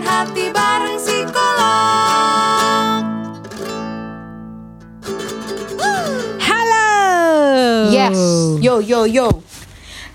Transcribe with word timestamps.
Pikiran 0.00 0.16
hati 0.16 0.48
bareng 0.48 0.96
psikolog 0.96 1.28
Halo. 6.40 6.88
Yes, 7.92 8.16
yo 8.64 8.80
yo 8.80 9.04
yo. 9.04 9.44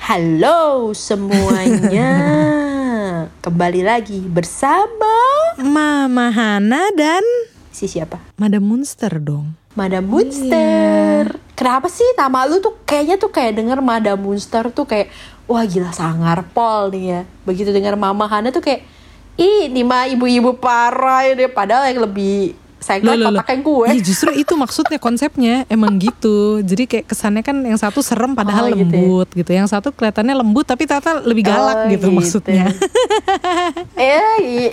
Halo 0.02 0.90
semuanya. 0.98 2.10
Kembali 3.46 3.86
lagi 3.86 4.26
bersama 4.26 5.14
Mama 5.62 6.34
Hana 6.34 6.90
dan 6.98 7.22
si 7.70 7.86
siapa? 7.86 8.18
Madam 8.42 8.66
Monster 8.66 9.22
dong. 9.22 9.54
Madam 9.78 10.10
Munster. 10.10 11.38
Kenapa 11.54 11.94
sih 11.94 12.10
nama 12.18 12.50
lu 12.50 12.58
tuh 12.58 12.74
kayaknya 12.90 13.22
tuh 13.22 13.30
kayak 13.30 13.54
denger 13.54 13.86
Madam 13.86 14.18
Munster 14.18 14.66
tuh 14.74 14.90
kayak 14.90 15.14
wah 15.46 15.62
gila 15.62 15.94
sangar 15.94 16.42
pol 16.58 16.90
nih 16.90 17.06
ya. 17.06 17.22
Begitu 17.46 17.70
denger 17.70 17.94
Mama 17.94 18.26
Hana 18.26 18.50
tuh 18.50 18.66
kayak 18.66 18.95
ih 19.36 19.68
ini 19.68 19.82
mah 19.84 20.08
ibu-ibu 20.08 20.56
parah 20.56 21.28
ya 21.28 21.34
deh 21.36 21.52
padahal 21.52 21.92
yang 21.92 22.04
lebih 22.04 22.56
loh, 23.02 23.18
loh. 23.18 23.42
kotaknya 23.42 23.58
gue. 23.66 23.88
Iya, 23.98 24.02
justru 24.06 24.30
itu 24.30 24.54
maksudnya 24.54 25.02
konsepnya 25.02 25.66
emang 25.66 25.98
gitu. 25.98 26.62
Jadi 26.62 26.86
kayak 26.86 27.10
kesannya 27.10 27.42
kan 27.42 27.58
yang 27.66 27.82
satu 27.82 28.06
serem 28.06 28.38
padahal 28.38 28.70
Oh, 28.70 28.78
gitu 28.78 28.78
ya. 28.78 29.02
lembut 29.02 29.28
gitu. 29.34 29.50
Yang 29.50 29.68
satu 29.74 29.90
kelihatannya 29.90 30.36
lembut 30.38 30.70
tapi 30.70 30.86
ternyata 30.86 31.18
lebih 31.26 31.50
galak 31.50 31.76
Oh, 31.76 31.90
gitu, 31.90 32.14
gitu. 32.14 32.14
maksudnya. 32.14 32.70
Eh, 33.98 34.38
iya. 34.38 34.70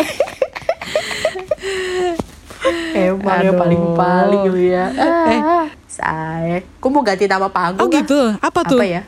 Emang 2.92 3.40
ya 3.42 3.50
Aduh. 3.50 3.58
paling-paling 3.58 4.42
lu 4.46 4.60
ya. 4.60 4.86
Eh. 4.92 5.40
Ah, 5.40 5.66
saya. 5.88 6.60
Gue 6.62 6.90
mau 6.92 7.02
ganti 7.02 7.24
nama 7.24 7.48
panggung. 7.48 7.80
Oh 7.80 7.88
gitu. 7.88 8.36
Apa 8.38 8.60
tuh? 8.62 8.76
Apa 8.76 8.84
ya? 8.86 9.02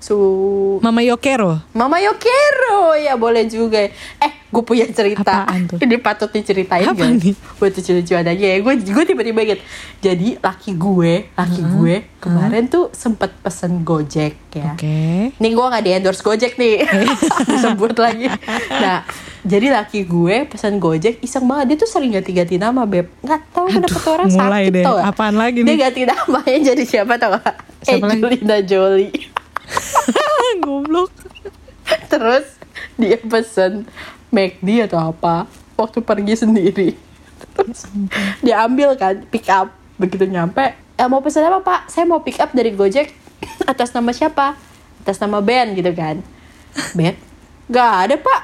Su 0.00 0.16
Mama 0.80 1.00
Yokero. 1.00 1.60
Mama 1.70 2.00
Yokero 2.00 2.96
ya 2.96 3.14
boleh 3.14 3.44
juga. 3.44 3.84
Eh, 4.16 4.32
gue 4.46 4.62
punya 4.62 4.88
cerita. 4.88 5.44
Apaan 5.44 5.68
tuh? 5.68 5.76
Ini 5.76 5.96
patut 5.96 6.26
diceritain 6.26 6.82
Apa 6.82 6.96
gak? 6.98 7.20
nih? 7.20 7.36
Buat 7.60 7.72
lucu-lucu 7.74 8.12
adanya 8.14 8.48
ya. 8.48 8.58
Gue 8.58 8.74
gue 8.76 9.04
tiba-tiba 9.04 9.40
inget. 9.42 9.60
Jadi 10.00 10.40
laki 10.40 10.72
gue, 10.74 11.28
laki 11.30 11.60
gue 11.62 11.94
kemarin 12.16 12.64
tuh 12.64 12.88
sempet 12.90 13.30
pesen 13.38 13.80
Gojek 13.82 14.40
ya. 14.50 14.72
Oke. 14.72 15.36
Nih 15.36 15.50
gue 15.50 15.66
gak 15.66 15.84
di 15.84 15.90
endorse 15.90 16.20
Gojek 16.20 16.56
nih 16.56 16.84
Disebut 17.50 17.92
lagi 17.94 18.28
Nah 18.70 19.04
jadi 19.40 19.68
laki 19.70 20.04
gue 20.04 20.44
pesan 20.46 20.76
Gojek 20.76 21.20
Iseng 21.20 21.44
banget 21.44 21.64
Dia 21.66 21.76
tuh 21.78 21.88
sering 21.88 22.12
ganti-ganti 22.12 22.56
nama 22.56 22.84
Beb 22.84 23.08
Gak 23.20 23.40
tau 23.50 23.64
kenapa 23.66 23.94
tuh 23.94 24.12
orang 24.12 24.28
mulai 24.28 24.48
sakit 24.62 24.72
deh. 24.74 24.84
tau 24.84 24.94
gak? 24.96 25.04
Apaan 25.06 25.34
lagi 25.34 25.58
Dia 25.60 25.68
nih? 25.70 25.78
ganti 25.78 26.00
namanya 26.10 26.58
jadi 26.66 26.82
siapa 26.82 27.16
tau 27.16 27.36
gak? 27.36 27.56
Siapa 27.80 28.04
lagi? 28.06 28.20
Angelina 28.20 28.56
Jolie 28.60 29.12
Goblok. 30.60 31.10
Terus 32.06 32.60
dia 32.94 33.18
pesen 33.18 33.88
McD 34.30 34.86
atau 34.86 35.10
apa 35.10 35.50
Waktu 35.74 36.04
pergi 36.06 36.34
sendiri 36.38 36.94
Terus 37.56 37.88
dia 38.44 38.62
ambil 38.62 38.94
kan 38.94 39.26
pick 39.26 39.50
up 39.50 39.74
Begitu 39.98 40.28
nyampe 40.30 40.70
eh, 40.70 41.08
Mau 41.10 41.18
pesen 41.24 41.42
apa 41.48 41.58
pak? 41.64 41.80
Saya 41.90 42.06
mau 42.06 42.22
pick 42.22 42.38
up 42.38 42.54
dari 42.54 42.70
Gojek 42.70 43.10
Atas 43.70 43.90
nama 43.90 44.14
siapa? 44.14 44.54
Atas 45.02 45.18
nama 45.18 45.42
Ben 45.42 45.74
gitu 45.74 45.90
kan 45.96 46.22
Ben? 46.94 47.18
Gak 47.66 47.90
ada 48.06 48.14
pak 48.20 48.40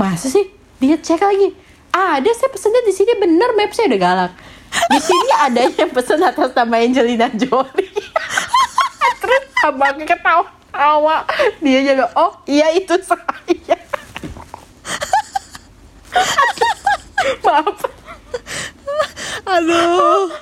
Masa 0.00 0.32
sih? 0.32 0.48
Dia 0.80 0.96
cek 0.96 1.20
lagi 1.20 1.52
Ada 1.92 2.30
saya 2.32 2.48
pesennya 2.48 2.80
di 2.88 2.94
sini 2.94 3.12
bener 3.20 3.52
map 3.52 3.74
saya 3.76 3.92
udah 3.92 4.00
galak 4.00 4.32
di 4.72 4.98
sini 5.04 5.32
ada 5.36 5.68
yang 5.68 5.92
pesen 5.92 6.16
atas 6.24 6.56
nama 6.56 6.80
Angelina 6.80 7.28
Jolie 7.36 7.92
terus 9.20 9.44
abangnya 9.68 10.16
ketawa-tawa 10.72 11.28
dia 11.60 11.80
juga 11.84 12.08
oh 12.16 12.32
iya 12.48 12.72
itu 12.72 12.96
saya 13.04 13.76
maaf 17.44 17.78
Aduh. 19.42 20.32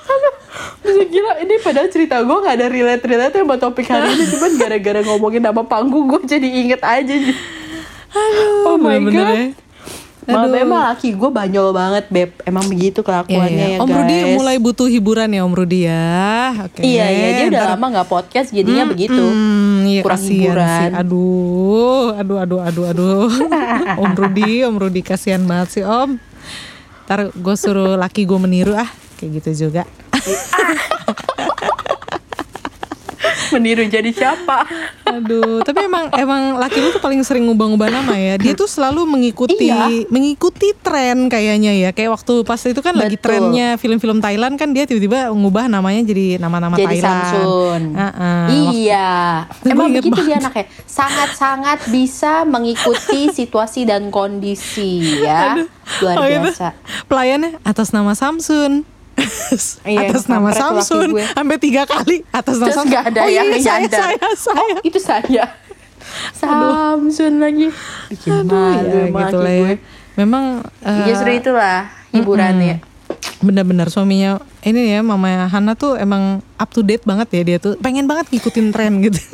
bisa 0.81 1.03
gila 1.03 1.33
ini 1.43 1.55
padahal 1.59 1.89
cerita 1.91 2.23
gue 2.23 2.37
gak 2.47 2.55
ada 2.55 2.67
relate 2.71 3.03
relate 3.03 3.35
sama 3.43 3.59
topik 3.59 3.91
hari 3.91 4.15
ini 4.15 4.23
cuman 4.31 4.51
gara-gara 4.55 4.99
ngomongin 5.03 5.43
nama 5.43 5.61
panggung 5.67 6.07
gue 6.07 6.21
jadi 6.23 6.47
inget 6.47 6.79
aja 6.79 7.11
Aduh. 7.11 8.71
oh 8.71 8.77
my 8.79 8.97
bener-bener 8.99 9.27
god 9.27 9.35
ya. 9.35 9.70
Maaf, 10.21 10.47
Aduh. 10.47 10.53
emang 10.55 10.81
laki 10.85 11.17
gue 11.17 11.29
banyol 11.29 11.73
banget 11.73 12.05
beb 12.07 12.29
emang 12.43 12.61
begitu 12.65 13.01
kelakuannya 13.01 13.65
iya. 13.73 13.77
ya 13.77 13.81
Om 13.81 13.89
guys 13.89 13.97
Rudi 13.97 14.17
mulai 14.37 14.57
butuh 14.57 14.85
hiburan 14.85 15.25
ya 15.27 15.41
Om 15.41 15.53
Rudi 15.53 15.79
ya. 15.83 16.13
Oke. 16.61 16.79
iya 16.85 17.05
iya 17.09 17.27
dia 17.33 17.45
udah 17.49 17.61
ntar- 17.65 17.71
lama 17.73 17.85
gak 17.91 18.07
podcast 18.07 18.49
jadinya 18.49 18.85
Hmm, 18.85 18.91
begitu 18.93 19.17
hmm, 19.17 19.77
iya, 19.83 20.01
Kurang 20.05 20.21
hiburan. 20.21 20.69
sih. 20.69 20.93
Aduh, 20.93 22.05
aduh, 22.13 22.37
aduh, 22.37 22.59
aduh, 22.61 22.85
aduh. 22.87 23.29
om 24.03 24.11
Rudi, 24.13 24.61
Om 24.61 24.75
Rudi 24.77 25.01
kasihan 25.01 25.41
banget 25.41 25.67
sih 25.73 25.83
Om. 25.83 26.21
Ntar 27.09 27.33
gue 27.33 27.55
suruh 27.57 27.97
laki 27.97 28.21
gue 28.23 28.37
meniru 28.37 28.77
ah, 28.77 28.87
kayak 29.17 29.41
gitu 29.41 29.67
juga. 29.67 29.89
meniru 33.53 33.83
jadi 33.85 34.09
siapa 34.09 34.63
Aduh, 35.03 35.59
tapi 35.59 35.83
emang 35.83 36.07
emang 36.13 36.55
laki 36.55 36.79
lu 36.79 36.89
tuh 36.89 36.99
paling 36.99 37.19
sering 37.21 37.43
ngubah-ngubah 37.43 37.89
nama 37.91 38.13
ya. 38.13 38.35
Dia 38.35 38.53
tuh 38.53 38.63
selalu 38.63 39.03
mengikuti 39.05 39.59
Iya. 39.61 40.07
mengikuti 40.07 40.71
tren 40.73 41.27
kayaknya 41.27 41.75
ya. 41.77 41.89
Kayak 41.91 42.15
waktu 42.15 42.33
pas 42.41 42.61
itu 42.61 42.79
kan 42.79 42.95
lagi 42.95 43.19
Betul. 43.19 43.27
trennya 43.27 43.75
film-film 43.75 44.17
Thailand 44.17 44.55
kan 44.55 44.71
dia 44.71 44.85
tiba-tiba 44.85 45.27
ngubah 45.29 45.67
namanya 45.67 45.99
jadi 46.05 46.39
nama-nama 46.39 46.73
jadi 46.73 46.95
Thailand. 46.95 47.19
Samsun 47.27 47.81
Ah-ah. 47.93 48.45
iya 48.71 49.09
Gua 49.57 49.67
emang 49.69 49.87
begitu 49.91 50.15
dia 50.15 50.15
banget. 50.15 50.39
anaknya 50.39 50.65
sangat-sangat 50.85 51.79
bisa 51.87 52.33
mengikuti 52.43 53.21
situasi 53.37 53.83
dan 53.83 54.07
kondisi 54.09 55.19
ya 55.19 55.59
luar 55.99 56.15
Oh, 56.15 56.23
gitu. 56.23 56.39
biasa 56.47 56.67
Pelayannya 57.05 57.59
atas 57.61 57.91
nama 57.91 58.13
Samsun. 58.13 58.87
Iya, 59.91 60.13
atas 60.13 60.23
nama 60.29 60.49
kampret 60.49 60.57
tuh 60.57 60.61
laki 60.61 60.85
Samsun 60.85 61.09
gue. 61.13 61.25
sampai 61.33 61.57
tiga 61.57 61.83
kali 61.89 62.17
atas 62.29 62.55
nama 62.57 62.71
Samsun. 62.71 62.89
nggak 62.91 63.03
ada 63.13 63.21
oh, 63.21 63.29
yang 63.29 63.47
iya, 63.51 63.59
saya, 63.61 63.87
saya, 63.89 64.27
saya. 64.37 64.57
oh 64.57 64.67
itu 64.85 64.99
saya 64.99 65.45
Samsun 66.39 67.33
lagi 67.39 67.67
bikin 68.09 68.31
Aduh, 68.45 68.55
malu 68.55 68.89
ya 68.89 69.05
gitu 69.09 69.37
lah 69.39 69.55
ya. 69.55 69.75
Memang 70.19 70.43
eh, 70.83 71.07
justru 71.07 71.29
itulah 71.31 71.87
hiburannya 72.11 72.83
benar-benar 73.41 73.89
suaminya 73.89 74.37
ini 74.61 74.93
ya 74.93 75.01
mama 75.01 75.49
Hana 75.49 75.73
tuh 75.73 75.97
emang 75.97 76.45
up 76.61 76.69
to 76.69 76.85
date 76.85 77.01
banget 77.03 77.27
ya 77.33 77.41
dia 77.41 77.57
tuh 77.57 77.73
pengen 77.81 78.05
banget 78.05 78.29
ngikutin 78.29 78.69
tren 78.69 79.01
gitu. 79.01 79.17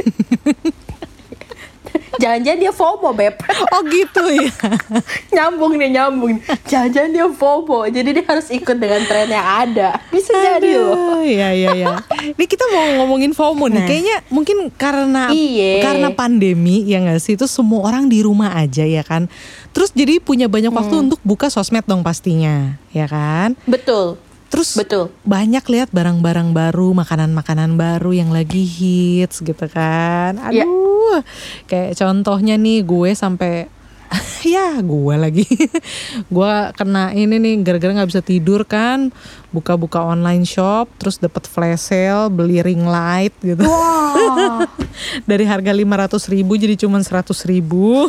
jangan-jangan 2.18 2.60
dia 2.60 2.72
FOMO 2.72 3.10
beb 3.12 3.36
oh 3.70 3.82
gitu 3.86 4.24
ya. 4.32 4.50
nyambung 5.36 5.76
nih 5.76 5.90
nyambung 5.92 6.38
jangan-jangan 6.66 7.12
dia 7.12 7.28
FOMO 7.28 7.86
jadi 7.88 8.10
dia 8.12 8.26
harus 8.26 8.48
ikut 8.50 8.74
dengan 8.74 9.02
tren 9.04 9.28
yang 9.28 9.46
ada 9.46 10.02
bisa 10.10 10.34
jadi 10.34 10.72
loh 10.78 10.94
Aduh, 10.94 11.06
Iya 11.20 11.50
iya 11.52 11.70
iya. 11.76 11.88
Ini 12.30 12.46
kita 12.46 12.64
mau 12.68 13.04
ngomongin 13.04 13.32
FOMO 13.32 13.68
nih. 13.68 13.76
Nah. 13.76 13.86
Kayaknya 13.86 14.18
mungkin 14.30 14.58
karena 14.72 15.28
Iye. 15.30 15.84
karena 15.84 16.08
pandemi 16.10 16.82
ya 16.84 17.00
nggak 17.00 17.20
sih 17.20 17.36
itu 17.36 17.44
semua 17.46 17.84
orang 17.84 18.08
di 18.08 18.24
rumah 18.24 18.56
aja 18.56 18.82
ya 18.82 19.04
kan. 19.04 19.28
Terus 19.70 19.92
jadi 19.92 20.18
punya 20.18 20.48
banyak 20.48 20.72
waktu 20.72 20.96
Hmm. 20.96 21.04
untuk 21.06 21.20
buka 21.22 21.48
sosmed 21.48 21.84
dong 21.84 22.02
pastinya, 22.02 22.80
ya 22.90 23.06
kan? 23.06 23.54
betul 23.68 24.16
Terus 24.48 24.80
Betul. 24.80 25.12
banyak 25.28 25.64
lihat 25.68 25.90
barang-barang 25.92 26.56
baru, 26.56 26.96
makanan-makanan 26.96 27.76
baru 27.76 28.16
yang 28.16 28.32
lagi 28.32 28.64
hits 28.64 29.44
gitu 29.44 29.68
kan. 29.68 30.40
Iya. 30.52 30.64
Aduh. 30.64 31.20
Kayak 31.68 32.00
contohnya 32.00 32.56
nih 32.56 32.84
gue 32.84 33.12
sampai 33.12 33.68
ya 34.56 34.80
gue 34.80 35.16
lagi 35.20 35.44
gue 36.36 36.54
kena 36.76 37.12
ini 37.12 37.36
nih 37.40 37.54
gara-gara 37.64 37.92
nggak 37.92 38.10
bisa 38.10 38.24
tidur 38.24 38.64
kan 38.64 39.12
buka-buka 39.52 40.00
online 40.00 40.48
shop 40.48 40.88
terus 40.96 41.20
dapat 41.20 41.44
flash 41.48 41.92
sale 41.92 42.32
beli 42.32 42.64
ring 42.64 42.88
light 42.88 43.36
gitu 43.44 43.68
Wah. 43.68 44.64
dari 45.30 45.44
harga 45.44 45.72
500 45.76 46.34
ribu 46.34 46.56
jadi 46.56 46.76
cuma 46.80 47.04
100 47.04 47.52
ribu 47.52 48.08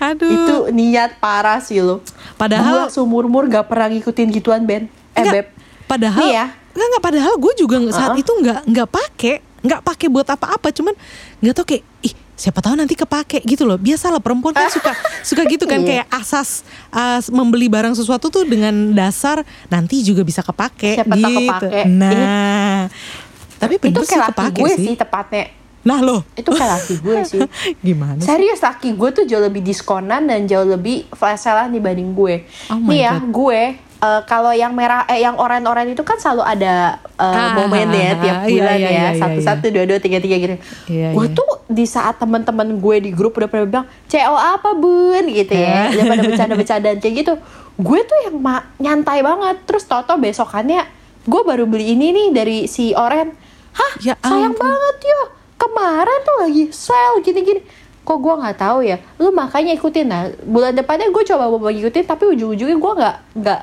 aduh 0.00 0.28
itu 0.28 0.56
niat 0.74 1.16
parah 1.22 1.60
sih 1.62 1.80
lo. 1.80 2.04
Padahal- 2.40 2.88
gue 2.88 2.90
seumur 2.90 3.22
umur 3.22 3.44
gak 3.46 3.66
pernah 3.66 3.86
ngikutin 3.86 4.28
gituan 4.32 4.64
Ben. 4.64 4.88
Eh 5.10 5.20
Enggak, 5.20 5.32
beb. 5.34 5.46
Padahal 5.84 6.18
Nih 6.18 6.32
ya. 6.32 6.46
Enggak 6.70 6.86
enggak 6.88 7.04
padahal 7.04 7.34
gue 7.36 7.52
juga 7.54 7.76
saat 7.90 8.10
Uh-uh. 8.10 8.22
itu 8.22 8.32
nggak 8.32 8.60
nggak 8.64 8.88
pakai, 8.88 9.34
nggak 9.60 9.80
pakai 9.82 10.06
buat 10.06 10.24
apa-apa, 10.24 10.70
cuman 10.70 10.94
nggak 11.38 11.52
tau 11.52 11.64
kayak 11.64 11.82
ih 12.00 12.14
siapa 12.32 12.58
tahu 12.58 12.72
nanti 12.72 12.94
kepake 12.94 13.42
gitu 13.42 13.62
loh. 13.62 13.76
Biasalah 13.76 14.16
perempuan 14.16 14.54
kan 14.54 14.66
suka 14.66 14.94
suka 15.28 15.42
gitu 15.44 15.66
kan 15.66 15.76
Iya. 15.78 16.00
kayak 16.00 16.06
asas 16.14 16.62
as, 16.88 17.28
membeli 17.28 17.66
barang 17.66 17.92
sesuatu 17.92 18.28
tuh 18.28 18.42
dengan 18.44 18.72
dasar 18.90 19.42
nanti 19.66 20.00
juga 20.00 20.22
bisa 20.22 20.40
kepake 20.40 20.96
Siapa 20.96 21.12
tahu 21.12 21.26
gitu. 21.28 21.66
kepake. 21.66 21.80
Nah, 21.90 22.86
tapi 23.58 23.74
itu 23.76 23.84
bener 23.84 24.00
sih 24.00 24.08
kayak 24.08 24.22
laki 24.22 24.32
kepake 24.32 24.56
gue 24.56 24.70
sih. 24.72 24.86
sih 24.86 24.94
tepatnya. 24.96 25.44
Nah 25.80 25.98
loh, 25.98 26.20
Itu 26.34 26.50
kayak 26.50 26.70
laki 26.76 26.94
gue 26.98 27.16
sih. 27.24 27.40
gimana? 27.86 28.16
sih? 28.16 28.26
Serius 28.26 28.60
laki 28.60 28.92
gue 28.92 29.10
tuh 29.10 29.24
jauh 29.24 29.40
lebih 29.40 29.60
diskonan 29.60 30.22
dan 30.22 30.44
jauh 30.44 30.64
lebih 30.64 31.08
flash 31.10 31.40
sale 31.40 31.68
dibanding 31.68 32.12
gue. 32.12 32.44
Oh 32.66 32.76
my 32.76 32.86
Nih 32.86 33.00
ya, 33.00 33.14
God. 33.14 33.24
gue 33.30 33.62
eh, 33.80 34.20
kalau 34.24 34.48
yang 34.50 34.72
merah 34.72 35.04
eh 35.04 35.18
yang 35.18 35.34
oranye-oranye 35.34 35.92
itu 35.94 36.02
kan 36.02 36.16
selalu 36.16 36.42
ada 36.42 36.74
eh, 37.14 37.24
Ah, 37.24 37.52
momennya 37.54 37.88
ah, 38.10 38.16
tiap 38.18 38.36
ah, 38.36 38.44
iya, 38.44 38.52
bulan 38.52 38.76
iya, 38.76 38.88
ya, 38.88 38.92
iya, 38.92 39.08
satu-satu, 39.16 39.66
dua-dua, 39.70 39.98
tiga-tiga 39.98 40.36
gitu. 40.38 40.56
Iya, 40.86 41.08
gue 41.10 41.26
iya. 41.26 41.32
tuh 41.34 41.50
di 41.66 41.84
saat 41.84 42.16
teman-teman 42.16 42.76
gue 42.76 42.96
di 42.98 43.10
grup 43.10 43.32
udah 43.34 43.46
pada 43.46 43.64
bilang 43.64 43.86
CO 44.04 44.34
apa 44.34 44.74
bun 44.74 45.24
gitu 45.26 45.54
ya 45.54 45.86
Eh. 45.86 45.96
udah 45.96 46.04
pada 46.08 46.22
bercanda-bercandaan 46.26 46.98
kayak 46.98 47.14
gitu 47.16 47.32
gue 47.78 48.00
tuh 48.02 48.18
yang 48.22 48.36
nyantai 48.76 49.22
banget 49.22 49.56
terus 49.64 49.84
toto 49.84 50.12
besokannya 50.14 50.84
gue 51.22 51.40
baru 51.40 51.64
beli 51.64 51.94
ini 51.94 52.10
nih 52.10 52.28
dari 52.30 52.58
si 52.66 52.90
Oren 52.90 53.32
hah 53.70 53.92
Ya 53.98 54.12
sayang 54.18 54.50
ampun. 54.50 54.66
banget 54.66 54.96
yo 55.04 55.20
kemarin 55.60 56.18
tuh 56.24 56.36
lagi 56.48 56.64
sale 56.72 57.20
gini-gini. 57.20 57.60
Kok 58.00 58.16
gue 58.16 58.34
nggak 58.40 58.56
tahu 58.56 58.80
ya? 58.80 58.96
Lu 59.20 59.28
makanya 59.30 59.76
ikutin. 59.76 60.08
Nah 60.08 60.32
bulan 60.48 60.72
depannya 60.72 61.12
gue 61.12 61.24
coba 61.28 61.52
mau 61.52 61.60
ngikutin 61.60 62.04
tapi 62.08 62.24
ujung-ujungnya 62.32 62.76
gue 62.80 62.92
nggak 62.96 63.16
nggak 63.36 63.60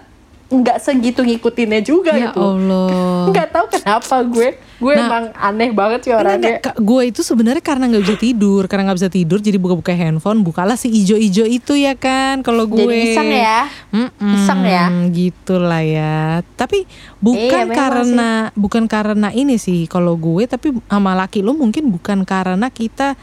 nggak 0.48 0.80
segitu 0.80 1.28
ngikutinnya 1.28 1.84
juga 1.84 2.16
Ya 2.16 2.32
gitu 2.32 2.40
Allah. 2.40 3.28
nggak 3.36 3.48
tahu 3.52 3.66
kenapa 3.68 4.16
gue 4.24 4.50
gue 4.78 4.94
Nah, 4.94 5.10
emang 5.10 5.26
aneh 5.34 5.70
banget 5.74 6.00
sih 6.06 6.14
orangnya 6.14 6.62
enggak, 6.62 6.78
gue 6.78 7.02
itu 7.10 7.22
sebenarnya 7.26 7.66
karena 7.66 7.90
nggak 7.90 8.04
bisa 8.06 8.18
tidur, 8.22 8.62
karena 8.70 8.84
nggak 8.88 9.00
bisa 9.02 9.10
tidur, 9.10 9.40
jadi 9.42 9.58
buka-buka 9.58 9.90
handphone, 9.90 10.46
bukalah 10.46 10.78
si 10.78 10.88
ijo-ijo 10.94 11.50
itu 11.50 11.74
ya 11.74 11.98
kan, 11.98 12.46
kalau 12.46 12.70
gue. 12.70 12.86
Jadi 12.86 13.18
iseng 13.18 13.32
ya? 13.34 13.66
Mm-mm, 13.90 14.34
Iseng 14.38 14.62
ya? 14.64 14.86
Gitulah 15.10 15.82
ya. 15.82 16.46
Tapi 16.54 16.86
bukan 17.18 17.66
Iya, 17.68 17.74
karena 17.74 18.30
bukan 18.54 18.86
karena 18.86 19.34
ini 19.34 19.58
sih, 19.58 19.90
kalau 19.90 20.14
gue, 20.14 20.46
tapi 20.46 20.70
sama 20.86 21.18
laki 21.18 21.42
lo 21.42 21.58
mungkin 21.58 21.90
bukan 21.90 22.22
karena 22.22 22.70
kita 22.70 23.18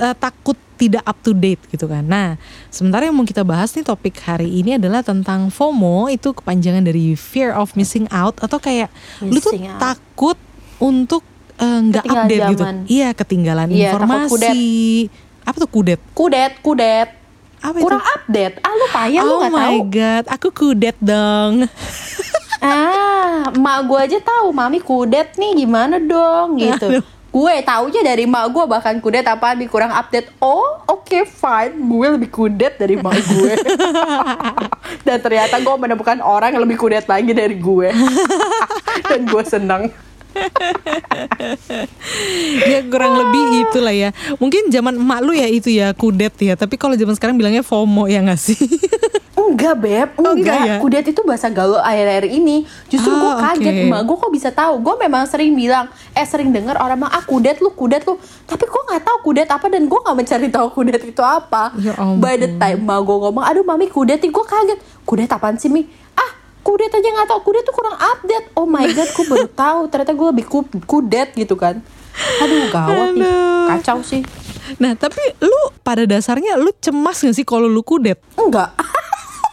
eh, 0.00 0.16
takut 0.16 0.56
tidak 0.78 1.02
up 1.02 1.18
to 1.18 1.32
date 1.32 1.58
gitu 1.66 1.84
kan. 1.84 2.00
Nah, 2.00 2.38
sementara 2.68 3.02
yang 3.02 3.12
mau 3.12 3.22
kita 3.22 3.42
bahas 3.42 3.68
nih 3.70 3.82
topik 3.82 4.14
hari 4.20 4.48
ini 4.54 4.78
adalah 4.78 5.02
tentang 5.02 5.50
FOMO 5.50 6.06
itu 6.06 6.30
kepanjangan 6.30 6.80
dari 6.80 7.12
fear 7.12 7.50
of 7.50 7.74
missing 7.74 8.06
out 8.08 8.38
atau 8.38 8.56
kayak 8.56 8.86
lu 9.20 9.36
tuh 9.36 9.50
Missing 9.50 9.66
out. 9.66 9.80
takut 9.82 10.38
untuk 10.78 11.26
eh, 11.56 11.66
nggak 11.82 12.00
Ketinggalan 12.00 12.24
update 12.24 12.42
gitu. 12.46 12.62
zaman. 12.62 12.76
Iya, 12.86 13.08
ketinggalan 13.12 13.68
Iya, 13.68 13.90
informasi. 13.90 14.62
Apa 15.42 15.56
tuh 15.58 15.68
kudet? 15.68 16.00
kudet 16.12 16.52
kudet 16.58 17.08
Apa 17.58 17.74
kurang 17.76 17.98
itu? 17.98 18.14
update 18.14 18.54
ah 18.60 18.70
lu 18.70 18.86
payah 18.88 19.20
lu 19.20 19.28
oh 19.28 19.38
nggak 19.40 19.50
my 19.50 19.58
tahu 19.58 19.78
god, 19.90 20.24
aku 20.28 20.48
kudet 20.52 20.96
dong. 21.02 21.66
ah 22.60 23.48
emak 23.48 23.78
gue 23.84 23.98
aja 24.00 24.18
tahu 24.20 24.50
mami 24.50 24.78
kudet 24.78 25.34
nih 25.34 25.58
gimana 25.58 25.96
dong 25.96 26.54
gitu 26.60 26.86
Aduh. 26.92 27.04
Gue 27.28 27.54
taunya 27.60 28.00
dari 28.00 28.24
emak 28.24 28.44
gue 28.48 28.64
bahkan 28.64 28.96
kudet 29.04 29.28
apa 29.28 29.52
nih 29.52 29.68
kurang 29.68 29.92
update 29.92 30.32
oh 30.40 30.80
oke 30.88 31.28
fine 31.28 31.76
gue 31.76 32.06
lebih 32.16 32.30
kudet 32.32 32.80
dari 32.80 32.96
emak 32.96 33.20
gue 33.20 33.52
dan 35.06 35.20
ternyata 35.20 35.60
gue 35.60 35.74
menemukan 35.76 36.24
orang 36.24 36.56
yang 36.56 36.64
lebih 36.64 36.80
kudet 36.80 37.04
lagi 37.04 37.36
dari 37.36 37.60
gue 37.60 37.92
dan 39.12 39.20
gue 39.28 39.44
senang 39.44 39.92
ya 42.68 42.78
kurang 42.86 43.18
lebih 43.18 43.42
itulah 43.66 43.90
ya. 43.90 44.10
Mungkin 44.38 44.70
zaman 44.70 44.94
emak 44.94 45.20
lu 45.24 45.32
ya 45.34 45.48
itu 45.50 45.72
ya 45.72 45.90
kudet 45.96 46.30
ya. 46.38 46.54
Tapi 46.54 46.78
kalau 46.78 46.94
zaman 46.94 47.16
sekarang 47.16 47.34
bilangnya 47.34 47.66
FOMO 47.66 48.06
ya 48.06 48.22
nggak 48.22 48.38
sih? 48.38 48.54
Enggak 49.48 49.74
beb, 49.76 50.08
Oh, 50.14 50.22
enggak. 50.28 50.36
enggak 50.36 50.58
ya? 50.60 50.76
Kudet 50.78 51.04
itu 51.06 51.20
bahasa 51.22 51.48
gaul 51.48 51.76
akhir-akhir 51.76 52.26
ini. 52.26 52.62
Justru 52.86 53.10
gue 53.10 53.30
Ah, 53.30 53.40
kaget, 53.50 53.72
oke. 53.72 53.84
emak 53.86 54.02
gue 54.02 54.16
kok 54.18 54.30
bisa 54.30 54.48
tahu. 54.50 54.74
Gue 54.78 54.94
memang 54.98 55.24
sering 55.24 55.52
bilang, 55.52 55.86
eh 56.12 56.22
sering 56.22 56.50
dengar 56.50 56.76
orang 56.76 56.98
bilang 56.98 57.10
ah 57.10 57.22
kudet 57.22 57.58
lu, 57.58 57.70
kudet 57.70 58.02
lu. 58.02 58.14
Tapi 58.44 58.62
gue 58.62 58.82
nggak 58.84 59.02
tahu 59.02 59.16
kudet 59.24 59.48
apa 59.48 59.66
dan 59.66 59.82
gue 59.82 59.98
nggak 59.98 60.14
mencari 60.14 60.48
tahu 60.48 60.66
kudet 60.70 61.00
itu 61.02 61.18
apa. 61.18 61.72
Ya 61.76 61.92
ampun. 61.94 62.20
By 62.20 62.36
the 62.36 62.48
time 62.52 62.80
emak 62.82 63.00
gue 63.02 63.16
ngomong, 63.18 63.42
aduh 63.42 63.62
mami 63.62 63.86
kudet 63.86 64.20
gue 64.20 64.44
kaget. 64.44 64.78
Kudet 65.02 65.28
apaan 65.28 65.56
sih 65.56 65.68
mi? 65.68 65.88
Ah 66.12 66.30
kudet 66.60 66.90
aja 66.90 67.08
nggak 67.08 67.28
tahu. 67.28 67.40
Kudet 67.42 67.62
tuh 67.62 67.72
kurang 67.72 67.96
update. 67.96 68.52
Oh 68.52 68.64
my 68.64 68.84
god, 68.92 69.08
gue 69.08 69.24
baru 69.26 69.48
tahu. 69.48 69.80
Ternyata 69.88 70.12
gue 70.12 70.26
lebih 70.30 70.44
ku- 70.44 70.70
kudet 70.82 71.32
gitu 71.32 71.54
kan. 71.54 71.80
Aduh 72.38 72.68
gawat 72.68 73.14
nih, 73.14 73.30
kacau 73.70 74.02
sih. 74.02 74.20
Nah 74.76 74.92
tapi 74.92 75.22
lu 75.38 75.54
pada 75.80 76.02
dasarnya 76.02 76.54
lu 76.54 76.74
cemas 76.74 77.16
gak 77.16 77.32
sih 77.32 77.40
kalau 77.42 77.64
lu 77.64 77.80
kudet? 77.80 78.20
Enggak. 78.34 78.74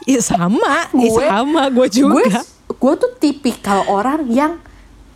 Ya 0.05 0.21
sama, 0.21 0.85
ya 0.91 1.09
Gue- 1.09 1.25
sama 1.25 1.63
gue 1.67 1.87
juga. 1.89 2.21
gue 2.21 2.29
gue 2.67 2.93
tuh 2.95 3.11
tipikal 3.15 3.81
orang 3.87 4.25
yang 4.27 4.57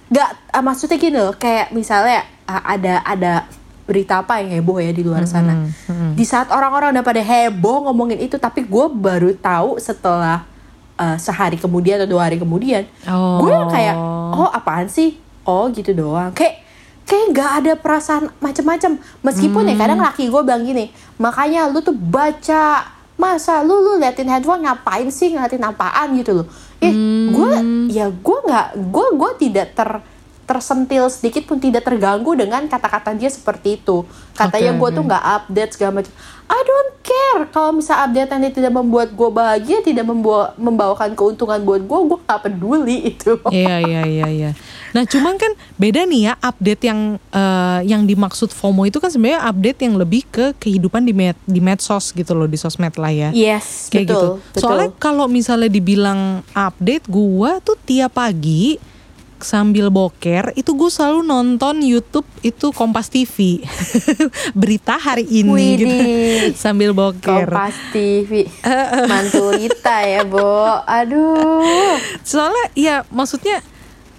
nggak 0.09 0.29
ah, 0.49 0.61
maksudnya 0.61 0.97
gini 0.97 1.13
loh 1.15 1.33
kayak 1.33 1.69
misalnya 1.69 2.25
ah, 2.43 2.65
ada 2.67 3.01
ada 3.03 3.33
berita 3.85 4.19
apa 4.19 4.37
yang 4.37 4.53
heboh 4.55 4.77
ya 4.77 4.89
di 4.89 5.01
luar 5.01 5.25
sana. 5.25 5.65
Di 6.13 6.21
saat 6.21 6.49
orang-orang 6.49 6.91
udah 6.91 7.01
pada 7.03 7.19
heboh 7.19 7.85
ngomongin 7.85 8.17
itu 8.19 8.35
tapi 8.35 8.61
gue 8.61 8.85
baru 8.87 9.33
tahu 9.35 9.77
setelah 9.77 10.45
eh, 10.95 11.17
sehari 11.17 11.57
kemudian 11.57 11.97
atau 11.97 12.09
dua 12.09 12.25
hari 12.25 12.37
kemudian 12.37 12.85
Oh. 13.05 13.41
gue 13.41 13.53
kayak 13.69 13.95
oh. 14.31 14.49
Apaan 14.49 14.85
sih? 14.87 15.17
Oh 15.43 15.69
gitu 15.69 15.89
doang. 15.91 16.33
Kayak 16.33 16.61
kayak 17.03 17.25
nggak 17.29 17.51
ada 17.55 17.71
perasaan 17.75 18.29
macem-macem. 18.37 18.97
Meskipun 19.19 19.65
ya 19.65 19.75
kadang 19.75 19.97
laki 19.99 20.29
gue 20.29 20.41
bilang 20.43 20.61
gini 20.61 20.89
makanya 21.15 21.65
lu 21.65 21.77
tuh 21.79 21.93
baca 21.93 22.85
masa 23.19 23.59
lu 23.67 23.83
lu 23.83 23.99
liatin 23.99 24.31
handphone 24.31 24.63
ngapain 24.63 25.11
sih 25.11 25.35
ngeliatin 25.35 25.59
apaan 25.67 26.15
gitu 26.15 26.31
loh? 26.41 26.47
Eh 26.79 26.93
gue 27.29 27.51
ya 27.91 28.07
gue 28.07 28.37
nggak 28.47 28.67
gue 28.79 29.07
gue 29.19 29.31
tidak 29.43 29.75
ter 29.75 29.99
tersentil 30.49 31.05
sedikit 31.13 31.45
pun 31.45 31.61
tidak 31.61 31.85
terganggu 31.85 32.33
dengan 32.33 32.65
kata-kata 32.65 33.13
dia 33.13 33.29
seperti 33.29 33.77
itu. 33.77 34.01
Katanya 34.33 34.73
Oke, 34.73 34.79
gue 34.81 34.89
tuh 34.97 35.03
nggak 35.05 35.25
update 35.37 35.71
segala 35.77 36.01
macam. 36.01 36.13
I 36.49 36.59
don't 36.65 36.91
care 37.29 37.45
kalau 37.53 37.77
misal 37.77 38.01
update 38.01 38.29
nanti 38.33 38.49
tidak 38.57 38.73
membuat 38.73 39.13
gue 39.13 39.29
bahagia 39.29 39.77
tidak 39.85 40.05
membawa 40.09 40.57
membawakan 40.57 41.13
keuntungan 41.13 41.61
buat 41.61 41.85
gue 41.85 41.99
gue 42.09 42.17
nggak 42.25 42.41
peduli 42.41 42.97
itu 43.13 43.37
Iya 43.49 43.75
iya 43.85 44.01
iya 44.05 44.27
iya. 44.27 44.51
Nah 44.89 45.05
cuman 45.05 45.37
kan 45.37 45.53
beda 45.77 46.09
nih 46.09 46.29
ya 46.29 46.33
update 46.41 46.81
yang 46.89 47.21
eh, 47.29 47.79
yang 47.85 48.09
dimaksud 48.09 48.49
FOMO 48.49 48.89
itu 48.89 48.97
kan 48.97 49.13
sebenarnya 49.13 49.45
update 49.45 49.79
yang 49.85 49.95
lebih 49.95 50.25
ke 50.25 50.57
kehidupan 50.57 51.05
di 51.05 51.13
med 51.13 51.37
di 51.45 51.61
medsos 51.61 52.09
gitu 52.09 52.33
loh 52.33 52.49
di 52.49 52.57
sosmed 52.57 52.97
lah 52.97 53.13
ya. 53.13 53.29
yes 53.29 53.93
Kayak 53.93 54.09
betul 54.09 54.17
gitu. 54.17 54.27
betul. 54.41 54.61
Soalnya 54.65 54.89
kalau 54.97 55.25
misalnya 55.29 55.69
dibilang 55.69 56.41
update, 56.51 57.05
gua 57.05 57.61
tuh 57.61 57.77
tiap 57.85 58.17
pagi 58.17 58.81
sambil 59.41 59.87
boker 59.89 60.51
itu 60.53 60.71
gue 60.75 60.89
selalu 60.91 61.25
nonton 61.25 61.79
YouTube 61.81 62.27
itu 62.43 62.71
Kompas 62.71 63.07
TV 63.11 63.63
berita 64.59 64.99
hari 64.99 65.25
ini 65.27 65.65
gitu. 65.79 65.89
Widih. 65.89 66.55
sambil 66.55 66.91
boker. 66.91 67.47
Kompas 67.47 67.75
TV 67.91 68.47
mantu 69.07 69.55
Rita 69.55 70.03
ya 70.05 70.23
Bo. 70.27 70.83
Aduh. 70.83 71.95
Soalnya 72.23 72.65
ya 72.75 72.95
maksudnya 73.09 73.63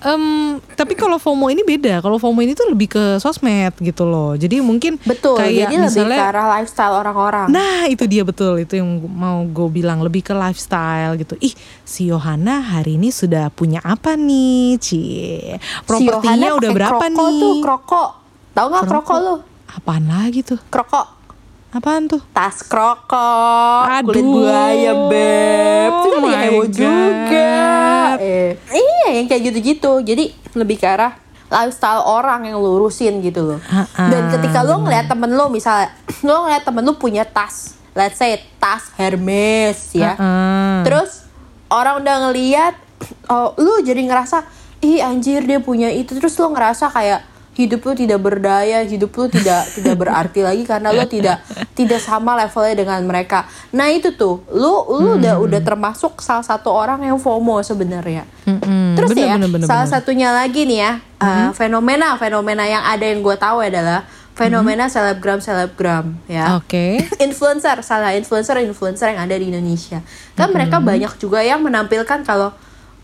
em, 0.00 0.56
tapi 0.74 0.96
kalau 0.96 1.20
FOMO 1.20 1.52
ini 1.52 1.60
beda. 1.60 2.00
Kalau 2.00 2.16
FOMO 2.16 2.40
ini 2.40 2.56
tuh 2.56 2.72
lebih 2.72 2.88
ke 2.88 3.04
sosmed 3.20 3.76
gitu 3.80 4.08
loh. 4.08 4.32
Jadi 4.34 4.60
mungkin 4.64 4.96
betul 5.04 5.36
kayak 5.36 5.68
jadi 5.68 5.74
lebih 5.76 5.86
misalnya 5.88 6.18
ke 6.18 6.26
arah 6.32 6.46
lifestyle 6.56 6.94
orang-orang 6.96 7.46
Nah 7.52 7.84
itu 7.86 8.04
dia 8.08 8.24
betul 8.24 8.60
itu 8.60 8.80
yang 8.80 8.88
mau 9.08 9.44
gue 9.44 9.68
bilang 9.68 10.00
lebih 10.00 10.24
ke 10.24 10.32
lifestyle 10.32 11.20
gitu. 11.20 11.36
Ih 11.38 11.52
si 11.84 12.08
Yohana 12.08 12.64
hari 12.64 12.96
ini 12.96 13.12
sudah 13.12 13.52
punya 13.52 13.84
apa 13.84 14.16
nih, 14.16 14.80
cie? 14.80 15.60
Propertinya 15.84 16.48
Yohana 16.48 16.58
udah 16.58 16.70
berapa 16.72 17.04
kroko 17.04 17.24
nih? 17.28 17.40
tuh 17.40 17.54
kroko 17.60 18.04
tahu 18.50 18.66
nggak 18.66 18.84
kroko 18.88 19.14
lu 19.20 19.34
Apaan 19.70 20.04
lagi 20.10 20.42
tuh? 20.42 20.58
kroko 20.66 21.19
Apaan 21.70 22.10
tuh? 22.10 22.18
tas 22.34 22.66
kroko 22.66 23.30
kulit 24.02 24.26
Aduh. 24.26 24.42
buaya 24.42 24.92
beb. 25.06 25.92
Itu 26.02 26.08
Oh 26.18 26.26
heboh 26.26 26.66
juga. 26.66 27.54
Eh, 28.18 28.58
iya 28.74 29.06
yang 29.14 29.30
kayak 29.30 29.54
gitu-gitu. 29.54 30.02
Jadi 30.02 30.34
lebih 30.58 30.82
ke 30.82 30.86
arah 30.90 31.14
lifestyle 31.46 32.02
orang 32.02 32.50
yang 32.50 32.58
lu 32.58 32.74
urusin 32.82 33.22
gitu 33.22 33.54
loh. 33.54 33.60
Ah-ah, 33.70 34.10
dan 34.10 34.34
ketika 34.34 34.66
lu 34.66 34.82
ngeliat 34.82 35.06
temen 35.06 35.30
lu 35.30 35.46
misalnya 35.46 35.94
lu 36.26 36.34
ngeliat 36.46 36.62
temen 36.66 36.82
lu 36.82 36.94
punya 36.98 37.22
tas 37.22 37.78
let's 37.94 38.18
say 38.18 38.38
tas 38.58 38.90
Hermes 38.98 39.94
ya. 39.94 40.18
Ah-ah. 40.18 40.82
terus 40.82 41.26
orang 41.70 42.02
udah 42.02 42.16
ngeliat 42.30 42.74
oh 43.30 43.54
lu 43.62 43.78
jadi 43.86 44.02
ngerasa 44.10 44.42
ih 44.82 44.98
anjir 45.06 45.46
dia 45.46 45.62
punya 45.62 45.86
itu. 45.94 46.18
Terus 46.18 46.34
lu 46.34 46.50
ngerasa 46.50 46.90
kayak 46.90 47.29
hidup 47.60 47.80
lu 47.84 47.92
tidak 47.92 48.20
berdaya 48.24 48.80
hidup 48.88 49.12
lu 49.12 49.28
tidak 49.28 49.68
tidak 49.76 49.94
berarti 50.00 50.40
lagi 50.40 50.62
karena 50.64 50.88
lu 50.96 51.04
tidak 51.04 51.44
tidak 51.76 52.00
sama 52.00 52.36
levelnya 52.40 52.74
dengan 52.80 53.00
mereka. 53.04 53.44
Nah 53.76 53.92
itu 53.92 54.16
tuh 54.16 54.40
lu 54.52 54.88
lu 55.00 55.20
udah 55.20 55.36
udah 55.36 55.60
termasuk 55.60 56.24
salah 56.24 56.44
satu 56.44 56.72
orang 56.72 57.04
yang 57.04 57.20
FOMO 57.20 57.60
sebenarnya. 57.60 58.24
Mm-mm. 58.48 58.96
terus 58.96 59.12
Bener, 59.12 59.26
ya 59.28 59.34
bener, 59.36 59.50
bener, 59.52 59.66
salah 59.68 59.86
bener. 59.86 59.94
satunya 60.00 60.28
lagi 60.32 60.64
nih 60.64 60.78
ya 60.80 60.92
uh, 61.22 61.52
fenomena 61.54 62.16
fenomena 62.16 62.64
yang 62.66 62.82
ada 62.82 63.04
yang 63.04 63.20
gue 63.20 63.36
tahu 63.36 63.62
adalah 63.62 64.02
fenomena 64.40 64.88
selebgram 64.88 65.38
selebgram 65.44 66.16
ya. 66.24 66.56
Oke. 66.56 67.04
influencer 67.26 67.84
salah 67.84 68.16
influencer 68.16 68.56
influencer 68.64 69.12
yang 69.12 69.20
ada 69.28 69.36
di 69.36 69.52
Indonesia. 69.52 70.00
Kan 70.32 70.56
mereka 70.56 70.80
banyak 70.80 71.12
juga 71.20 71.44
yang 71.44 71.60
menampilkan 71.60 72.24
kalau 72.24 72.56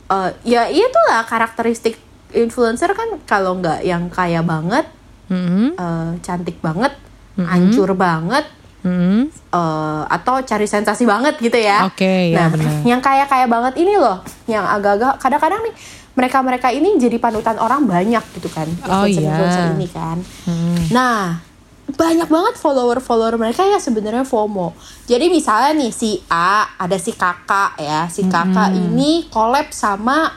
eh, 0.08 0.30
ya 0.48 0.72
itulah 0.72 1.28
karakteristik 1.28 2.00
influencer 2.30 2.90
kan 2.90 3.20
kalau 3.22 3.56
nggak 3.56 3.82
yang 3.82 4.08
kaya 4.08 4.40
banget 4.40 4.86
Mm-mm. 5.26 5.74
eh, 5.74 6.10
cantik 6.20 6.58
banget 6.58 6.94
hancur 7.36 7.92
banget 7.92 8.46
Mm-mm. 8.80 9.26
eh, 9.28 10.02
atau 10.06 10.40
cari 10.40 10.64
sensasi 10.64 11.02
banget 11.02 11.36
gitu 11.36 11.54
ya 11.54 11.84
Oke, 11.84 12.30
ya 12.30 12.38
nah 12.38 12.46
benar. 12.48 12.70
yang 12.82 13.00
kaya 13.00 13.24
kaya 13.24 13.46
banget 13.46 13.74
ini 13.76 13.94
loh 13.94 14.18
yang 14.46 14.62
agak-agak 14.62 15.18
kadang-kadang 15.18 15.60
nih 15.62 15.74
mereka 16.12 16.40
mereka 16.40 16.68
ini 16.70 16.96
jadi 16.96 17.18
panutan 17.18 17.58
orang 17.58 17.84
banyak 17.84 18.24
gitu 18.32 18.48
kan 18.48 18.64
Oh, 18.84 19.04
influencer 19.04 19.20
influencer 19.22 19.62
iya. 19.62 19.72
ini 19.72 19.86
kan 19.86 20.16
Mm. 20.46 20.78
Nah, 20.88 21.42
banyak 21.88 22.26
banget 22.26 22.54
follower-follower 22.56 23.36
mereka 23.36 23.62
yang 23.62 23.78
sebenarnya 23.78 24.22
FOMO. 24.22 24.74
Jadi 25.04 25.26
misalnya 25.26 25.74
nih 25.76 25.90
si 25.90 26.18
A, 26.26 26.66
ada 26.74 26.96
si 26.96 27.10
kakak 27.10 27.76
ya, 27.76 28.06
si 28.06 28.22
kakak 28.24 28.70
ini 28.72 29.26
collab 29.28 29.70
sama 29.70 30.30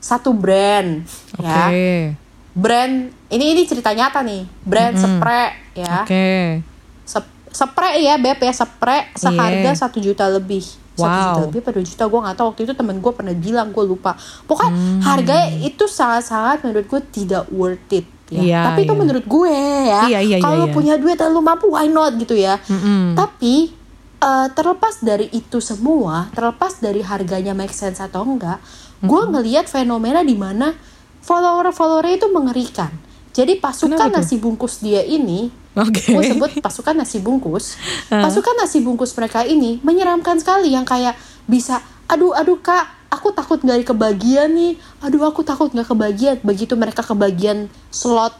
satu 0.00 0.32
brand 0.32 1.04
Oke. 1.34 1.44
ya. 1.44 2.16
Brand 2.50 2.94
ini 3.28 3.44
ini 3.52 3.62
cerita 3.62 3.92
nyata 3.92 4.20
nih, 4.20 4.42
brand 4.60 4.96
spray 4.96 5.48
ya. 5.76 6.02
Oke. 6.02 6.58
Sep- 7.04 7.30
spray 7.48 8.02
ya 8.02 8.16
beb 8.16 8.38
ya 8.38 8.50
spray 8.50 9.06
seharga 9.12 9.70
Iya. 9.70 9.76
satu 9.76 9.98
juta 9.98 10.26
lebih 10.26 10.62
satu 10.92 10.98
Wow. 10.98 11.22
juta 11.30 11.40
lebih 11.46 11.60
pada 11.62 11.80
juta 11.80 12.04
gue 12.04 12.20
nggak 12.20 12.36
tahu 12.36 12.46
waktu 12.48 12.62
itu 12.62 12.74
temen 12.74 12.96
gue 12.96 13.10
pernah 13.10 13.32
bilang 13.32 13.68
gue 13.70 13.84
lupa 13.84 14.12
pokoknya 14.44 14.68
Hmm. 14.68 15.00
harganya 15.00 15.48
itu 15.60 15.84
sangat-sangat 15.84 16.60
menurut 16.60 16.86
gue 16.86 17.00
tidak 17.08 17.48
worth 17.48 17.88
it 17.90 18.04
ya 18.28 18.38
Iya, 18.38 18.60
tapi 18.64 18.80
itu 18.84 18.92
iya. 18.92 19.00
menurut 19.00 19.24
gue 19.24 19.54
ya 19.82 20.02
Iya, 20.06 20.18
iya, 20.20 20.36
kalau 20.38 20.56
lu 20.58 20.66
iya. 20.66 20.74
punya 20.74 20.94
duit 20.94 21.16
dan 21.16 21.30
lu 21.30 21.40
mampu 21.40 21.66
why 21.68 21.86
not 21.86 22.14
gitu 22.14 22.34
ya 22.34 22.60
Mm-mm. 22.62 23.16
tapi 23.16 23.72
eh, 24.18 24.48
terlepas 24.52 25.00
dari 25.00 25.26
itu 25.30 25.58
semua 25.58 26.28
terlepas 26.30 26.78
dari 26.78 27.00
harganya 27.00 27.50
make 27.50 27.72
sense 27.72 27.98
atau 27.98 28.22
enggak 28.22 28.60
gue 29.02 29.22
ngelihat 29.26 29.64
fenomena 29.64 30.20
di 30.20 30.34
mana 30.34 30.76
follower-followernya 31.20 32.16
itu 32.16 32.28
mengerikan 32.28 32.90
jadi 33.30 33.56
pasukan 33.56 33.94
nasi 34.10 34.36
bungkus 34.36 34.80
dia 34.80 35.00
ini 35.00 35.48
Oke. 35.72 36.02
gue 36.10 36.24
sebut 36.26 36.50
pasukan 36.58 36.94
nasi 36.94 37.18
bungkus 37.18 37.78
Ah. 38.12 38.26
pasukan 38.26 38.58
nasi 38.58 38.82
bungkus 38.82 39.14
mereka 39.14 39.46
ini 39.46 39.78
menyeramkan 39.80 40.36
sekali 40.36 40.74
yang 40.74 40.82
kayak 40.82 41.14
bisa 41.46 41.78
aduh 42.04 42.34
aduh 42.34 42.58
kak 42.58 42.90
aku 43.06 43.30
takut 43.30 43.58
nggak 43.58 43.86
kebagian 43.86 44.50
nih 44.50 44.74
aduh 44.98 45.22
aku 45.24 45.46
takut 45.46 45.70
nggak 45.70 45.86
kebagian 45.86 46.36
begitu 46.42 46.74
mereka 46.74 47.00
kebagian 47.00 47.70
slot 47.88 48.34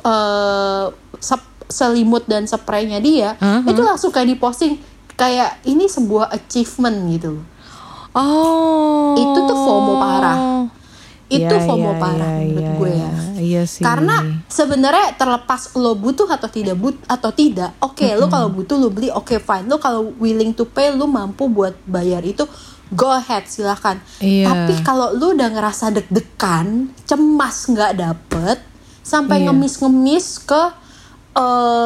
eh 0.00 0.86
sep- 1.18 1.46
selimut 1.68 2.24
dan 2.24 2.46
spraynya 2.46 2.96
dia 2.96 3.34
Aha. 3.36 3.66
itu 3.66 3.82
langsung 3.82 4.08
kayak 4.08 4.38
diposting 4.38 4.78
kayak 5.18 5.58
ini 5.66 5.90
sebuah 5.90 6.30
achievement 6.30 6.96
gitu 7.10 7.28
loh 7.36 7.44
Oh. 8.16 9.14
Itu 9.16 9.38
tuh 9.44 9.56
FOMO 9.56 9.92
parah. 9.98 10.38
itu 11.28 11.44
Iya, 11.44 11.60
FOMO 11.60 11.92
iya, 11.92 12.00
parah 12.00 12.30
iya, 12.40 12.40
menurut 12.40 12.64
iya, 12.64 12.72
gue 12.72 12.90
ya 12.96 13.12
Iya 13.36 13.62
sih. 13.68 13.84
karena 13.84 14.16
sebenarnya 14.48 15.12
terlepas 15.12 15.76
lo 15.76 15.92
butuh 15.92 16.24
atau 16.24 16.48
tidak 16.48 16.80
but 16.80 16.96
atau 17.04 17.28
tidak, 17.28 17.76
oke 17.84 18.08
lo 18.16 18.32
kalau 18.32 18.48
butuh 18.48 18.80
lo 18.80 18.88
beli, 18.88 19.12
oke 19.12 19.36
fine. 19.36 19.68
Lo 19.68 19.76
kalau 19.76 20.16
willing 20.16 20.56
to 20.56 20.64
pay, 20.64 20.88
lo 20.88 21.04
mampu 21.04 21.44
buat 21.52 21.76
bayar 21.84 22.24
itu, 22.24 22.48
go 22.96 23.12
ahead 23.12 23.44
silahkan. 23.44 24.00
Iya. 24.24 24.48
Tapi 24.48 24.80
kalau 24.80 25.12
lo 25.12 25.36
udah 25.36 25.52
ngerasa 25.52 25.92
deg-degan, 25.92 26.96
cemas 27.04 27.68
nggak 27.68 27.92
dapet, 28.00 28.64
sampai 29.04 29.44
Iya. 29.44 29.52
ngemis-ngemis 29.52 30.48
ke 30.48 30.62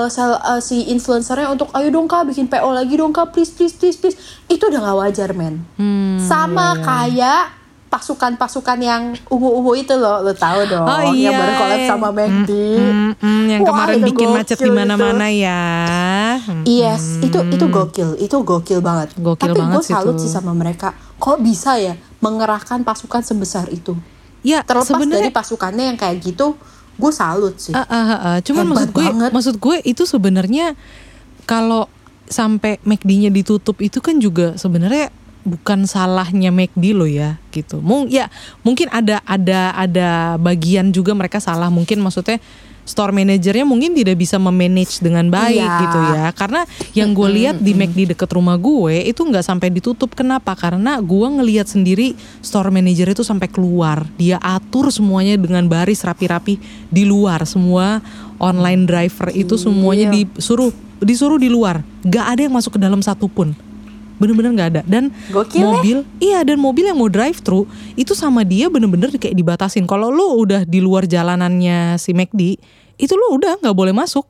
sel- 0.08 0.40
eh, 0.40 0.60
si 0.60 0.88
influencernya 0.88 1.48
untuk 1.48 1.68
ayo 1.72 1.88
dong 1.88 2.06
kak 2.06 2.28
bikin 2.28 2.46
PO 2.46 2.68
lagi 2.70 2.94
dong 2.94 3.10
kak 3.10 3.30
please 3.30 3.52
please 3.52 3.72
please 3.72 3.96
please 3.96 4.16
itu 4.46 4.62
udah 4.62 4.80
nggak 4.80 4.98
wajar 4.98 5.30
men. 5.32 5.62
Hmm, 5.76 6.16
Sama 6.18 6.78
kayak 6.78 7.62
pasukan-pasukan 7.92 8.78
yang 8.80 9.02
ungu-ungu 9.28 9.76
itu 9.76 9.92
loh, 9.92 10.24
lo 10.24 10.32
tahu 10.32 10.64
dong, 10.64 10.88
Oh 10.88 11.12
yang 11.12 11.36
iya. 11.36 11.36
baru 11.36 11.52
collab 11.60 11.80
sama 11.84 12.08
McD. 12.08 12.50
Mm, 12.80 13.12
mm, 13.20 13.42
yang 13.52 13.60
Wah, 13.60 13.68
kemarin 13.68 14.00
bikin 14.00 14.28
macet 14.32 14.56
di 14.56 14.72
mana-mana 14.72 15.28
ya. 15.28 15.60
Mm. 16.40 16.64
Yes, 16.64 17.20
itu 17.20 17.36
itu 17.52 17.64
gokil, 17.68 18.16
itu 18.16 18.32
gokil 18.40 18.80
banget. 18.80 19.12
Gokil 19.12 19.52
Tapi 19.52 19.60
gue 19.60 19.82
salut 19.84 20.16
sih 20.16 20.32
sama 20.32 20.56
mereka. 20.56 20.96
Kok 21.20 21.44
bisa 21.44 21.76
ya 21.76 21.92
mengerahkan 22.24 22.80
pasukan 22.80 23.20
sebesar 23.20 23.68
itu? 23.68 23.92
Ya, 24.40 24.64
Terlepas 24.64 24.96
dari 25.06 25.28
pasukannya 25.28 25.92
yang 25.92 25.98
kayak 26.00 26.16
gitu, 26.18 26.56
gue 27.02 27.12
salut 27.12 27.54
sih. 27.58 27.74
Ah, 27.74 27.82
ah, 27.82 27.90
ah, 27.90 28.20
ah. 28.22 28.36
Cuman 28.38 28.70
Hebat 28.70 28.72
maksud 28.78 28.90
gue, 28.94 29.06
banget. 29.10 29.30
maksud 29.34 29.56
gue 29.58 29.76
itu 29.82 30.02
sebenarnya 30.06 30.66
kalau 31.50 31.90
sampai 32.30 32.78
McD-nya 32.86 33.34
ditutup 33.34 33.82
itu 33.82 33.98
kan 33.98 34.22
juga 34.22 34.54
sebenarnya 34.54 35.10
bukan 35.42 35.90
salahnya 35.90 36.54
McD 36.54 36.94
lo 36.94 37.10
ya 37.10 37.42
gitu. 37.50 37.82
Mung 37.82 38.06
ya 38.06 38.30
mungkin 38.62 38.86
ada 38.94 39.18
ada 39.26 39.74
ada 39.74 40.38
bagian 40.38 40.94
juga 40.94 41.10
mereka 41.18 41.42
salah. 41.42 41.66
Mungkin 41.66 41.98
maksudnya 41.98 42.38
store 42.82 43.14
manajernya 43.14 43.62
mungkin 43.62 43.94
tidak 43.94 44.18
bisa 44.18 44.36
memanage 44.36 44.98
dengan 44.98 45.30
baik 45.30 45.58
Iya. 45.62 45.78
gitu 45.80 45.98
ya. 46.12 46.26
Karena 46.34 46.60
yang 46.92 47.14
gue 47.14 47.28
lihat 47.30 47.56
di 47.62 47.72
McD 47.72 48.14
deket 48.14 48.30
rumah 48.34 48.58
gue 48.58 49.06
itu 49.06 49.22
nggak 49.22 49.44
sampai 49.44 49.70
ditutup. 49.70 50.12
Kenapa? 50.12 50.52
Karena 50.58 50.98
gue 50.98 51.26
ngelihat 51.30 51.70
sendiri 51.70 52.14
store 52.42 52.74
manajer 52.74 53.06
itu 53.08 53.22
sampai 53.22 53.46
keluar. 53.46 54.06
Dia 54.18 54.42
atur 54.42 54.90
semuanya 54.90 55.38
dengan 55.38 55.66
baris 55.70 56.02
rapi-rapi 56.02 56.58
di 56.90 57.02
luar. 57.06 57.46
Semua 57.46 58.02
online 58.42 58.84
driver 58.84 59.30
itu 59.30 59.54
semuanya 59.54 60.10
Iya. 60.10 60.26
disuruh 60.26 60.70
disuruh 60.98 61.38
di 61.38 61.50
luar. 61.50 61.82
Gak 62.02 62.26
ada 62.34 62.40
yang 62.46 62.54
masuk 62.54 62.78
ke 62.78 62.80
dalam 62.82 63.02
satupun. 63.02 63.54
Bener-bener 64.22 64.54
nggak 64.54 64.70
ada. 64.78 64.82
Dan 64.86 65.10
Gokil 65.34 65.58
ya. 65.58 65.66
mobil, 65.66 65.98
iya 66.22 66.38
dan 66.46 66.62
mobil 66.62 66.86
yang 66.86 66.94
mau 66.94 67.10
drive 67.10 67.42
thru 67.42 67.66
itu 67.98 68.14
sama 68.14 68.46
dia 68.46 68.70
bener-bener 68.70 69.10
kayak 69.10 69.34
dibatasin. 69.34 69.82
Kalau 69.90 70.14
lu 70.14 70.38
udah 70.38 70.62
di 70.62 70.78
luar 70.78 71.10
jalanannya 71.10 71.98
si 71.98 72.14
McD, 72.14 72.62
itu 73.02 73.12
lu 73.18 73.34
udah 73.34 73.58
nggak 73.58 73.74
boleh 73.74 73.90
masuk. 73.90 74.22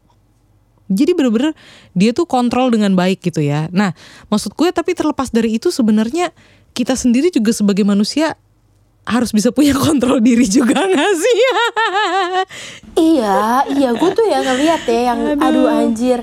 Jadi 0.88 1.12
bener-bener 1.12 1.52
dia 1.92 2.16
tuh 2.16 2.24
kontrol 2.24 2.72
dengan 2.72 2.96
baik 2.96 3.20
gitu 3.20 3.44
ya. 3.44 3.68
Nah, 3.68 3.92
maksud 4.32 4.56
gue 4.56 4.72
tapi 4.72 4.96
terlepas 4.96 5.28
dari 5.28 5.60
itu 5.60 5.68
sebenarnya 5.68 6.32
kita 6.72 6.96
sendiri 6.96 7.28
juga 7.28 7.52
sebagai 7.52 7.84
manusia 7.84 8.36
harus 9.02 9.34
bisa 9.34 9.50
punya 9.50 9.74
kontrol 9.86 10.22
diri 10.22 10.46
juga 10.46 10.78
gak 10.78 11.12
sih? 11.16 11.38
Iya, 12.92 13.66
iya, 13.72 13.88
gue 13.96 14.10
tuh 14.12 14.26
yang 14.28 14.44
ngeliat 14.44 14.82
ya, 14.84 15.00
yang 15.12 15.20
aduh, 15.40 15.66
anjir, 15.68 16.20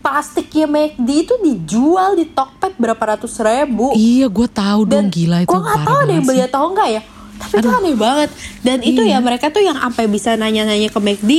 plastiknya 0.00 0.66
McD 0.66 1.08
itu 1.20 1.34
dijual 1.38 2.14
di 2.14 2.24
Tokped 2.26 2.74
berapa 2.74 3.00
ratus 3.10 3.36
ribu. 3.38 3.92
iya, 3.92 4.26
gue 4.26 4.48
tahu 4.48 4.80
dong 4.84 5.08
gila 5.08 5.42
itu 5.42 5.48
gue 5.48 5.60
nggak 5.60 5.80
tahu 5.82 6.00
deh 6.06 6.20
beli 6.20 6.40
atau 6.42 6.62
enggak 6.66 6.88
ya. 6.90 7.02
Tapi 7.38 7.54
itu 7.56 7.68
aneh 7.70 7.94
banget. 7.94 8.28
Dan 8.60 8.78
itu 8.80 9.00
Iya. 9.00 9.16
ya 9.16 9.18
mereka 9.20 9.48
tuh 9.48 9.60
yang 9.60 9.74
sampai 9.74 10.04
bisa 10.06 10.34
nanya-nanya 10.34 10.88
ke 10.88 10.98
McD 10.98 11.30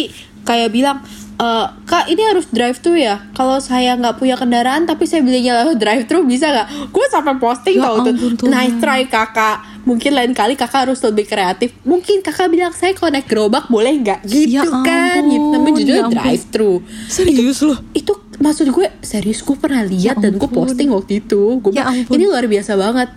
kayak 0.41 0.69
bilang 0.69 0.97
e, 1.35 1.47
kak 1.83 2.05
ini 2.07 2.21
harus 2.23 2.49
drive 2.49 2.77
thru 2.77 2.93
ya? 2.95 3.29
Kalau 3.31 3.57
saya 3.57 3.93
nggak 3.95 4.17
punya 4.17 4.33
kendaraan 4.33 4.85
tapi 4.85 5.05
saya 5.05 5.21
belinya 5.21 5.61
lewat 5.61 5.77
drive 5.77 6.05
thru 6.05 6.21
bisa 6.23 6.49
nggak? 6.49 6.89
Gue 6.89 7.05
sampai 7.07 7.37
posting 7.37 7.77
Ya 7.77 7.85
tau 7.87 8.01
ampun, 8.03 8.33
tuh 8.33 8.45
nice 8.45 8.77
try 8.77 9.05
kakak. 9.05 9.57
Mungkin 9.81 10.13
lain 10.13 10.33
kali 10.33 10.53
kakak 10.53 10.85
harus 10.85 11.01
lebih 11.01 11.25
kreatif. 11.25 11.73
Mungkin 11.81 12.21
kakak 12.21 12.49
bilang 12.49 12.69
saya 12.71 12.93
kalau 12.93 13.09
naik 13.11 13.25
gerobak 13.25 13.65
boleh 13.67 13.93
nggak? 13.95 14.21
Gitu 14.23 14.53
Ya 14.53 14.65
kan. 14.65 15.21
Gitu. 15.23 15.53
ampun, 15.53 15.73
judulnya 15.75 16.01
ya 16.03 16.09
drive 16.11 16.45
thru 16.47 16.73
Serius 17.07 17.61
loh. 17.61 17.77
itu 17.91 18.13
maksud 18.41 18.67
gue 18.67 18.89
serius 18.99 19.39
gue 19.39 19.53
pernah 19.53 19.81
lihat 19.81 20.17
dan 20.17 20.35
gue 20.35 20.49
posting 20.49 20.89
waktu 20.89 21.21
itu. 21.21 21.57
Gue 21.59 21.71
Ya 21.71 21.85
ampun. 21.85 22.13
ini 22.13 22.25
luar 22.25 22.45
biasa 22.45 22.73
banget. 22.73 23.09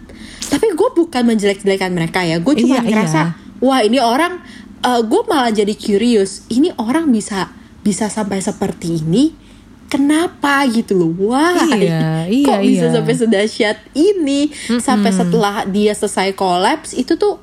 Tapi 0.45 0.67
gue 0.71 0.89
bukan 0.95 1.23
menjelek-jelekan 1.25 1.91
mereka 1.91 2.21
ya. 2.21 2.39
Gue 2.39 2.55
cuma 2.55 2.79
Iya, 2.79 2.85
ngerasa 2.85 3.21
iya. 3.25 3.59
wah 3.59 3.81
ini 3.81 3.99
orang 3.99 4.39
eh, 4.81 5.01
gue 5.03 5.21
malah 5.25 5.51
jadi 5.51 5.73
curious. 5.73 6.45
Ini 6.47 6.77
orang 6.77 7.09
bisa 7.09 7.49
bisa 7.81 8.07
sampai 8.07 8.39
seperti 8.39 9.01
ini? 9.01 9.33
Kenapa? 9.87 10.65
Gitu 10.67 10.93
loh. 10.95 11.13
Wah 11.29 11.55
Iya, 11.69 12.27
iya, 12.27 12.45
kok 12.45 12.61
bisa 12.61 12.87
iya. 12.89 12.93
sampai 12.93 13.15
sedahsyat 13.15 13.79
ini? 13.93 14.49
Sampai 14.79 15.11
setelah 15.11 15.65
dia 15.65 15.93
selesai 15.93 16.33
kolaps 16.33 16.93
itu 16.93 17.15
tuh 17.15 17.39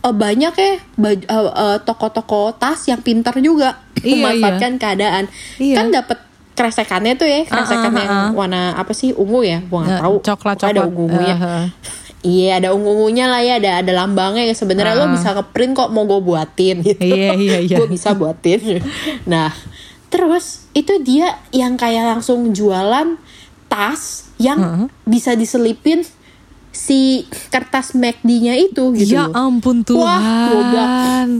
eh, 0.00 0.12
banyak 0.12 0.52
ya 0.52 0.72
eh, 0.76 1.78
toko-toko 1.82 2.52
tas 2.52 2.84
yang 2.84 3.00
pintar 3.00 3.34
juga 3.38 3.82
Iya, 3.96 4.12
memanfaatkan 4.14 4.76
keadaan. 4.76 5.24
Iya. 5.56 5.74
kan 5.76 5.86
dapat 5.90 6.18
kresekannya 6.56 7.14
tuh 7.14 7.28
ya 7.28 7.44
kresekan 7.44 7.92
ah, 7.92 8.00
yang 8.00 8.10
ah. 8.10 8.30
warna 8.32 8.62
apa 8.72 8.90
sih 8.90 9.12
ungu 9.12 9.44
ya 9.44 9.60
gua 9.62 9.84
nggak 9.84 9.92
Ya, 9.92 10.02
tahu 10.02 10.14
coklat, 10.24 10.56
Pokoknya 10.56 10.66
ada 10.66 10.80
coklat. 10.80 10.90
ungu 10.90 11.02
ungunya 11.06 11.36
Ah, 11.36 11.46
ah. 11.46 11.66
iya 12.26 12.50
ada 12.56 12.68
ungu 12.72 12.90
ungunya 12.90 13.24
lah 13.26 13.38
ya 13.38 13.54
ada 13.56 13.70
ada 13.78 13.92
lambangnya 13.94 14.42
ya 14.42 14.54
sebenarnya 14.54 14.96
lo 14.96 15.04
Ah. 15.04 15.12
bisa 15.12 15.28
ngeprint 15.30 15.72
kok 15.72 15.90
mau 15.90 16.02
gue 16.02 16.18
buatin 16.18 16.76
gitu 16.80 16.98
Iya, 16.98 17.30
iya, 17.36 17.58
iya. 17.68 17.76
gue 17.76 17.86
bisa 17.86 18.10
buatin 18.12 18.80
nah 19.30 19.52
terus 20.06 20.64
itu 20.72 20.96
dia 20.98 21.36
yang 21.50 21.76
kayak 21.76 22.08
langsung 22.08 22.50
jualan 22.50 23.20
tas 23.66 24.32
yang 24.36 24.58
Heeh. 24.58 24.86
bisa 25.04 25.34
diselipin 25.34 26.02
si 26.76 27.00
kertas 27.48 27.90
McD-nya 27.90 28.52
itu 28.54 28.92
gitu 28.92 29.16
Ya 29.16 29.32
ampun 29.32 29.80
Tuhan. 29.80 29.96
Wah, 29.96 30.20
goblok. 30.46 30.90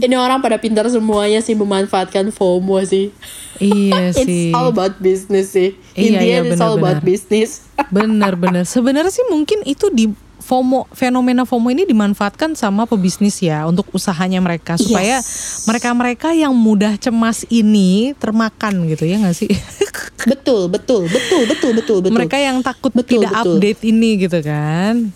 Ini 0.01 0.15
orang 0.15 0.41
pada 0.41 0.57
pintar 0.57 0.89
semuanya 0.89 1.39
sih 1.39 1.53
memanfaatkan 1.53 2.33
FOMO 2.33 2.81
sih. 2.81 3.13
Iya 3.57 4.09
It's 4.11 4.17
sih. 4.19 4.49
all 4.49 4.67
about 4.67 4.97
business 4.97 5.53
sih. 5.53 5.77
In 5.93 6.11
Iya, 6.11 6.19
the 6.19 6.25
iya, 6.25 6.37
end, 6.39 6.49
it's 6.49 6.57
all 6.57 6.73
about 6.73 6.99
benar-benar. 6.99 7.05
business. 7.05 7.49
Benar-benar. 7.93 8.63
Sebenarnya 8.65 9.13
sih 9.13 9.25
mungkin 9.27 9.61
itu 9.63 9.87
di 9.89 10.09
FOMO 10.39 10.87
fenomena 10.91 11.43
FOMO 11.43 11.67
ini 11.67 11.83
dimanfaatkan 11.83 12.55
sama 12.55 12.83
pebisnis 12.83 13.35
ya 13.37 13.63
untuk 13.63 13.83
usahanya 13.91 14.39
mereka 14.39 14.73
supaya 14.75 15.19
Yes. 15.19 15.65
mereka-mereka 15.65 16.31
yang 16.31 16.55
mudah 16.55 16.95
cemas 16.95 17.43
ini 17.47 18.15
termakan 18.15 18.87
gitu 18.87 19.03
ya 19.03 19.19
nggak 19.19 19.35
sih? 19.35 19.51
betul, 20.31 20.65
betul, 20.67 21.03
betul, 21.05 21.41
betul, 21.45 21.71
betul, 21.73 21.97
betul. 21.99 22.15
mereka 22.15 22.37
yang 22.37 22.59
takut 22.59 22.89
Betul, 22.89 23.19
tidak 23.19 23.31
betul. 23.35 23.53
update 23.59 23.81
ini 23.83 24.09
gitu 24.17 24.39
kan. 24.39 25.11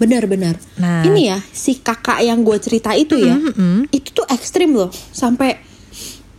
Benar, 0.00 0.24
benar. 0.24 0.56
Nah. 0.74 1.04
Ini 1.04 1.20
ya, 1.28 1.38
si 1.44 1.76
kakak 1.76 2.24
yang 2.24 2.40
gue 2.40 2.56
cerita 2.56 2.96
itu 2.96 3.20
ya, 3.20 3.36
Mm-mm. 3.36 3.84
itu 3.92 4.10
tuh 4.10 4.24
ekstrim 4.26 4.72
loh. 4.72 4.88
Sampai 5.12 5.60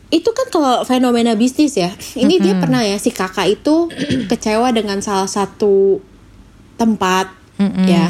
itu 0.09 0.27
kan 0.27 0.49
kalau 0.49 0.81
fenomena 0.81 1.37
bisnis 1.37 1.77
ya. 1.77 1.93
Ini 2.11 2.41
dia 2.41 2.57
pernah 2.57 2.81
ya 2.81 2.97
si 2.97 3.13
kakak 3.13 3.47
itu 3.47 3.87
kecewa 4.33 4.73
dengan 4.73 4.97
salah 4.99 5.29
satu 5.29 6.01
tempat 6.75 7.29
Mm-mm. 7.55 7.85
ya. 7.85 8.09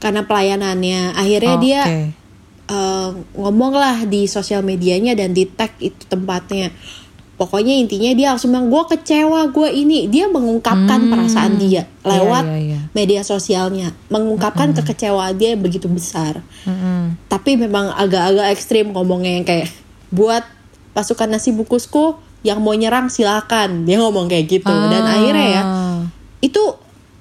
Karena 0.00 0.24
pelayanannya. 0.24 1.12
Akhirnya 1.12 1.54
Oh, 1.54 1.60
dia 1.60 1.80
oke. 1.84 2.00
eh, 2.66 3.08
ngomong 3.36 3.72
lah 3.72 4.02
di 4.02 4.24
sosial 4.24 4.64
medianya 4.64 5.12
dan 5.12 5.30
di 5.30 5.44
tag 5.44 5.76
itu 5.78 6.00
tempatnya. 6.08 6.72
Pokoknya 7.36 7.76
intinya 7.76 8.10
dia 8.10 8.26
langsung 8.32 8.48
bilang 8.48 8.66
gue 8.66 8.82
kecewa 8.88 9.48
gue 9.48 9.68
ini 9.70 10.08
dia 10.08 10.24
mengungkapkan 10.26 10.98
Hmm. 10.98 11.10
perasaan 11.12 11.54
dia 11.56 11.84
lewat 12.00 12.44
Iya, 12.44 12.56
iya, 12.56 12.64
iya. 12.66 12.80
media 12.90 13.20
sosialnya 13.22 13.92
mengungkapkan 14.08 14.72
kekecewaan 14.72 15.36
dia 15.36 15.52
yang 15.52 15.60
begitu 15.60 15.84
besar. 15.86 16.40
Mm-mm. 16.64 17.20
Tapi 17.26 17.54
memang 17.54 17.92
agak-agak 17.92 18.50
ekstrim 18.50 18.88
ngomongnya 18.88 19.32
yang 19.34 19.44
kayak 19.44 19.68
buat 20.08 20.48
pasukan 20.90 21.28
nasi 21.28 21.52
bukusku 21.52 22.16
yang 22.40 22.58
mau 22.58 22.72
nyerang 22.72 23.06
silakan 23.06 23.84
dia 23.84 23.98
ngomong 23.98 24.26
kayak 24.26 24.48
gitu 24.48 24.72
dan 24.88 25.02
Ah. 25.02 25.12
akhirnya 25.12 25.46
ya 25.50 25.62
itu 26.38 26.62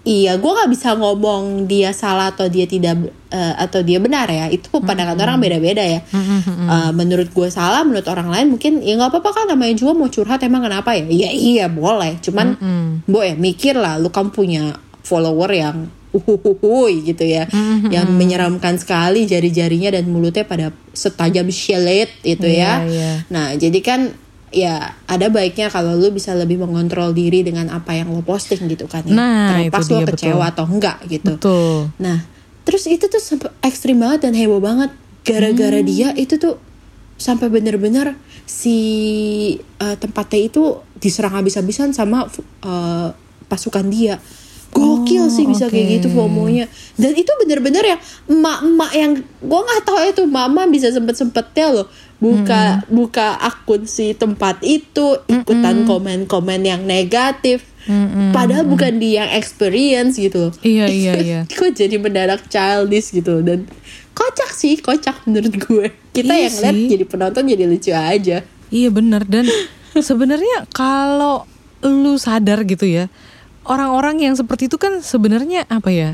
iya 0.05 0.38
gue 0.38 0.47
nggak 0.47 0.69
bisa 0.69 0.93
ngomong 0.93 1.65
dia 1.65 1.89
salah 1.91 2.29
atau 2.29 2.45
dia 2.45 2.63
tidak 2.63 3.09
eh, 3.27 3.53
atau 3.57 3.81
dia 3.81 3.97
benar 3.97 4.29
ya. 4.29 4.47
Itu 4.47 4.77
pandangan 4.79 5.17
orang 5.17 5.41
beda-beda 5.41 5.81
ya. 5.81 6.00
Eh, 6.05 6.91
menurut 6.93 7.29
gue 7.29 7.50
salah 7.50 7.81
menurut 7.81 8.05
orang 8.05 8.29
lain 8.29 8.47
mungkin 8.53 8.79
ya 8.79 8.95
nggak 8.95 9.12
apa-apa 9.12 9.29
kan 9.33 9.45
namanya 9.50 9.74
juga 9.74 9.91
mau 9.93 10.07
curhat 10.07 10.39
emang 10.41 10.62
kenapa 10.62 10.93
ya? 10.93 11.03
Iya 11.03 11.29
iya 11.33 11.65
boleh. 11.67 12.21
Cuman 12.21 12.47
bo 13.03 13.19
ya 13.19 13.33
mikir 13.33 13.75
lah 13.75 13.97
lu 13.97 14.07
kan 14.09 14.29
punya 14.29 14.77
follower 15.01 15.50
yang 15.50 15.89
uhuhuhui 16.15 17.03
gitu 17.03 17.25
ya. 17.25 17.43
Yang 17.89 18.07
menyeramkan 18.09 18.79
sekali 18.79 19.25
jari-jarinya 19.25 20.00
dan 20.00 20.07
mulutnya 20.07 20.45
pada 20.45 20.71
setajam 20.95 21.51
syelet 21.51 22.07
gitu 22.24 22.47
Iya, 22.47 22.88
ya. 22.88 22.88
iya. 22.88 23.12
nah 23.27 23.51
jadi 23.51 23.79
kan 23.83 24.15
ya 24.55 24.79
ada 25.03 25.27
baiknya 25.27 25.67
kalau 25.67 25.93
lu 25.93 26.07
bisa 26.09 26.31
lebih 26.31 26.55
mengontrol 26.55 27.12
diri 27.12 27.43
dengan 27.43 27.67
apa 27.69 27.91
yang 27.91 28.07
lo 28.07 28.24
posting 28.24 28.63
gitu 28.65 28.88
kan 28.88 29.03
ya 29.03 29.12
Nah, 29.12 29.51
terlepas 29.67 29.83
itu 29.83 29.91
lo 29.91 30.00
kecewa 30.01 30.31
betul. 30.39 30.47
atau 30.47 30.65
enggak 30.65 30.97
gitu 31.05 31.33
Betul. 31.35 31.75
Nah, 32.00 32.17
terus 32.63 32.88
itu 32.88 33.05
tuh 33.05 33.19
sampai 33.19 33.51
ekstrim 33.62 34.00
banget 34.00 34.24
dan 34.24 34.33
heboh 34.33 34.57
banget 34.57 34.95
gara-gara 35.21 35.75
Hmm. 35.75 35.85
dia 35.85 36.09
itu 36.15 36.39
tuh 36.39 36.55
sampai 37.15 37.47
bener-bener 37.47 38.15
si 38.45 38.77
eh, 39.59 39.95
tempatnya 39.95 40.39
itu 40.41 40.63
diserang 40.95 41.35
habis-habisan 41.35 41.91
sama 41.91 42.31
eh, 42.63 43.09
pasukan 43.45 43.85
dia. 43.88 44.17
Gokil 44.71 45.24
Oh, 45.24 45.31
sih 45.31 45.47
bisa 45.47 45.65
kayak 45.65 46.03
gitu. 46.03 46.12
FOMO-nya. 46.12 46.67
Dan 46.95 47.15
itu 47.15 47.31
bener-bener 47.39 47.79
ya 47.85 47.97
emak-emak 48.27 48.91
yang 48.91 49.12
gua 49.39 49.63
nggak 49.63 49.83
tahu 49.83 49.97
tuh 50.13 50.27
mama 50.27 50.67
bisa 50.67 50.91
sempet-sempetnya 50.91 51.71
loh 51.71 51.88
buka 52.17 52.81
Hmm. 52.81 52.95
buka 52.95 53.36
akun 53.38 53.86
si 53.86 54.15
tempat 54.15 54.63
itu 54.63 55.19
ikutan 55.27 55.84
komen-komen 55.84 56.62
yang 56.63 56.81
negatif. 56.84 57.67
Padahal 58.34 58.65
bukan 58.65 58.98
dia 58.98 59.24
yang 59.24 59.31
experience 59.38 60.17
gitu. 60.17 60.50
Iya, 60.65 60.89
iya, 60.89 61.13
iya. 61.27 61.39
Kok 61.45 61.75
jadi 61.75 62.01
mendadak 62.01 62.50
childish 62.50 63.13
gitu 63.13 63.45
dan 63.45 63.69
kocak 64.17 64.50
sih, 64.50 64.81
kocak 64.81 65.22
menurut 65.29 65.53
gue. 65.53 65.86
Kita 66.10 66.34
Iya 66.34 66.50
yang 66.50 66.55
lihat 66.65 66.75
jadi 66.98 67.05
penonton 67.05 67.43
jadi 67.45 67.63
lucu 67.69 67.91
aja. 67.93 68.41
Iya 68.74 68.89
bener 68.89 69.22
dan 69.29 69.45
sebenarnya 70.10 70.65
kalau 70.74 71.45
lu 71.86 72.17
sadar 72.17 72.65
gitu 72.65 72.89
ya 72.89 73.13
orang-orang 73.65 74.22
yang 74.22 74.34
seperti 74.34 74.65
itu 74.65 74.81
kan 74.81 75.05
sebenarnya 75.05 75.69
apa 75.69 75.93
ya 75.93 76.10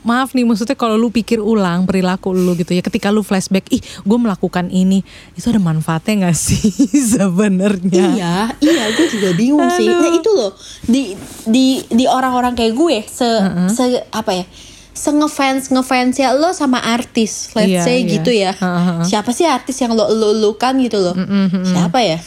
maaf 0.00 0.30
nih 0.30 0.42
maksudnya 0.42 0.72
kalau 0.72 0.94
lu 0.94 1.08
pikir 1.08 1.36
ulang 1.36 1.82
perilaku 1.82 2.30
lu 2.30 2.54
gitu 2.54 2.70
ya 2.70 2.80
ketika 2.80 3.10
lu 3.10 3.20
flashback 3.20 3.66
ih 3.68 3.78
gue 3.80 4.14
melakukan 4.16 4.70
ini 4.70 5.02
itu 5.34 5.46
ada 5.46 5.58
manfaatnya 5.58 6.22
nggak 6.22 6.38
sih 6.38 6.70
sebenarnya 7.12 8.14
Iya, 8.14 8.34
iya, 8.58 8.84
gue 8.90 9.06
juga 9.08 9.30
bingung 9.32 9.66
sih. 9.72 9.84
Aduh. 9.84 9.98
Nah 9.98 10.10
itu 10.14 10.30
loh 10.30 10.50
di 10.84 11.02
di 11.44 11.66
di 11.84 12.04
orang-orang 12.06 12.54
kayak 12.54 12.72
gue 12.72 12.96
se 13.02 13.26
se 13.68 13.82
apa 14.08 14.32
ya? 14.32 14.46
Se 14.92 15.08
ngefans 15.08 15.68
ngefans 15.68 16.14
ya 16.14 16.30
lo 16.32 16.52
sama 16.52 16.78
artis, 16.78 17.50
let's 17.56 17.66
Iya, 17.66 17.82
say 17.82 18.04
iya. 18.04 18.10
gitu 18.12 18.30
ya. 18.30 18.52
Ha-ha. 18.52 19.02
Siapa 19.02 19.32
sih 19.32 19.44
artis 19.44 19.74
yang 19.76 19.92
lo 19.92 20.06
lo 20.06 20.30
lo 20.30 20.54
kan 20.54 20.78
gitu 20.78 21.00
loh? 21.00 21.16
Siapa 21.64 21.98
ya? 22.00 22.20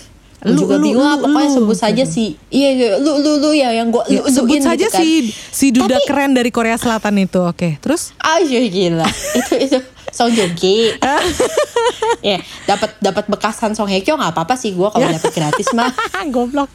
Gue 0.45 0.53
Lu- 0.53 0.61
juga 0.61 0.75
lu- 0.75 0.85
bingung 0.85 1.01
lah, 1.01 1.17
lu- 1.17 1.25
pokoknya 1.25 1.49
lu, 1.49 1.55
sebut 1.57 1.73
saja 1.75 2.03
gitu. 2.03 2.13
si 2.13 2.25
iya 2.47 2.69
iya, 2.71 2.89
lu 2.95 3.17
lu 3.17 3.31
lu 3.39 3.49
ya 3.49 3.73
yang 3.73 3.89
gue 3.89 4.03
Ya, 4.07 4.21
lu 4.21 4.29
sebut 4.29 4.61
saja 4.61 4.77
gitu 4.79 4.87
kan. 4.87 5.01
si 5.01 5.09
si 5.33 5.67
duda 5.69 5.97
Tapi- 5.97 6.05
keren 6.05 6.31
dari 6.31 6.49
Korea 6.49 6.75
Selatan 6.75 7.17
itu 7.17 7.41
oke 7.41 7.79
terus 7.79 8.13
Aja 8.15 8.45
gila. 8.61 9.09
itu 9.41 9.53
itu 9.59 9.77
Song 10.07 10.29
Joong 10.29 10.53
Ki. 10.53 10.95
ya, 12.23 12.37
dapat 12.63 12.95
dapat 12.99 13.25
bekasan 13.27 13.73
Song 13.73 13.85
Hye 13.85 13.99
Kyo 13.99 14.15
nggak 14.15 14.31
apa-apa 14.31 14.53
sih 14.53 14.71
gue 14.71 14.85
kalau 14.85 15.03
dapat 15.03 15.27
gratis 15.29 15.67
mah 15.71 15.91
goblok 16.33 16.69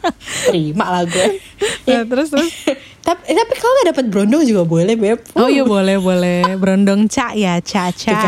terima 0.44 0.90
lah 0.90 1.04
gue. 1.04 1.38
Ya, 1.84 2.02
terus 2.02 2.28
terus 2.28 2.50
tapi 3.00 3.30
tapi 3.30 3.52
kalau 3.54 3.72
nggak 3.72 3.88
dapat 3.88 4.04
brondong 4.08 4.44
juga 4.44 4.62
boleh 4.62 4.92
beb. 4.94 5.22
oh 5.32 5.46
iya 5.46 5.64
boleh 5.64 5.96
boleh 5.96 6.52
berondong 6.54 7.06
ca 7.06 7.32
ya 7.32 7.56
ca 7.58 7.88
ca 7.88 8.18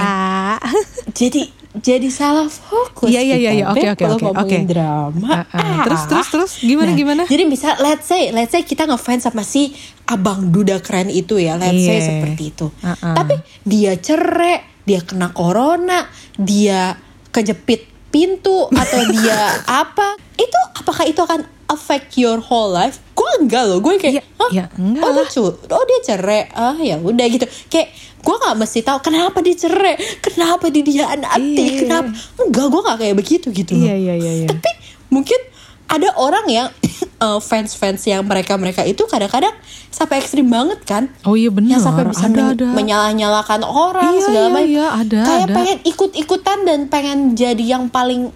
Jadi 1.12 1.61
jadi 1.72 2.04
salah 2.08 2.46
fokus. 2.46 3.08
Iya, 3.08 3.24
iya, 3.24 3.36
iya, 3.38 3.50
iya. 3.54 3.64
Oke, 3.66 3.88
oke, 3.88 3.96
kalau 3.98 4.20
oke, 4.20 4.44
oke. 4.44 4.56
drama. 4.62 5.48
Ah, 5.48 5.56
ah. 5.56 5.82
Terus, 5.82 6.02
terus, 6.04 6.26
terus, 6.28 6.52
gimana, 6.60 6.92
Nah, 6.92 6.96
gimana? 6.96 7.22
Jadi 7.24 7.42
bisa 7.46 7.74
let's 7.78 8.04
say 8.04 8.28
let's 8.28 8.50
say 8.50 8.60
kita 8.60 8.84
ngefans 8.84 9.24
sama 9.24 9.40
si 9.40 9.72
abang 10.04 10.48
duda 10.48 10.78
keren 10.78 11.08
itu 11.08 11.40
ya, 11.40 11.56
let's 11.56 11.72
say 11.78 11.96
Iya. 11.96 12.06
seperti 12.06 12.42
itu. 12.46 12.66
Ah, 12.78 12.92
ah. 12.94 13.14
Tapi 13.16 13.34
dia 13.62 13.96
cerai, 13.96 14.60
dia 14.82 15.00
kena 15.00 15.32
corona, 15.32 16.04
dia 16.34 17.00
kejepit 17.28 17.88
pintu 18.08 18.68
atau 18.68 19.00
dia 19.08 19.40
apa? 19.80 20.20
Itu 20.34 20.58
apakah 20.74 21.04
itu 21.04 21.18
akan 21.18 21.40
affect 21.66 22.14
your 22.14 22.36
whole 22.38 22.68
life? 22.68 23.00
Gue 23.12 23.28
enggak 23.40 23.64
loh, 23.64 23.80
gue 23.80 23.96
kayak, 23.96 24.14
Ya, 24.14 24.24
Hah? 24.36 24.50
ya, 24.52 24.64
enggak 24.76 25.00
oh, 25.00 25.10
dia 25.10 25.24
lah. 25.24 25.28
cu- 25.30 25.56
oh 25.64 25.84
dia 25.86 26.00
cerai, 26.04 26.52
ah 26.52 26.76
ya 26.76 27.00
udah 27.00 27.26
gitu. 27.26 27.48
Kayak 27.66 27.88
gue 28.22 28.36
nggak 28.38 28.54
mesti 28.54 28.80
tahu 28.80 28.98
kenapa 29.00 29.38
dia 29.38 29.52
cerai, 29.52 29.94
kenapa 30.20 30.66
dia 30.66 30.80
dihianati, 30.80 31.58
Iya. 31.58 31.78
kenapa? 31.80 32.08
Enggak, 32.38 32.66
gue 32.66 32.80
nggak 32.80 32.98
kayak 32.98 33.16
begitu 33.16 33.46
gitu. 33.50 33.74
loh. 33.74 33.82
Iya, 33.82 33.94
iya, 33.96 34.14
iya, 34.14 34.32
iya. 34.36 34.46
Tapi 34.46 34.70
mungkin 35.08 35.40
ada 35.86 36.08
orang 36.16 36.46
yang 36.46 36.68
eh, 37.26 37.38
fans-fans 37.38 38.00
yang 38.04 38.22
mereka-mereka 38.22 38.80
itu 38.82 39.04
kadang-kadang 39.04 39.52
sampai 39.88 40.18
ekstrim 40.18 40.46
banget 40.46 40.80
kan? 40.82 41.10
Oh 41.22 41.34
iya 41.34 41.50
benar. 41.50 41.76
Yang 41.76 41.84
sampai 41.84 42.04
bisa 42.06 42.24
ada, 42.24 42.32
men- 42.32 42.54
ada. 42.54 42.66
menyalah-nyalakan 42.72 43.60
orang 43.62 44.12
Iya, 44.12 44.22
segala 44.22 44.38
iya, 44.40 44.54
macam. 44.54 44.70
iya, 44.70 44.86
ada, 44.88 45.20
Kayak 45.22 45.42
ada. 45.44 45.54
pengen 45.54 45.78
ikut-ikutan 45.84 46.58
dan 46.62 46.78
pengen 46.86 47.18
jadi 47.34 47.64
yang 47.68 47.84
paling 47.86 48.30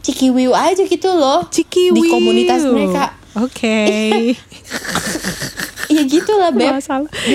cikiwiu 0.00 0.52
aja 0.52 0.80
gitu 0.80 1.10
loh. 1.10 1.44
Ciki 1.48 1.90
Di 1.90 2.02
komunitas 2.06 2.62
mereka. 2.62 3.16
Oke. 3.36 3.78
Iya 4.30 4.36
gitu 5.90 6.32
lah 6.38 6.54
Beb. 6.54 6.78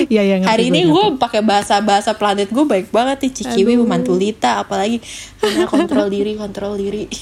Iya, 0.08 0.22
iya 0.24 0.36
ngerti 0.40 0.48
Hari 0.48 0.64
ini 0.68 0.80
gue 0.88 1.04
pakai 1.16 1.44
bahasa 1.44 1.78
bahasa 1.78 2.16
planet 2.16 2.48
gue 2.48 2.64
baik 2.64 2.88
banget 2.88 3.28
nih 3.28 3.32
Cikiwi, 3.32 3.76
Mantulita, 3.78 4.64
apalagi 4.64 4.98
karena 5.36 5.68
kontrol 5.68 6.08
diri, 6.08 6.32
kontrol 6.34 6.74
diri. 6.74 7.04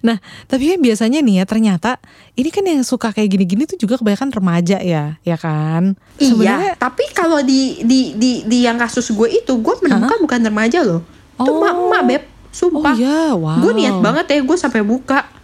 Nah, 0.00 0.16
tapi 0.48 0.72
kan 0.72 0.80
biasanya 0.80 1.20
nih 1.20 1.42
ya 1.42 1.44
ternyata 1.44 2.00
ini 2.32 2.48
kan 2.48 2.64
yang 2.64 2.80
suka 2.80 3.12
kayak 3.12 3.28
gini-gini 3.28 3.68
tuh 3.68 3.76
juga 3.76 4.00
kebanyakan 4.00 4.32
remaja 4.32 4.80
ya, 4.80 5.20
ya 5.20 5.36
kan? 5.36 5.94
Iya, 6.16 6.74
tapi 6.76 7.04
kalau 7.12 7.44
di 7.44 7.84
di 7.84 8.16
di 8.16 8.40
di 8.44 8.58
yang 8.64 8.80
kasus 8.80 9.12
gue 9.12 9.28
itu 9.28 9.52
gue 9.60 9.74
menemukan 9.84 10.18
bukan 10.24 10.40
remaja 10.42 10.80
loh. 10.80 11.04
Itu 11.36 11.50
Oh. 11.50 11.60
emak-emak 11.60 12.02
beb, 12.04 12.22
sumpah. 12.50 12.92
Oh 12.92 12.96
iya, 12.96 13.22
wow. 13.32 13.60
Gue 13.60 13.72
niat 13.76 13.96
banget 14.00 14.24
ya 14.28 14.38
gue 14.40 14.56
sampai 14.56 14.80
buka. 14.80 15.39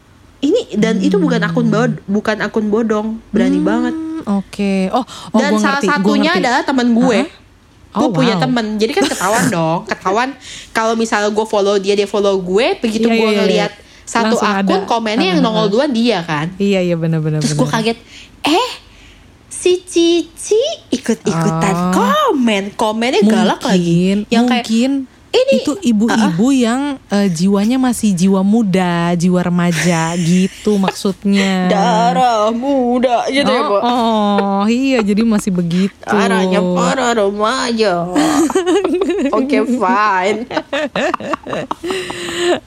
Ini 0.47 0.61
dan 0.77 0.99
itu 0.99 1.17
bukan 1.17 1.43
akun 1.43 1.67
bod 1.67 1.99
bukan 2.07 2.39
akun 2.39 2.67
bodong, 2.67 3.19
berani 3.29 3.59
banget. 3.59 3.93
Hmm, 3.93 4.39
Oke. 4.39 4.87
Oh, 4.91 5.03
oh 5.03 5.07
Dan 5.35 5.51
gua 5.51 5.61
salah 5.61 5.81
ngerti, 5.81 5.89
satunya 5.91 6.33
adalah 6.33 6.63
teman 6.63 6.89
gue. 6.93 7.21
Oh, 7.91 7.99
gue 7.99 8.09
punya 8.15 8.37
wow. 8.37 8.43
temen, 8.45 8.67
jadi 8.77 8.93
kan 8.93 9.05
ketahuan 9.07 9.45
dong, 9.57 9.81
ketahuan 9.85 10.29
kalau 10.71 10.93
misalnya 10.95 11.33
gue 11.33 11.47
follow 11.47 11.77
dia, 11.77 11.97
dia 11.97 12.05
follow 12.05 12.37
gue, 12.37 12.77
begitu 12.77 13.09
Iya, 13.09 13.15
gue 13.15 13.19
iya, 13.19 13.33
iya. 13.33 13.41
ngeliat 13.41 13.73
satu 14.05 14.37
Langsung 14.37 14.53
akun 14.53 14.77
ada. 14.77 14.87
komennya 14.87 15.27
yang 15.27 15.41
Ah, 15.41 15.43
ah, 15.43 15.47
nongol 15.49 15.67
duluan 15.67 15.91
dia 15.91 16.21
kan. 16.21 16.47
Iya, 16.57 16.85
iya 16.85 16.95
benar-benar. 16.95 17.41
Terus 17.41 17.57
gue 17.57 17.65
kaget, 17.67 17.99
eh 18.45 18.69
si 19.49 19.81
Cici 19.81 20.61
ikut-ikutan 20.93 21.75
Oh. 21.75 21.91
komen, 21.91 22.77
komennya 22.77 23.25
galak 23.25 23.65
lagi. 23.65 24.13
mungkin, 24.13 24.19
Yang 24.29 24.45
kayak 24.45 24.65
mungkin 24.69 24.91
ini- 25.37 25.61
itu 25.61 25.73
ibu-ibu 25.85 26.47
yang 26.51 26.97
eh, 27.07 27.29
jiwanya 27.29 27.77
masih 27.77 28.11
jiwa 28.11 28.41
muda, 28.41 29.13
jiwa 29.15 29.41
remaja 29.41 30.17
gitu 30.19 30.77
maksudnya. 30.77 31.69
darah 31.69 32.51
muda 32.51 33.25
gitu 33.27 33.47
ya, 33.47 33.61
oh, 33.61 33.69
Bu. 33.69 33.77
oh, 33.79 34.63
iya 34.67 34.99
jadi 35.01 35.23
masih 35.23 35.51
begitu. 35.51 35.95
Darahnya 36.03 36.59
para 36.73 37.13
remaja. 37.13 38.07
Oke, 39.31 39.63
fine. 39.63 40.39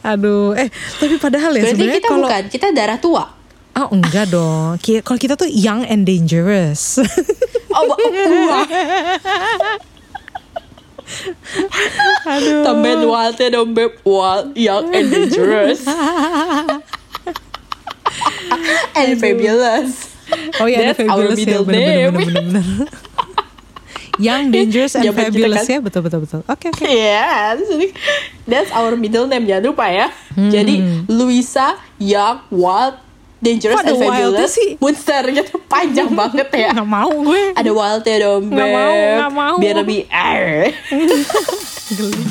Aduh, 0.06 0.56
eh 0.56 0.68
tapi 0.98 1.16
padahal 1.18 1.52
ya 1.54 1.62
sebenarnya 1.68 1.98
kita 1.98 2.08
kalau 2.08 2.28
bukan, 2.28 2.44
kita 2.48 2.68
darah 2.72 2.98
tua. 2.98 3.24
oh 3.76 3.88
enggak 3.92 4.26
dong. 4.28 4.76
Kalau 4.80 5.18
kita 5.18 5.34
tuh 5.36 5.48
young 5.48 5.84
and 5.86 6.04
dangerous. 6.04 6.98
Oh, 7.70 7.86
wah. 7.86 8.66
Aduh. 12.26 12.62
Tambahin 12.64 13.02
wildnya 13.04 13.48
dong, 13.52 13.74
Beb. 13.74 13.98
Wild, 14.04 14.54
young, 14.54 14.90
and 14.92 15.08
dangerous. 15.08 15.82
and 18.98 19.12
fabulous. 19.20 20.10
Oh 20.62 20.68
iya, 20.70 20.94
That's 20.94 21.02
our 21.02 21.10
fabulous 21.10 21.40
ya, 21.40 21.46
middle 21.46 21.66
bener-bener. 21.66 21.90
name. 21.90 22.14
bener-bener. 22.14 22.66
Young, 24.20 24.52
dangerous, 24.52 24.94
and 24.94 25.08
kita 25.08 25.16
fabulous 25.16 25.64
kan- 25.64 25.74
ya, 25.74 25.80
betul 25.80 26.02
betul 26.04 26.20
betul. 26.28 26.42
Oke 26.46 26.68
oke. 26.70 26.84
Iya, 26.84 27.56
jadi 27.56 27.88
that's 28.46 28.68
our 28.76 28.94
middle 28.94 29.26
name 29.26 29.48
jangan 29.48 29.72
lupa 29.72 29.88
ya. 29.88 30.12
Hmm. 30.36 30.52
Jadi 30.52 30.76
Luisa, 31.08 31.80
Young, 31.98 32.44
Wild, 32.52 33.00
Dangerous 33.40 33.80
Kok 33.80 33.84
ada 33.88 33.96
and 33.96 34.04
Fabulous, 34.04 34.52
sih? 34.52 34.70
Monster 34.84 35.24
gitu 35.32 35.56
panjang 35.72 36.12
banget 36.20 36.48
ya. 36.52 36.76
Nggak 36.76 36.90
mau 36.92 37.08
gue. 37.24 37.56
Ada 37.56 37.72
wildnya 37.72 38.16
dong, 38.20 38.44
Nggak 38.52 38.68
mau, 38.68 38.96
nggak 39.16 39.32
mau. 39.32 39.56
Biar 39.64 39.76
lebih 39.80 40.00
eh. 40.12 40.76
Geli. 41.96 42.24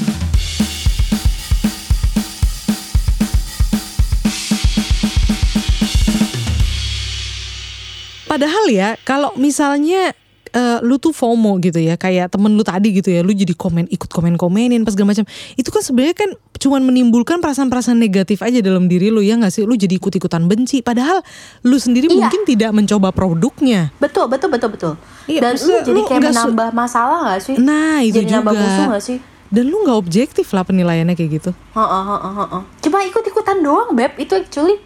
Padahal 8.28 8.68
ya, 8.68 9.00
kalau 9.08 9.32
misalnya 9.40 10.12
eh, 10.50 10.78
lu 10.80 10.96
tuh 10.96 11.10
FOMO 11.10 11.58
gitu 11.58 11.76
ya, 11.76 11.94
kayak 11.94 12.28
temen 12.28 12.52
lu 12.52 12.62
tadi 12.62 12.92
gitu 12.92 13.08
ya, 13.08 13.20
lu 13.20 13.30
jadi 13.30 13.50
komen, 13.50 13.86
ikut 13.86 14.06
komen-komenin 14.06 14.82
pas 14.82 14.92
segala 14.92 15.12
macam. 15.12 15.24
Itu 15.54 15.68
kan 15.68 15.80
sebenarnya 15.80 16.16
kan 16.16 16.30
cuman 16.54 16.82
menimbulkan 16.82 17.38
perasaan-perasaan 17.38 17.94
negatif 17.94 18.40
aja 18.40 18.58
dalam 18.58 18.86
diri 18.86 19.08
lu 19.08 19.20
ya 19.20 19.34
nggak 19.34 19.50
sih? 19.50 19.62
Lu 19.62 19.72
jadi 19.72 19.94
ikut-ikutan 19.94 20.44
benci. 20.44 20.80
Padahal 20.80 21.22
lu 21.62 21.76
sendiri 21.76 22.06
Iya. 22.06 22.16
mungkin 22.20 22.42
tidak 22.44 22.70
mencoba 22.72 23.08
produknya. 23.10 23.94
Betul, 23.96 24.26
betul, 24.26 24.48
betul, 24.48 24.70
betul. 24.70 24.92
Iya, 25.24 25.40
Dan 25.40 25.52
lu 25.56 25.74
jadi 25.82 26.00
kayak 26.02 26.20
nggak 26.20 26.32
su- 26.32 26.40
menambah 26.48 26.68
masalah 26.72 27.18
gak 27.28 27.42
sih? 27.42 27.54
Nah 27.56 28.00
itu 28.00 28.16
jadi 28.16 28.26
juga. 28.28 28.36
nambah 28.40 28.52
musuh 28.54 28.86
gak 28.90 29.04
sih? 29.04 29.18
Dan 29.48 29.64
lu 29.66 29.80
nggak 29.80 29.96
objektif 29.96 30.46
lah 30.50 30.60
penilaiannya 30.60 31.14
kayak 31.14 31.30
gitu. 31.38 31.50
Heeh, 31.72 32.02
heeh, 32.06 32.32
heeh. 32.38 32.62
Cuma 32.80 32.98
ikut-ikutan 33.02 33.56
doang, 33.58 33.92
Beb. 33.92 34.12
Itu 34.16 34.34
actually 34.34 34.76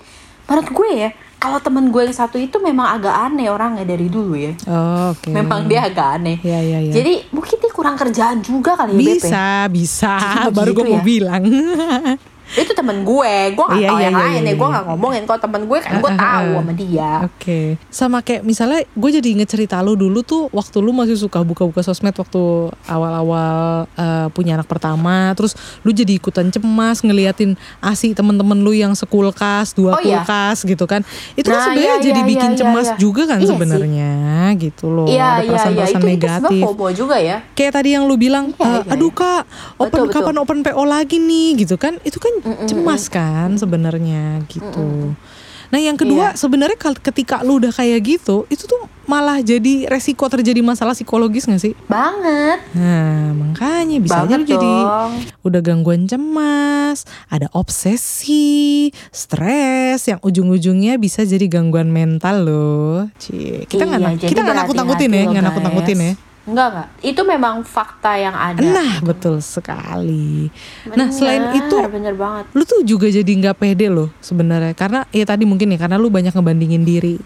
menurut 0.45 0.69
gue 0.69 0.89
ya, 0.93 1.11
kalau 1.43 1.59
temen 1.59 1.91
gue 1.91 2.07
yang 2.07 2.15
satu 2.15 2.39
itu 2.39 2.63
memang 2.63 2.87
agak 2.87 3.11
aneh 3.11 3.51
orangnya 3.51 3.83
dari 3.83 4.07
dulu 4.07 4.39
ya. 4.39 4.55
Oh, 4.71 5.11
Oke. 5.11 5.35
Memang 5.35 5.67
dia 5.67 5.91
agak 5.91 6.23
aneh. 6.23 6.39
Iya, 6.39 6.61
iya, 6.63 6.79
iya. 6.87 6.93
Jadi 6.95 7.35
mungkin 7.35 7.59
dia 7.59 7.73
kurang 7.75 7.99
kerjaan 7.99 8.39
juga 8.47 8.79
kali 8.79 8.95
ya, 8.95 9.03
ya? 9.03 9.03
Bisa, 9.11 9.47
bisa. 9.67 10.15
Jadi 10.47 10.55
Baru 10.55 10.71
gue 10.71 10.87
mau 10.87 11.03
ya? 11.03 11.05
bilang. 11.05 11.43
Itu 12.53 12.73
temen 12.73 13.01
gue, 13.03 13.35
gue 13.51 13.65
gak 13.65 13.77
Iya, 13.77 13.89
tau 13.89 13.97
iya, 13.97 14.05
yang 14.05 14.15
iya, 14.15 14.23
lain 14.23 14.41
iya, 14.41 14.49
ya. 14.49 14.55
Gue 14.55 14.67
iya. 14.67 14.75
gak 14.75 14.85
ngomongin 14.87 15.23
kalau 15.25 15.41
temen 15.41 15.63
gue 15.65 15.79
kan 15.79 15.93
gue 15.95 16.11
Ah, 16.11 16.13
ah, 16.13 16.21
tahu 16.21 16.47
ah. 16.47 16.57
sama 16.59 16.73
dia. 16.75 17.11
Oke. 17.25 17.61
Sama 17.89 18.19
kayak 18.21 18.43
misalnya 18.43 18.81
gue 18.85 19.11
jadi 19.11 19.29
inget 19.31 19.49
cerita 19.49 19.79
lu 19.79 19.95
dulu 19.95 20.21
tuh 20.21 20.47
waktu 20.49 20.77
lu 20.79 20.91
masih 20.91 21.17
suka 21.17 21.41
buka-buka 21.41 21.81
sosmed 21.81 22.13
waktu 22.13 22.43
awal-awal 22.87 23.57
eh, 23.93 24.27
punya 24.31 24.55
anak 24.55 24.67
pertama, 24.67 25.33
terus 25.33 25.55
lu 25.81 25.91
jadi 25.91 26.13
ikutan 26.13 26.49
cemas 26.49 27.01
ngeliatin 27.01 27.55
asi 27.79 28.13
temen-temen 28.13 28.59
lu 28.59 28.73
yang 28.73 28.93
sekulkas, 28.93 29.73
dua 29.73 29.93
Oh, 29.93 30.01
iya. 30.01 30.21
kulkas 30.21 30.63
gitu 30.63 30.85
kan. 30.85 31.03
Itu 31.35 31.49
kan 31.49 31.53
Nah, 31.53 31.65
sebenarnya 31.67 31.95
iya, 31.95 32.05
jadi 32.05 32.21
iya, 32.21 32.29
bikin 32.29 32.51
iya, 32.53 32.59
cemas 32.59 32.87
iya. 32.87 32.97
juga 32.97 33.23
kan 33.27 33.39
Iya 33.39 33.49
sebenarnya 33.49 34.13
gitu 34.57 34.87
loh. 34.89 35.07
Iya, 35.07 35.17
Ada 35.19 35.33
iya, 35.33 35.41
iya. 35.41 35.49
perasaan-perasaan 35.49 35.93
Itu, 35.93 35.99
itu 36.03 36.13
negatif. 36.13 36.63
FOMO 36.65 36.87
juga 36.93 37.17
ya. 37.19 37.37
kayak 37.53 37.73
tadi 37.73 37.89
yang 37.91 38.05
lu 38.05 38.15
bilang, 38.15 38.53
Iya, 38.53 38.63
"Eh, 38.63 38.81
iya, 38.83 38.93
aduh 38.93 39.09
iya. 39.09 39.19
kak, 39.19 39.43
open 39.77 39.87
Betul, 39.89 40.05
betul. 40.07 40.15
kapan 40.19 40.37
open 40.39 40.59
PO 40.63 40.83
lagi 40.85 41.17
nih 41.19 41.49
gitu 41.59 41.77
kan? 41.77 41.95
Itu 42.03 42.19
kan 42.19 42.33
cemas 42.67 43.07
kan 43.09 43.55
sebenarnya 43.57 44.43
gitu. 44.47 45.15
Nah 45.73 45.81
yang 45.81 45.97
kedua 45.97 46.37
Iya. 46.37 46.37
sebenarnya 46.37 46.77
ketika 47.01 47.41
lu 47.41 47.57
udah 47.57 47.73
kayak 47.73 48.05
gitu, 48.05 48.45
itu 48.53 48.69
tuh 48.69 48.77
malah 49.09 49.41
jadi 49.41 49.89
resiko 49.89 50.29
terjadi 50.29 50.61
masalah 50.61 50.93
psikologis 50.93 51.49
gak 51.49 51.65
sih? 51.65 51.73
Banget. 51.89 52.61
Nah 52.77 53.33
makanya 53.33 53.97
bisa 53.97 54.21
aja 54.21 54.37
lu 54.37 54.45
jadi 54.45 54.73
udah 55.41 55.61
gangguan 55.65 56.05
cemas, 56.05 57.09
ada 57.33 57.49
obsesi, 57.57 58.93
stres 59.09 60.05
yang 60.13 60.21
ujung-ujungnya 60.21 61.01
bisa 61.01 61.25
jadi 61.25 61.49
gangguan 61.49 61.89
mental 61.89 62.45
loh. 62.45 63.09
Cie, 63.17 63.65
kita 63.65 63.89
nggak 63.89 64.01
Iya, 64.21 64.29
kita 64.29 64.41
nggak 64.45 64.57
nakut-nakutin 64.69 65.09
ya, 65.09 65.23
nggak 65.25 65.45
nakut-nakutin 65.49 65.99
ya. 65.99 66.13
Enggak, 66.43 66.67
enggak. 66.69 66.89
Itu 67.01 67.23
memang 67.23 67.63
fakta 67.63 68.13
yang 68.15 68.35
ada. 68.35 68.59
Nah 68.59 68.99
betul 69.01 69.39
sekali. 69.39 70.51
Nah 70.89 71.09
selain 71.09 71.55
itu 71.55 71.77
Bener, 71.77 71.89
bener 71.89 72.15
banget. 72.15 72.45
lu 72.51 72.63
tuh 72.63 72.83
juga 72.83 73.07
jadi 73.07 73.27
nggak 73.29 73.57
pede 73.57 73.87
loh 73.87 74.11
sebenarnya 74.19 74.73
karena 74.73 75.07
ya 75.09 75.23
tadi 75.23 75.45
mungkin 75.45 75.71
ya 75.71 75.79
karena 75.79 75.97
lu 75.97 76.09
banyak 76.09 76.31
ngebandingin 76.31 76.83
diri 76.83 77.17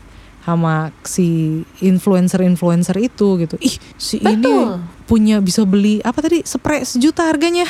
sama 0.43 0.95
si 1.03 1.59
influencer-influencer 1.81 2.95
itu 2.99 3.35
gitu. 3.37 3.57
Ih, 3.59 3.75
si 3.97 4.21
ini 4.21 4.39
Betul. 4.39 4.79
punya 5.05 5.41
bisa 5.41 5.65
beli 5.65 5.99
apa 6.01 6.23
tadi 6.23 6.45
spray 6.45 6.87
sejuta 6.87 7.27
harganya. 7.27 7.67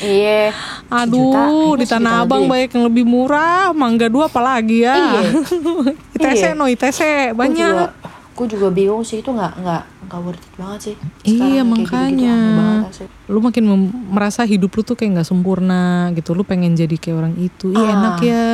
Iya. 0.00 0.50
Aduh, 0.98 1.30
Sejuta, 1.30 1.78
di 1.78 1.86
Tanah 1.86 2.12
Abang 2.22 2.42
lebih. 2.42 2.50
banyak 2.50 2.70
yang 2.74 2.84
lebih 2.86 3.04
murah, 3.04 3.70
Mangga 3.70 4.08
dua 4.08 4.26
apalagi 4.26 4.82
ya. 4.82 4.94
Iya. 4.96 5.22
ITC 6.18 6.42
Iya. 6.42 6.50
no 6.52 6.66
ITC 6.66 6.98
Gue 6.98 7.06
juga, 7.22 7.38
banyak. 7.38 7.88
Gue 8.36 8.46
juga 8.46 8.68
bingung 8.68 9.00
sih 9.00 9.18
itu 9.18 9.28
nggak 9.28 9.52
nggak 9.56 9.82
nggak 10.04 10.20
worth 10.20 10.38
it 10.38 10.52
banget 10.54 10.80
sih. 10.82 10.94
Iya, 11.24 11.32
Sekarang 11.32 11.72
gitu-gitu 11.72 11.82
makanya. 11.88 12.36
banget 12.54 12.92
sih. 12.94 13.06
Lu 13.26 13.38
makin 13.40 13.64
merasa 14.06 14.40
hidup 14.42 14.70
lu 14.70 14.82
tuh 14.82 14.92
kayak 14.92 15.10
nggak 15.14 15.26
sempurna 15.26 15.82
gitu. 16.12 16.30
Lu 16.30 16.42
pengen 16.42 16.72
jadi 16.72 16.92
kayak 16.92 17.16
orang 17.16 17.34
itu. 17.36 17.68
Ih, 17.68 17.80
Ah. 17.80 17.90
enak 17.90 18.16
ya. 18.20 18.46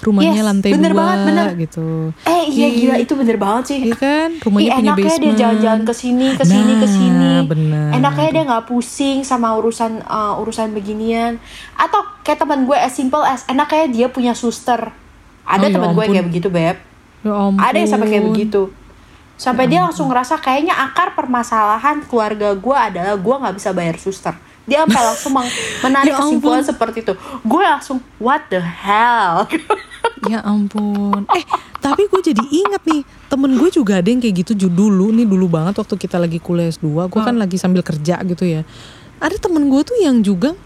Rumahnya 0.00 0.32
Yes, 0.34 0.46
lantai 0.46 0.70
bener 0.72 0.90
dua 0.90 0.98
banget, 0.98 1.20
bener. 1.22 1.46
gitu. 1.60 1.86
Eh 2.22 2.42
iya 2.48 2.68
gila 2.70 2.94
itu 2.96 3.12
bener 3.12 3.36
banget 3.36 3.64
sih. 3.66 3.78
Iya 3.82 3.94
kan? 3.94 4.28
Rumahnya 4.40 4.64
Ih, 4.64 4.72
punya 4.72 4.82
enaknya 4.82 4.96
dia 4.96 5.12
basement. 5.20 5.38
jalan-jalan 5.38 5.82
ke 5.82 5.94
sini, 5.94 6.26
ke 6.32 6.44
sini, 6.44 6.72
ke 6.74 6.86
sini. 6.88 7.30
Nah, 7.30 7.44
bener. 7.44 7.88
Enaknya 7.92 8.28
dia 8.32 8.42
nggak 8.46 8.64
pusing 8.64 9.18
sama 9.20 9.52
urusan 9.54 10.00
uh, 10.02 10.34
urusan 10.38 10.72
beginian. 10.72 11.36
Atau 11.74 12.00
kayak 12.22 12.40
teman 12.40 12.64
gue 12.64 12.74
as 12.74 12.90
simple 12.90 13.20
as 13.20 13.44
enaknya 13.44 13.84
dia 13.86 14.06
punya 14.08 14.32
suster. 14.32 14.90
Oh, 15.42 15.52
Ada 15.52 15.68
ya 15.68 15.76
teman 15.76 15.92
gue 15.92 16.00
ampun. 16.00 16.14
kayak 16.14 16.26
begitu, 16.26 16.48
Beb. 16.48 16.76
Ya 17.20 17.30
ampun. 17.30 17.60
Ada 17.60 17.76
yang 17.76 17.88
sampai 17.88 18.08
kayak 18.08 18.26
begitu. 18.26 18.62
Sampai 19.36 19.68
dia 19.68 19.84
langsung 19.84 20.08
ngerasa 20.08 20.40
kayaknya 20.40 20.72
akar 20.72 21.12
permasalahan 21.12 22.00
keluarga 22.08 22.56
gue 22.56 22.76
adalah 22.76 23.14
gue 23.20 23.34
nggak 23.36 23.54
bisa 23.60 23.70
bayar 23.76 23.96
suster. 24.00 24.32
Dia 24.66 24.82
sampai 24.82 25.02
langsung 25.04 25.32
menarik 25.84 26.10
Ya 26.10 26.16
ampun. 26.18 26.26
kesimpulan 26.26 26.64
seperti 26.64 26.98
itu. 27.04 27.14
Gue 27.44 27.62
langsung 27.62 28.00
what 28.18 28.48
the 28.48 28.58
hell? 28.58 29.44
Ya 30.26 30.42
ampun. 30.42 31.22
Eh, 31.30 31.44
tapi 31.78 32.10
gue 32.10 32.18
jadi 32.18 32.42
inget 32.50 32.82
nih, 32.82 33.06
temen 33.30 33.52
gue 33.54 33.70
juga 33.70 34.02
ada 34.02 34.08
yang 34.10 34.18
kayak 34.18 34.42
gitu 34.42 34.66
dulu 34.66 35.14
nih 35.14 35.22
dulu 35.22 35.46
banget 35.46 35.78
waktu 35.78 35.94
kita 35.94 36.18
lagi 36.18 36.42
kuliah 36.42 36.66
S2, 36.66 36.82
gue 37.06 37.20
kan 37.22 37.36
lagi 37.36 37.54
sambil 37.60 37.86
kerja 37.86 38.18
gitu 38.26 38.42
ya. 38.42 38.66
Ada 39.22 39.38
temen 39.38 39.70
gue 39.70 39.80
tuh 39.86 39.94
yang 40.02 40.18
juga 40.18 40.58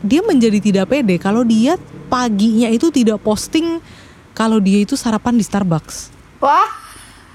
dia 0.00 0.24
menjadi 0.24 0.56
tidak 0.56 0.88
pede 0.88 1.20
kalau 1.20 1.44
dia 1.44 1.76
paginya 2.08 2.72
itu 2.72 2.88
tidak 2.88 3.20
posting 3.20 3.76
kalau 4.32 4.56
dia 4.56 4.80
itu 4.80 4.96
sarapan 4.96 5.36
di 5.36 5.44
Starbucks. 5.44 6.08
Wah, 6.40 6.70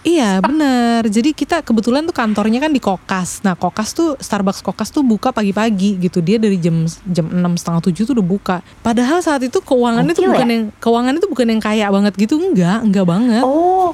Iya 0.09 0.41
bener. 0.41 1.05
Jadi 1.05 1.37
kita 1.37 1.61
kebetulan 1.61 2.01
tuh 2.09 2.15
kantornya 2.15 2.57
kan 2.57 2.73
di 2.73 2.81
Kokas. 2.81 3.45
Nah 3.45 3.53
Kokas 3.53 3.93
tuh 3.93 4.17
Starbucks 4.17 4.65
Kokas 4.65 4.89
tuh 4.89 5.05
buka 5.05 5.29
pagi-pagi 5.29 6.01
gitu. 6.01 6.19
Dia 6.25 6.41
dari 6.41 6.57
jam 6.57 6.89
jam 7.05 7.29
enam 7.29 7.53
setengah 7.53 7.85
tujuh 7.85 8.03
tuh 8.09 8.13
udah 8.17 8.25
buka. 8.25 8.57
Padahal 8.81 9.21
saat 9.21 9.45
itu 9.45 9.61
keuangannya 9.61 10.13
tuh 10.17 10.25
Gokil 10.25 10.33
bukan 10.33 10.47
ya? 10.49 10.53
yang 10.53 10.63
Keuangannya 10.81 11.19
tuh 11.21 11.31
bukan 11.31 11.47
yang 11.53 11.61
kaya 11.61 11.85
banget 11.93 12.13
gitu. 12.17 12.41
Enggak, 12.41 12.81
enggak 12.81 13.05
banget. 13.05 13.43
Oh, 13.45 13.93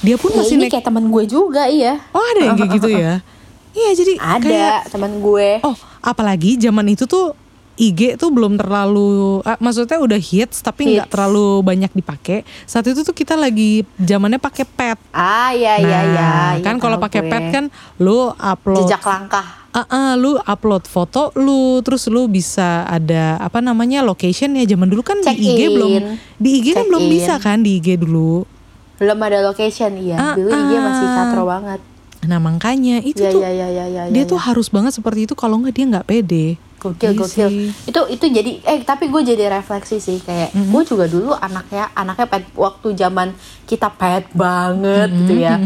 Dia 0.00 0.16
pun 0.20 0.32
ya 0.32 0.40
masih 0.40 0.56
ini 0.56 0.68
naik 0.68 0.72
kayak 0.76 0.86
teman 0.88 1.04
gue 1.08 1.24
juga 1.28 1.62
iya. 1.68 2.00
Oh 2.12 2.20
ada 2.20 2.40
yang 2.52 2.56
kayak 2.56 2.72
gitu 2.80 2.90
ya? 2.90 3.14
Iya 3.76 3.92
jadi 3.92 4.12
Ada 4.16 4.40
kayak 4.40 4.80
teman 4.88 5.12
gue. 5.20 5.60
Oh 5.60 5.76
apalagi 6.00 6.54
zaman 6.56 6.86
itu 6.94 7.04
tuh 7.04 7.34
IG 7.76 8.16
tuh 8.16 8.32
belum 8.32 8.56
terlalu 8.56 9.44
ah, 9.44 9.60
maksudnya 9.60 10.00
udah 10.00 10.16
hits 10.16 10.64
tapi 10.64 10.96
nggak 10.96 11.12
terlalu 11.12 11.60
banyak 11.60 11.92
dipakai. 11.92 12.40
Saat 12.64 12.88
itu 12.88 13.00
tuh 13.00 13.12
kita 13.12 13.36
lagi 13.36 13.84
zamannya 13.96 14.40
pakai 14.40 14.64
pet. 14.64 14.98
Ah 15.12 15.52
iya 15.52 15.76
iya 15.76 15.84
Nah, 15.86 16.04
iya. 16.08 16.30
kan 16.64 16.76
Iya, 16.76 16.82
kalau 16.82 16.96
pakai 16.96 17.22
pet 17.22 17.44
kan 17.52 17.64
lu 17.96 18.32
upload 18.32 18.80
jejak 18.82 19.04
langkah. 19.04 19.44
Ah, 19.70 19.84
ah, 19.86 20.10
lu 20.16 20.40
upload 20.40 20.88
foto 20.88 21.36
lu 21.36 21.84
terus 21.84 22.08
lu 22.08 22.24
bisa 22.26 22.88
ada 22.88 23.36
apa 23.36 23.60
namanya 23.60 24.00
location 24.00 24.56
ya 24.56 24.64
zaman 24.64 24.88
dulu 24.88 25.04
kan 25.04 25.20
Check 25.20 25.36
di 25.36 25.52
IG 25.52 25.60
in. 25.60 25.72
belum 25.76 25.92
di 26.40 26.50
IG 26.56 26.66
kan 26.72 26.76
Check 26.80 26.88
belum 26.88 27.04
in. 27.04 27.10
bisa 27.12 27.32
kan 27.36 27.58
di 27.60 27.70
IG 27.76 28.00
dulu. 28.00 28.48
Belum 28.96 29.18
ada 29.20 29.44
location 29.44 29.92
iya. 30.00 30.16
Ah, 30.16 30.32
Dulu 30.32 30.48
IG 30.48 30.72
masih 30.80 31.06
katro 31.12 31.44
banget. 31.44 31.80
Nah, 32.24 32.40
makanya 32.40 33.04
itu 33.04 33.20
Iya 33.20 33.30
tuh 33.30 33.40
iya 33.44 33.50
iya 33.52 33.68
iya 33.68 33.84
iya. 33.86 34.02
dia 34.08 34.24
iya. 34.24 34.26
tuh 34.26 34.40
harus 34.40 34.72
banget 34.72 34.96
seperti 34.96 35.28
itu 35.28 35.36
kalau 35.36 35.60
nggak 35.60 35.76
dia 35.76 35.84
nggak 35.86 36.08
pede. 36.08 36.56
Gokil 36.78 37.08
Iya 37.08 37.18
gokil 37.18 37.48
sih. 37.48 37.68
itu 37.86 38.00
itu 38.10 38.24
jadi 38.28 38.50
eh 38.62 38.78
tapi 38.82 39.06
gue 39.06 39.22
jadi 39.24 39.48
refleksi 39.50 39.96
sih 39.98 40.18
kayak 40.18 40.48
Mm-hmm. 40.48 40.70
gue 40.70 40.82
juga 40.84 41.04
dulu 41.06 41.32
anaknya 41.32 41.88
anaknya 41.92 42.26
pet 42.26 42.44
waktu 42.52 42.88
zaman 42.92 43.32
kita 43.64 43.88
pet 43.90 44.28
banget 44.32 45.08
Mm-hmm, 45.08 45.20
gitu 45.20 45.34
ya 45.36 45.56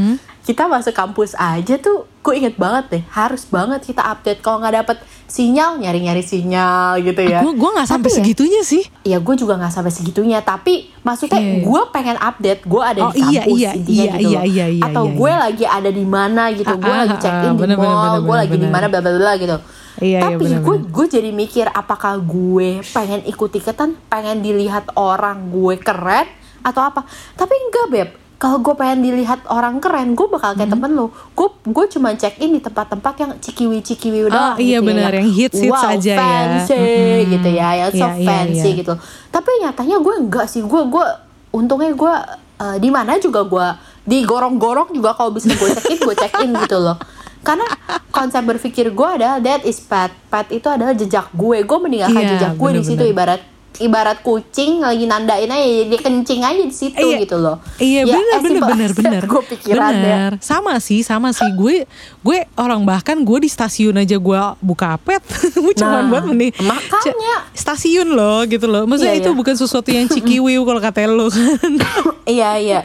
kita 0.40 0.66
masuk 0.66 0.90
kampus 0.92 1.36
aja 1.36 1.76
tuh 1.76 2.08
gue 2.18 2.34
inget 2.34 2.54
banget 2.54 2.84
deh 2.90 3.02
harus 3.10 3.44
banget 3.46 3.80
kita 3.82 4.02
update 4.02 4.40
kalau 4.40 4.58
nggak 4.58 4.76
dapet 4.78 4.96
sinyal 5.26 5.76
nyari 5.76 6.00
nyari 6.00 6.20
sinyal 6.20 6.98
gitu 6.98 7.22
ya 7.22 7.38
Gue 7.40 7.54
gua 7.54 7.70
nggak 7.72 7.86
sampai 7.88 8.02
Tapi 8.02 8.10
ya, 8.10 8.18
segitunya 8.18 8.62
sih. 8.62 8.82
ya 9.04 9.16
gue 9.16 9.34
juga 9.36 9.54
nggak 9.54 9.70
sampai 9.70 9.90
segitunya 9.90 10.38
tapi 10.40 10.90
maksudnya 11.00 11.38
Iya. 11.38 11.62
gue 11.62 11.80
pengen 11.90 12.16
update 12.18 12.62
gue 12.62 12.82
ada 12.82 13.00
Oh, 13.00 13.10
di 13.10 13.20
kampus 13.20 13.30
iya, 13.30 13.42
iya, 13.46 13.70
intinya 13.72 13.94
iya, 13.94 14.10
gitu 14.10 14.18
iya, 14.18 14.26
loh. 14.32 14.42
iya, 14.44 14.66
iya, 14.66 14.84
atau 14.84 15.04
iya, 15.04 15.14
gue 15.14 15.30
iya. 15.30 15.38
lagi 15.38 15.64
ada 15.68 15.90
di 15.92 16.04
mana 16.08 16.42
gitu 16.50 16.72
gue 16.72 16.88
Ah, 16.88 16.98
lagi 16.98 17.14
ah, 17.14 17.20
check 17.20 17.34
in 17.36 17.46
ah, 17.46 17.54
di 17.60 17.76
mall 17.76 18.16
gue 18.20 18.36
lagi 18.38 18.56
di 18.56 18.68
mana 18.68 18.86
bla 18.86 19.00
bla 19.00 19.12
bla 19.14 19.32
gitu 19.36 19.56
Iya, 19.96 20.18
iya, 20.18 20.20
tapi 20.30 20.44
bener, 20.46 20.60
gue 20.60 20.76
gue 20.86 21.06
jadi 21.10 21.30
mikir 21.30 21.66
apakah 21.66 22.16
gue 22.16 22.78
pengen 22.86 23.20
ikut 23.22 23.50
ikutan 23.50 23.98
pengen 24.06 24.38
dilihat 24.38 24.94
orang 24.94 25.50
gue 25.50 25.74
keren 25.76 26.30
atau 26.60 26.82
apa? 26.82 27.02
Tapi 27.34 27.50
enggak 27.50 27.86
beb. 27.88 28.08
Kalau 28.36 28.56
gue 28.56 28.72
pengen 28.72 29.02
dilihat 29.02 29.44
orang 29.46 29.76
keren 29.78 30.14
gue 30.14 30.24
bakal 30.24 30.54
kayak 30.54 30.70
temen 30.70 30.94
lu. 30.94 31.06
Gue 31.30 31.52
gue 31.60 31.84
cuma 31.90 32.14
check 32.14 32.38
in 32.38 32.54
di 32.54 32.60
tempat-tempat 32.60 33.14
yang 33.18 33.30
cikiwi 33.36 33.78
cikiwi 33.80 34.18
Oh, 34.22 34.28
doang 34.28 34.56
iya 34.56 34.78
gitu 34.78 34.80
ya, 34.80 34.80
benar, 34.80 35.12
yang 35.12 35.28
hits- 35.28 35.60
hits 35.60 35.72
wow, 35.76 35.92
aja 35.92 36.08
ya. 36.08 36.16
fancy 36.16 36.78
Mm-mm. 36.78 37.30
gitu 37.30 37.48
ya. 37.50 37.68
Yang 37.76 37.90
so 37.92 37.96
Iya, 38.00 38.08
iya, 38.14 38.24
fancy 38.24 38.68
iya. 38.70 38.78
gitu. 38.80 38.94
Tapi 39.28 39.50
nyatanya 39.60 39.96
gue 39.98 40.14
enggak 40.16 40.46
sih. 40.46 40.62
Gue 40.62 40.82
gue 40.86 41.06
untungnya 41.50 41.92
gue 41.92 42.14
eh, 42.60 42.76
di 42.78 42.88
mana 42.88 43.18
juga 43.18 43.42
gue 43.42 43.66
di 44.00 44.24
gorong-gorong 44.24 44.90
juga 44.90 45.12
kalau 45.12 45.30
bisa 45.30 45.50
gue 45.50 45.68
check 45.70 45.86
in 45.86 45.98
gue 45.98 46.14
check 46.14 46.34
in 46.40 46.50
gitu 46.56 46.78
loh 46.78 46.96
karena 47.40 47.64
konsep 48.08 48.42
berpikir 48.42 48.90
gue 48.90 49.08
adalah 49.10 49.38
that 49.38 49.62
is 49.62 49.78
pet 49.78 50.12
pet 50.26 50.46
itu 50.50 50.66
adalah 50.66 50.92
jejak 50.92 51.28
gue 51.30 51.60
gue 51.60 51.78
meninggalkan 51.78 52.20
Iya, 52.20 52.30
jejak 52.34 52.52
gue 52.54 52.70
di 52.72 52.82
situ 52.82 53.04
ibarat 53.06 53.40
ibarat 53.78 54.20
kucing 54.20 54.76
lagi 54.78 55.08
nandain 55.08 55.48
aja 55.48 55.56
dia 55.86 55.96
kencing 55.96 56.42
aja 56.42 56.60
di 56.60 56.68
situ 56.70 57.00
Iya. 57.00 57.16
gitu 57.18 57.40
loh 57.40 57.56
Iya 57.76 58.02
Ya, 58.02 58.12
benar 58.12 58.28
as 58.28 58.36
benar 58.36 58.44
simple 58.52 58.68
benar 58.68 58.84
as 58.84 58.96
benar. 58.98 59.22
gue 59.32 59.42
pikirannya 59.46 60.02
Benar. 60.20 60.32
Sama 60.38 60.74
sih, 60.78 61.00
sama 61.00 61.28
sih. 61.30 61.48
Gue 61.50 61.88
gue 62.20 62.38
orang 62.54 62.84
bahkan 62.84 63.16
gue 63.16 63.38
di 63.40 63.48
stasiun 63.48 63.96
aja 63.96 64.14
gue 64.14 64.40
buka 64.60 65.00
pet. 65.00 65.24
gue 65.56 65.72
cuma 65.72 66.02
Nah, 66.02 66.12
buat 66.12 66.28
mending 66.28 66.52
makanya. 66.60 67.48
stasiun 67.50 68.10
loh 68.10 68.44
gitu 68.44 68.68
loh. 68.68 68.84
Maksudnya 68.84 69.16
Iya, 69.16 69.22
itu 69.22 69.30
iya. 69.32 69.38
bukan 69.38 69.54
sesuatu 69.54 69.88
yang 69.88 70.06
cikiwiu 70.06 70.60
kalau 70.60 70.80
kata 70.82 71.08
lo 71.08 71.32
kan. 71.32 71.72
iya 72.36 72.60
iya 72.60 72.80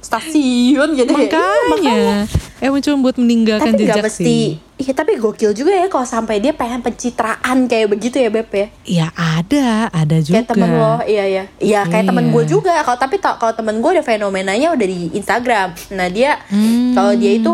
stasiun 0.00 0.88
gitu 0.94 1.10
ya 1.10 1.28
Iya, 1.28 1.42
Makanya 1.68 2.18
emang 2.58 2.80
cuma 2.80 2.96
buat 3.00 3.16
meninggalkan 3.16 3.70
tapi 3.70 3.82
jejak 3.82 4.04
mesti. 4.04 4.24
sih. 4.24 4.46
iya 4.76 4.92
tapi 4.92 5.14
gokil 5.14 5.50
juga 5.50 5.72
ya 5.72 5.86
kalau 5.86 6.02
sampai 6.04 6.38
dia 6.38 6.50
pengen 6.50 6.80
pencitraan 6.80 7.38
kayak 7.64 7.88
begitu 7.88 8.16
ya 8.16 8.28
beb 8.28 8.46
ya? 8.48 8.66
Ya 8.84 9.06
ada, 9.12 9.86
ada 9.88 10.16
juga. 10.18 10.34
kayak 10.36 10.48
temen 10.48 10.70
lo 10.72 11.02
iya 11.04 11.24
iya. 11.24 11.44
Iya 11.56 11.80
kayak 11.84 12.06
temen 12.06 12.24
Iya. 12.24 12.32
gue 12.32 12.44
juga. 12.48 12.74
Kalau 12.80 12.96
tapi 12.96 13.16
ta- 13.16 13.36
kalau 13.36 13.52
temen 13.52 13.76
gue 13.76 13.90
ada 13.90 14.02
fenomenanya 14.02 14.70
udah 14.70 14.86
di 14.86 15.10
Instagram. 15.12 15.68
Nah 15.90 16.08
dia 16.08 16.38
Hmm. 16.46 16.92
kalau 16.92 17.12
dia 17.12 17.34
itu 17.34 17.52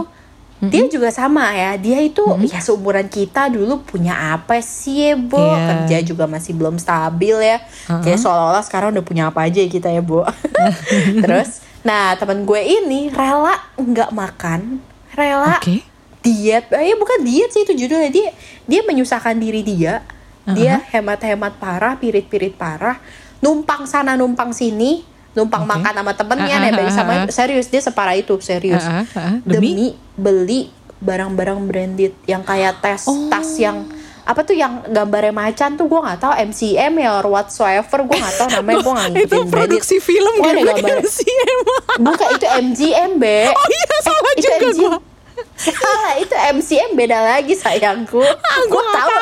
dia 0.62 0.84
juga 0.86 1.08
sama 1.08 1.52
ya. 1.52 1.76
Dia 1.76 2.00
itu 2.00 2.24
ya 2.42 2.56
seumuran 2.58 3.04
kita 3.06 3.48
dulu 3.48 3.80
punya 3.82 4.32
apa 4.32 4.58
sih 4.58 5.04
ya 5.04 5.14
Bo? 5.14 5.36
Iya. 5.36 5.60
kerja 5.66 5.96
juga 6.06 6.24
masih 6.24 6.52
belum 6.54 6.76
stabil 6.76 7.36
ya. 7.36 7.60
Kayak 8.00 8.16
seolah-olah 8.18 8.62
sekarang 8.62 8.92
udah 8.92 9.02
punya 9.02 9.24
apa 9.26 9.44
aja 9.44 9.60
kita 9.60 9.88
ya 9.88 10.00
Bo. 10.00 10.24
Terus 11.20 11.60
nah 11.80 12.16
temen 12.16 12.42
gue 12.42 12.56
ini 12.56 13.08
rela 13.08 13.52
nggak 13.76 14.08
makan 14.10 14.80
rela 15.14 15.58
Oke. 15.62 15.80
diet 16.20 16.68
eh 16.74 16.96
bukan 16.98 17.18
diet 17.22 17.50
sih 17.54 17.62
itu 17.62 17.72
judulnya 17.86 18.10
dia 18.10 18.30
dia 18.66 18.80
menyusahkan 18.84 19.38
diri 19.38 19.62
dia 19.64 20.04
dia 20.44 20.76
hemat-hemat 20.92 21.56
parah 21.56 21.96
pirit-pirit 21.96 22.52
parah 22.52 23.00
numpang 23.40 23.88
sana 23.88 24.12
numpang 24.12 24.52
sini 24.52 25.00
numpang 25.32 25.64
Oke. 25.64 25.72
makan 25.72 25.94
sama 26.04 26.12
temennya 26.12 26.56
nebeng 26.60 26.88
ah, 26.88 26.94
sama 26.94 27.12
ah. 27.24 27.32
serius 27.32 27.66
dia 27.72 27.80
separah 27.80 28.14
itu 28.14 28.36
serius 28.44 28.84
ah. 28.84 29.04
demi? 29.42 29.72
Demi? 29.72 29.88
beli 30.14 30.60
barang-barang 31.00 31.60
branded 31.68 32.14
yang 32.24 32.44
kayak 32.46 32.80
tes 32.80 33.04
Oh. 33.08 33.28
tas 33.28 33.56
yang 33.58 33.88
apa 34.24 34.40
tuh 34.40 34.56
yang 34.56 34.80
gambarnya 34.88 35.36
macan 35.36 35.76
tuh 35.76 35.84
gue 35.84 36.00
nggak 36.00 36.16
tahu 36.16 36.32
MCM 36.48 36.92
ya 36.96 37.10
or 37.20 37.26
whatsoever 37.28 37.98
gue 38.08 38.16
nggak 38.16 38.36
tahu 38.40 38.48
namanya 38.56 38.76
gue 38.80 38.92
nggak 38.96 39.10
itu 39.12 39.20
ngikutin 39.20 39.48
branded 39.52 39.52
produksi 39.52 39.96
film 40.00 40.32
ada 40.40 40.60
gambar 40.64 40.96
emang. 41.04 41.98
bukan 42.08 42.28
itu 42.32 42.46
MGM 42.48 43.10
be 43.20 43.38
Oh 43.52 43.66
iya 43.68 43.84
salah 44.00 44.32
itu 44.32 44.40
juga 44.40 44.56
MGM. 44.56 44.80
gue. 44.80 45.13
Salah 45.54 46.18
itu 46.18 46.34
MCM 46.34 46.98
beda 46.98 47.18
lagi 47.24 47.54
sayangku. 47.56 48.20
Ah, 48.20 48.60
gue 48.68 48.82
tahu 48.92 49.14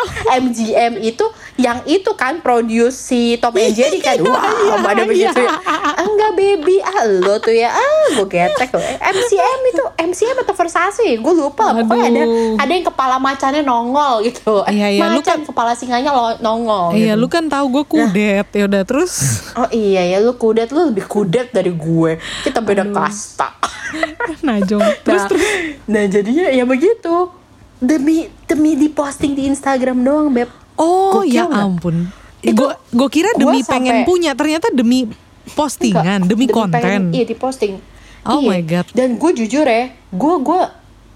MGM 0.42 0.92
itu 1.05 1.25
yang 1.61 1.85
itu 1.85 2.09
kan 2.16 2.40
produce 2.40 2.96
si 2.96 3.37
Tom 3.37 3.55
and 3.55 3.77
Jerry 3.77 4.01
kan. 4.01 4.18
Wah, 4.25 4.81
ada 4.81 5.05
iya. 5.05 5.31
begitu 5.31 5.38
ya. 5.44 5.55
Enggak 6.03 6.33
baby, 6.35 6.81
ah 6.81 7.05
lo 7.07 7.37
tuh 7.38 7.53
ya. 7.55 7.70
Ah, 7.70 8.07
gue 8.16 8.27
getek 8.27 8.72
loh. 8.75 8.83
MCM 8.83 9.61
itu 9.70 9.83
MCM 10.09 10.37
atau 10.42 10.55
Versace, 10.57 11.09
gue 11.20 11.35
lupa. 11.37 11.77
Pokoknya 11.77 12.09
ada 12.11 12.22
Aduh. 12.25 12.57
ada 12.59 12.72
yang 12.72 12.87
kepala 12.88 13.16
macannya 13.20 13.62
nongol 13.62 14.25
gitu. 14.27 14.64
Iya, 14.66 14.88
iya, 14.98 15.01
lu 15.12 15.20
macan 15.20 15.44
kepala 15.44 15.72
singanya 15.77 16.11
lo- 16.11 16.40
nongol. 16.40 16.96
Iya 16.96 17.14
gitu. 17.14 17.20
lu 17.22 17.27
kan 17.29 17.44
tahu 17.46 17.81
gue 17.81 17.85
kudet 17.87 18.48
ya 18.51 18.64
udah 18.66 18.83
terus 18.83 19.44
Oh 19.55 19.68
iya 19.70 20.16
ya 20.16 20.18
lu 20.18 20.35
kudet 20.35 20.72
lu 20.72 20.90
lebih 20.90 21.07
kudet 21.07 21.53
dari 21.53 21.70
gue. 21.70 22.18
Kita 22.42 22.64
beda 22.64 22.88
kasta. 22.90 23.62
najong 24.48 24.85
terus 25.05 25.22
nah, 25.22 25.29
terus 25.29 25.44
nah 25.85 26.01
jadinya 26.06 26.46
ya 26.46 26.64
begitu. 26.64 27.30
Demi 27.76 28.26
demi 28.44 28.74
diposting 28.74 29.32
di 29.32 29.46
Instagram 29.46 30.00
doang 30.00 30.30
beb. 30.30 30.46
Oh 30.74 31.20
Gokil 31.20 31.34
ya 31.34 31.44
ampun. 31.46 32.08
Gue 32.40 32.70
gue 32.88 33.08
kira 33.08 33.30
gua 33.32 33.40
demi 33.44 33.58
sampai- 33.60 33.72
pengen 33.72 33.96
punya 34.02 34.32
ternyata 34.32 34.70
demi 34.70 35.06
postingan 35.52 36.22
Enggak, 36.22 36.28
demi, 36.28 36.46
pengen- 36.46 36.54
konten. 36.72 37.00
iya 37.10 37.24
diposting 37.24 37.74
Oh 38.22 38.38
Iya. 38.38 38.48
my 38.48 38.60
God. 38.62 38.86
dan 38.92 39.08
gue 39.14 39.30
jujur 39.36 39.62
ya 39.62 39.90
gue 40.08 40.34
gue 40.40 40.60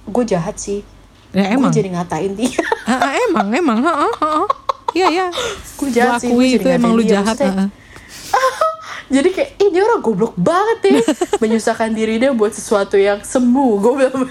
gue 0.07 0.25
jahat 0.27 0.55
sih. 0.57 0.83
Ya 1.31 1.51
emang. 1.51 1.71
gue 1.71 1.79
jadi 1.79 1.91
ngatain 1.93 2.33
dia. 2.33 2.51
Ah, 2.85 2.99
ah, 3.01 3.13
emang 3.25 3.47
emang. 3.53 3.79
Ha, 3.79 3.91
ha, 3.91 4.07
ha, 4.13 4.29
ha. 4.33 4.45
iya 4.93 5.07
iya. 5.09 5.27
Gue 5.77 5.91
jahat 5.91 6.19
sih 6.19 6.31
gue 6.31 6.47
itu 6.53 6.67
emang 6.67 6.93
lu 6.93 7.03
dia, 7.03 7.19
jahat 7.19 7.39
ha, 7.41 7.51
ha. 7.53 7.65
jadi 9.15 9.29
kayak 9.29 9.51
ini 9.61 9.79
orang 9.79 10.01
goblok 10.01 10.35
banget 10.35 10.79
ya. 10.85 10.99
Menyusahkan 11.43 11.91
diri 11.91 12.19
dia 12.19 12.31
buat 12.31 12.51
sesuatu 12.51 12.95
yang 12.95 13.23
semu 13.23 13.79
gue 13.79 13.93
bilang 13.97 14.27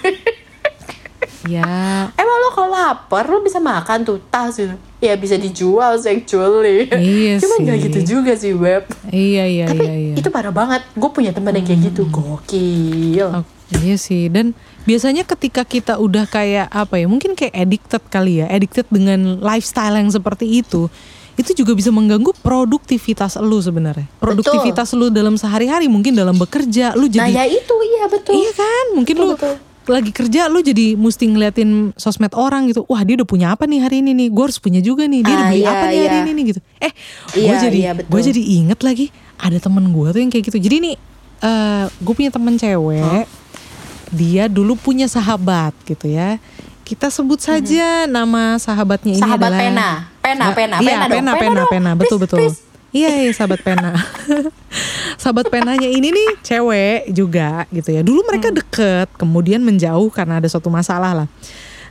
ya 1.46 2.10
emang 2.14 2.36
lo 2.42 2.48
kalau 2.52 2.68
lapar 2.70 3.24
lo 3.30 3.38
bisa 3.40 3.62
makan 3.62 4.02
tuh 4.02 4.18
tas 4.30 4.58
gitu. 4.58 4.74
Ya 4.96 5.12
bisa 5.12 5.36
dijual 5.36 6.00
sih 6.00 6.08
actually 6.08 6.88
Iya 6.88 7.36
cuman 7.38 7.58
nggak 7.68 7.78
sih. 7.78 7.84
gitu 7.86 8.00
juga 8.16 8.32
sih 8.32 8.56
web 8.56 8.88
iya 9.12 9.44
iya 9.44 9.68
tapi 9.68 9.84
iya 9.84 9.94
iya. 9.94 10.14
itu 10.16 10.28
parah 10.32 10.50
banget. 10.50 10.82
Gue 10.96 11.10
punya 11.12 11.30
temen 11.36 11.52
yang 11.52 11.66
kayak 11.68 11.92
gitu. 11.92 12.08
Gokil. 12.08 13.28
Oh, 13.28 13.44
iya 13.84 13.94
sih. 14.00 14.32
Dan 14.32 14.56
biasanya 14.88 15.28
ketika 15.28 15.68
kita 15.68 16.00
udah 16.00 16.24
kayak 16.24 16.72
apa 16.72 16.96
ya 16.96 17.06
mungkin 17.06 17.36
kayak 17.36 17.52
addicted 17.52 18.02
kali 18.08 18.40
ya 18.40 18.46
addicted 18.48 18.88
dengan 18.88 19.42
lifestyle 19.42 19.98
yang 20.00 20.08
seperti 20.08 20.64
itu 20.64 20.88
itu 21.36 21.52
juga 21.52 21.76
bisa 21.76 21.92
mengganggu 21.92 22.32
produktivitas 22.40 23.36
lu 23.44 23.60
sebenarnya. 23.60 24.08
Produktivitas 24.16 24.96
lu 24.96 25.12
dalam 25.12 25.36
sehari-hari 25.36 25.84
mungkin 25.84 26.16
dalam 26.16 26.32
bekerja 26.40 26.96
lu 26.96 27.12
nah 27.12 27.28
jadi 27.28 27.36
ya 27.36 27.44
itu. 27.44 27.74
Iya 27.76 28.04
betul. 28.08 28.32
Iya 28.32 28.50
kan? 28.56 28.84
Mungkin 28.96 29.14
Betul, 29.14 29.28
lu 29.28 29.34
betul. 29.36 29.54
Lagi 29.86 30.10
kerja 30.10 30.46
lu 30.46 30.60
jadi 30.60 30.94
mesti 30.94 31.24
ngeliatin 31.26 31.70
sosmed 31.94 32.34
orang 32.34 32.66
gitu 32.66 32.82
wah 32.84 33.00
dia 33.00 33.14
udah 33.14 33.24
punya 33.24 33.46
apa 33.50 33.64
nih 33.64 33.80
hari 33.80 34.02
ini 34.02 34.12
nih 34.12 34.28
gue 34.28 34.42
harus 34.42 34.58
punya 34.58 34.78
juga 34.78 35.04
nih 35.04 35.20
dia 35.20 35.30
udah 35.30 35.38
Ah, 35.38 35.48
beli 35.48 35.60
iya, 35.60 35.70
apa 35.70 35.84
nih 35.84 35.98
hari 36.00 36.10
iya. 36.10 36.22
ini 36.22 36.30
nih 36.32 36.44
gitu 36.46 36.60
eh 36.76 36.92
gue 37.28 37.40
Iya, 37.40 37.56
jadi 37.60 37.78
iya, 37.78 37.92
gue 37.94 38.20
jadi 38.22 38.42
inget 38.42 38.80
lagi 38.80 39.06
ada 39.36 39.58
temen 39.58 39.84
gue 39.86 40.06
tuh 40.08 40.18
yang 40.18 40.28
kayak 40.28 40.44
gitu 40.44 40.58
jadi 40.58 40.76
nih 40.80 40.94
eh 41.38 41.84
gue 41.92 42.14
punya 42.14 42.30
temen 42.30 42.54
cewek 42.54 43.26
dia 44.08 44.44
dulu 44.46 44.74
punya 44.74 45.06
sahabat 45.06 45.74
gitu 45.82 46.06
ya 46.06 46.38
kita 46.82 47.06
sebut 47.06 47.38
saja 47.38 48.06
nama 48.06 48.54
sahabatnya 48.56 49.12
ini 49.12 49.18
Mm-hmm. 49.18 49.26
Sahabat 49.28 49.50
adalah 49.50 49.60
pena. 49.60 49.88
Pena, 50.16 50.44
Nggak, 50.44 50.56
pena, 50.56 50.76
iya, 50.76 50.82
pena 50.82 51.04
dong. 51.04 51.10
pena 51.12 51.30
Pena 51.30 51.34
pena 51.36 51.54
dong. 51.56 51.68
pena 51.68 51.90
Please, 51.90 52.00
betul 52.00 52.18
betul 52.20 52.38
please. 52.40 52.58
Iya, 52.96 53.10
iya 53.20 53.32
sahabat 53.32 53.60
pena. 53.60 53.92
sahabat 55.20 55.46
penanya 55.48 55.84
ini 55.84 56.08
nih 56.08 56.28
cewek 56.40 57.12
juga 57.12 57.68
gitu 57.68 57.92
ya. 57.92 58.00
Dulu 58.00 58.24
mereka 58.24 58.48
Hmm. 58.48 58.56
deket, 58.56 59.08
kemudian 59.14 59.60
menjauh 59.60 60.08
karena 60.08 60.40
ada 60.40 60.48
suatu 60.48 60.68
masalah 60.68 61.12
lah. 61.12 61.28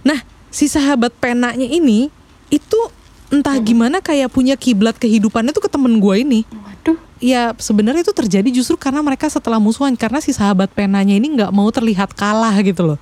Nah, 0.01 0.17
si 0.49 0.65
sahabat 0.65 1.13
penanya 1.13 1.61
ini 1.61 2.09
itu 2.49 2.79
entah 3.27 3.57
Hmm. 3.57 3.65
gimana 3.65 3.97
kayak 3.99 4.29
punya 4.29 4.55
kiblat 4.55 4.95
kehidupannya 4.95 5.51
tuh 5.51 5.61
ke 5.61 5.69
temen 5.69 5.97
gue 5.97 6.15
ini. 6.17 6.41
waduh 6.49 6.97
Ya 7.17 7.53
sebenarnya 7.57 8.01
itu 8.01 8.11
terjadi 8.11 8.49
justru 8.51 8.75
karena 8.75 8.99
mereka 8.99 9.25
setelah 9.27 9.57
musuhan 9.57 9.95
karena 9.95 10.19
si 10.19 10.29
sahabat 10.29 10.69
penanya 10.69 11.13
ini 11.13 11.31
nggak 11.31 11.49
mau 11.49 11.69
terlihat 11.69 12.11
kalah 12.11 12.53
gitu 12.59 12.93
loh. 12.93 12.99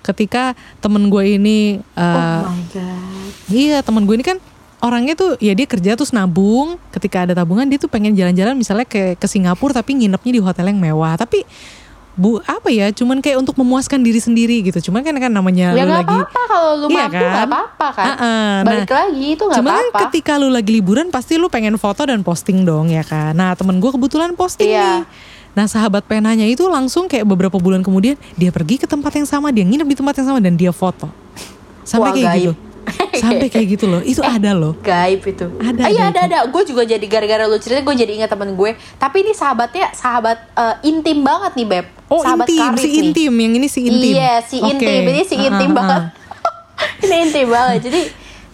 Ketika 0.00 0.54
temen 0.78 1.08
gue 1.08 1.34
ini 1.34 1.82
eh, 1.82 2.42
oh 2.46 2.46
my 2.46 2.62
god 2.70 3.32
Iya 3.50 3.78
teman 3.82 4.04
gue 4.04 4.14
ini 4.14 4.22
kan 4.22 4.38
orangnya 4.86 5.12
tuh 5.12 5.34
ya 5.36 5.52
dia 5.52 5.64
kerja 5.64 5.92
terus 5.92 6.10
nabung 6.10 6.78
ketika 6.88 7.22
ada 7.22 7.34
tabungan 7.34 7.66
dia 7.66 7.76
tuh 7.76 7.86
pengen 7.86 8.12
jalan-jalan 8.12 8.54
misalnya 8.54 8.84
ke 8.84 9.14
ke 9.14 9.26
Singapura 9.26 9.74
tapi 9.74 9.92
nginepnya 9.94 10.32
di 10.32 10.40
hotel 10.40 10.66
yang 10.66 10.78
mewah 10.78 11.14
tapi 11.14 11.42
bu 12.14 12.40
apa 12.42 12.72
ya 12.72 12.88
cuman 12.90 13.20
kayak 13.20 13.36
untuk 13.36 13.52
memuaskan 13.54 14.00
diri 14.00 14.16
sendiri 14.16 14.64
gitu 14.64 14.88
cuman 14.88 15.04
kan 15.04 15.12
kan 15.18 15.28
namanya 15.28 15.70
ya 15.70 15.84
lu 15.84 15.92
nggak 15.92 16.00
lagi 16.00 16.16
apa-apa 16.16 16.42
kalau 16.48 16.70
lu 16.74 16.86
Iya 16.86 16.96
mampu 16.96 17.12
kan? 17.12 17.28
nggak 17.28 17.46
apa-apa 17.46 17.86
kan 17.92 18.06
Ah-ah, 18.06 18.24
nah, 18.24 18.54
balik 18.64 18.88
lagi 18.90 19.26
itu 19.28 19.42
nggak 19.44 19.58
Cuman 19.58 19.68
kan 19.68 19.76
apa-apa 19.84 20.00
ketika 20.08 20.32
lu 20.34 20.48
lagi 20.48 20.70
liburan 20.72 21.06
pasti 21.10 21.36
lu 21.36 21.46
pengen 21.46 21.76
foto 21.76 22.02
dan 22.02 22.22
posting 22.22 22.64
dong 22.64 22.88
ya 22.88 23.04
kan. 23.04 23.30
Nah 23.30 23.52
temen 23.52 23.76
gue 23.76 23.90
kebetulan 23.90 24.32
posting 24.32 24.72
Iya. 24.72 25.04
nih. 25.04 25.36
Nah 25.52 25.66
sahabat 25.66 26.04
penanya 26.04 26.44
itu 26.44 26.64
langsung 26.66 27.04
kayak 27.04 27.24
beberapa 27.26 27.56
bulan 27.56 27.80
kemudian 27.80 28.16
dia 28.32 28.48
pergi 28.48 28.76
ke 28.76 28.86
tempat 28.86 29.12
yang 29.12 29.24
sama, 29.24 29.52
dia 29.52 29.64
nginep 29.64 29.84
di 29.84 29.96
tempat 29.96 30.16
yang 30.16 30.26
sama 30.26 30.40
dan 30.40 30.52
dia 30.52 30.72
foto. 30.72 31.12
Sampai 31.82 32.10
Wah, 32.10 32.14
kayak 32.14 32.26
gaib. 32.26 32.40
gitu. 32.40 32.52
Sampai 33.16 33.46
kayak 33.46 33.66
gitu 33.70 33.86
loh. 33.86 33.98
Itu 33.98 34.20
ada 34.20 34.52
loh. 34.52 34.76
gaib 34.78 35.20
itu 35.20 35.46
Ada, 35.56 35.80
Ah, 35.80 35.88
iya 35.88 36.04
ada 36.06 36.20
ada 36.22 36.36
ada 36.36 36.38
gue 36.46 36.62
juga 36.64 36.82
jadi 36.82 37.02
gara-gara 37.02 37.44
lu 37.44 37.56
cerita 37.56 37.80
gue 37.80 37.94
jadi 37.96 38.12
ingat 38.14 38.28
temen 38.28 38.52
gue 38.52 38.70
tapi 38.96 39.20
ini 39.20 39.32
sahabatnya 39.32 39.90
sahabat 39.92 40.38
eh, 40.52 40.74
intim 40.84 41.20
banget 41.20 41.52
nih 41.54 41.66
beb 41.66 41.86
Oh 42.06 42.22
sahabat 42.22 42.46
intim, 42.46 42.72
si 42.76 42.86
nih. 42.86 42.94
intim, 43.02 43.32
yang 43.34 43.52
ini 43.52 43.66
si 43.66 43.80
intim. 43.82 44.14
Iya, 44.14 44.38
si 44.40 44.56
Oke. 44.58 44.78
intim. 44.78 45.02
Ini 45.04 45.22
si 45.22 45.34
Ah, 45.34 45.42
intim 45.44 45.70
ah, 45.70 45.76
banget. 45.76 46.02
ah. 46.04 47.02
ini 47.02 47.16
intim 47.20 47.46
banget. 47.48 47.78
Jadi 47.82 48.00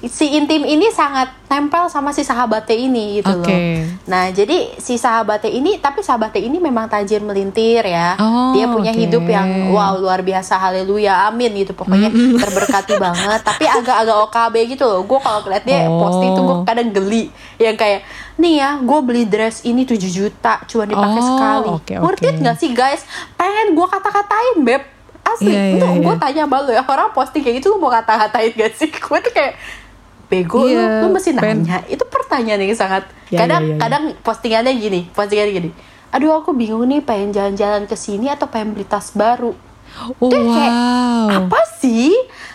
si 0.05 0.27
intim 0.33 0.61
ini 0.61 0.89
sangat 0.89 1.31
nempel 1.47 1.87
sama 1.87 2.11
si 2.11 2.21
sahabatnya 2.21 2.75
ini 2.75 3.19
gitu 3.19 3.31
Oke. 3.33 3.47
loh. 3.47 3.59
Nah, 4.05 4.29
jadi 4.29 4.75
si 4.75 4.95
sahabatnya 4.95 5.47
ini 5.49 5.79
tapi 5.79 6.01
sahabatnya 6.01 6.41
ini 6.41 6.59
memang 6.59 6.87
tajir 6.87 7.21
melintir 7.21 7.85
ya. 7.85 8.17
Oh, 8.17 8.51
Dia 8.51 8.67
punya 8.67 8.91
oke. 8.91 8.99
hidup 8.99 9.23
yang 9.23 9.47
wow 9.69 9.95
luar 9.95 10.21
biasa 10.21 10.57
haleluya 10.57 11.29
amin 11.29 11.55
gitu 11.57 11.71
pokoknya 11.73 12.11
terberkati 12.43 12.97
banget 12.97 13.41
tapi 13.41 13.65
agak-agak 13.65 14.17
OKB 14.27 14.55
gitu 14.71 14.85
loh. 14.85 15.01
Gue 15.03 15.19
kalau 15.19 15.39
ngeliat 15.41 15.63
dia 15.63 15.81
Oh. 15.85 15.99
posting 16.01 16.31
tuh 16.33 16.43
gue 16.43 16.57
kadang 16.65 16.89
geli 16.91 17.25
yang 17.57 17.75
kayak 17.75 18.03
nih 18.35 18.59
ya 18.59 18.71
gue 18.77 18.99
beli 19.01 19.23
dress 19.25 19.63
ini 19.63 19.83
7 19.83 19.99
juta 20.03 20.63
cuma 20.65 20.83
dipakai 20.83 21.21
Oh, 21.21 21.27
sekali. 21.29 21.69
oke, 21.71 21.95
Worth 22.01 22.23
it 22.23 22.37
nggak 22.37 22.57
sih 22.57 22.71
guys? 22.73 23.07
Pengen 23.35 23.73
gue 23.73 23.87
kata-katain 23.87 24.57
beb 24.61 24.83
asli 25.23 25.49
Iya, 25.49 25.79
itu 25.79 25.87
iya, 25.87 26.03
gue 26.03 26.15
tanya 26.19 26.43
sama 26.43 26.59
lu 26.59 26.71
ya 26.71 26.83
orang 26.83 27.15
posting 27.15 27.41
kayak 27.41 27.63
gitu 27.63 27.71
lu 27.71 27.79
mau 27.79 27.89
kata-katain 27.89 28.51
gak 28.53 28.75
sih 28.75 28.91
gue 29.07 29.19
tuh 29.21 29.31
kayak 29.31 29.55
bego 30.33 30.65
Iya, 30.65 31.05
lu, 31.05 31.07
lu 31.07 31.15
mesti 31.15 31.37
pen- 31.37 31.61
nanya. 31.61 31.85
Itu 31.87 32.09
pertanyaan 32.09 32.57
yang 32.59 32.73
sangat 32.73 33.05
Ya, 33.29 33.45
kadang 33.45 33.63
ya, 33.63 33.69
ya, 33.69 33.75
ya. 33.75 33.81
kadang 33.81 34.03
postingannya 34.21 34.73
gini 34.75 35.01
postingannya 35.11 35.53
gini. 35.53 35.71
Aduh 36.09 36.33
aku 36.35 36.53
bingung 36.53 36.85
nih 36.85 37.01
pengen 37.01 37.33
jalan-jalan 37.33 37.85
ke 37.85 37.93
sini 37.95 38.29
atau 38.29 38.45
pengen 38.45 38.73
beli 38.73 38.85
tas 38.85 39.13
baru? 39.13 39.53
Oh, 40.17 40.29
Dia 40.29 40.41
kayak, 40.41 40.73
wow. 40.73 41.27
apa 41.45 41.61
sih? 41.77 42.13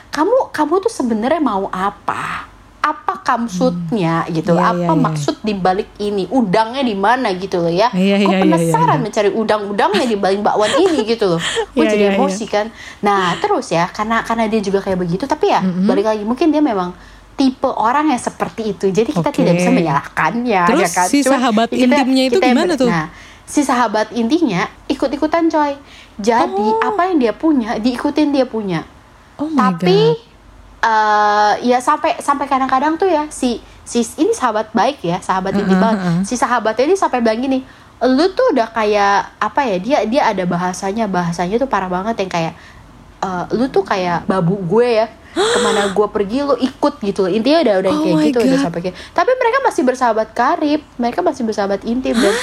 Kamu 0.09 0.49
kamu 0.49 0.73
tuh 0.79 0.89
sebenarnya 0.89 1.37
mau 1.37 1.65
apa? 1.67 2.49
Apa 2.79 3.17
maksudnya 3.37 4.25
gitu. 4.27 4.53
Iya, 4.53 4.63
apa 4.67 4.79
iya, 4.79 4.89
iya. 4.89 4.97
maksud 4.97 5.35
dibalik 5.41 5.89
ini? 5.97 6.25
Udangnya 6.27 6.81
di 6.81 6.93
mana? 6.93 7.29
Gitu 7.31 7.57
loh 7.57 7.69
ya. 7.69 7.89
Gue 7.89 8.15
iya, 8.15 8.41
penasaran 8.41 8.97
iya. 8.97 9.03
mencari 9.03 9.29
udang-udangnya 9.31 10.05
di 10.05 10.15
balik 10.15 10.41
bakwan 10.41 10.71
ini 10.75 11.01
gitu 11.03 11.25
loh. 11.27 11.41
Gue 11.73 11.83
Iya, 11.83 11.91
jadi 11.91 12.03
iya, 12.09 12.13
emosi 12.15 12.45
kan. 12.45 12.69
Nah 13.01 13.35
terus 13.37 13.69
ya 13.69 13.85
karena 13.87 14.21
karena 14.21 14.45
dia 14.45 14.61
juga 14.61 14.79
kayak 14.79 14.97
begitu 14.97 15.23
tapi 15.25 15.49
ya 15.49 15.59
balik 15.61 16.05
lagi 16.05 16.23
mungkin 16.23 16.49
dia 16.49 16.59
memang 16.59 16.93
tipe 17.37 17.69
orang 17.69 18.09
yang 18.09 18.17
seperti 18.17 18.73
itu 18.73 18.89
jadi 18.89 19.07
kita 19.07 19.29
Oke. 19.29 19.37
tidak 19.37 19.53
bisa 19.55 19.69
menyalahkannya 19.69 20.61
Terus 20.65 20.81
ya 20.81 20.89
kan 20.91 21.05
si 21.05 21.17
Cuma 21.21 21.31
sahabat 21.31 21.67
kita- 21.69 21.85
intimnya 21.85 22.23
itu 22.25 22.35
kita 22.35 22.47
gimana 22.49 22.73
tuh? 22.73 22.89
nah 22.89 23.07
si 23.43 23.61
sahabat 23.61 24.11
intinya 24.11 24.61
ikut-ikutan 24.87 25.45
coy 25.45 25.77
jadi 26.17 26.49
Oh. 26.67 26.81
apa 26.83 27.07
yang 27.07 27.17
dia 27.19 27.31
punya 27.31 27.77
diikutin 27.77 28.29
dia 28.31 28.43
punya 28.43 28.83
Oh 29.35 29.45
my 29.45 29.55
tapi 29.55 29.93
god. 30.11 30.25
eh 30.79 31.53
ya 31.63 31.77
sampai 31.77 32.17
sampai 32.17 32.45
kadang-kadang 32.45 32.95
tuh 32.95 33.07
ya 33.07 33.29
si 33.29 33.57
si 33.81 34.01
ini 34.15 34.31
sahabat 34.31 34.69
baik 34.71 35.01
ya 35.01 35.17
sahabat 35.19 35.53
intim 35.53 35.71
Heeh, 35.71 35.79
banget 35.79 35.97
si 36.23 36.33
sahabatnya 36.33 36.85
ini 36.85 36.95
sampai 36.95 37.19
bilang 37.19 37.39
gini 37.39 37.59
lu 37.99 38.25
tuh 38.31 38.51
udah 38.51 38.67
kayak 38.67 39.37
apa 39.37 39.61
ya 39.63 39.77
dia 39.77 39.97
dia 40.03 40.21
ada 40.27 40.43
bahasanya 40.43 41.05
bahasanya 41.07 41.57
tuh 41.57 41.65
parah 41.65 41.87
banget 41.87 42.13
yang 42.15 42.29
kayak 42.29 42.53
eh, 43.21 43.45
lu 43.55 43.65
tuh 43.69 43.83
kayak 43.85 44.25
babu 44.29 44.57
gue 44.65 45.03
ya. 45.03 45.07
Ke 45.37 45.59
mana 45.61 45.93
gue 45.93 46.07
pergi 46.09 46.41
lu 46.41 46.57
ikut 46.57 46.93
gitu 46.97 47.25
loh. 47.25 47.31
Intinya 47.31 47.61
udah 47.61 47.75
udah 47.85 47.91
Oh 47.93 48.01
kayak 48.01 48.17
gitu 48.33 48.39
udah 48.41 48.57
God. 48.57 48.65
sampai 48.65 48.79
kayak 48.89 48.95
tapi 49.13 49.31
mereka 49.37 49.57
masih 49.61 49.81
bersahabat 49.85 50.27
karib. 50.33 50.81
Mereka 50.97 51.19
masih 51.21 51.43
bersahabat 51.45 51.81
intim 51.85 52.17
dan 52.17 52.35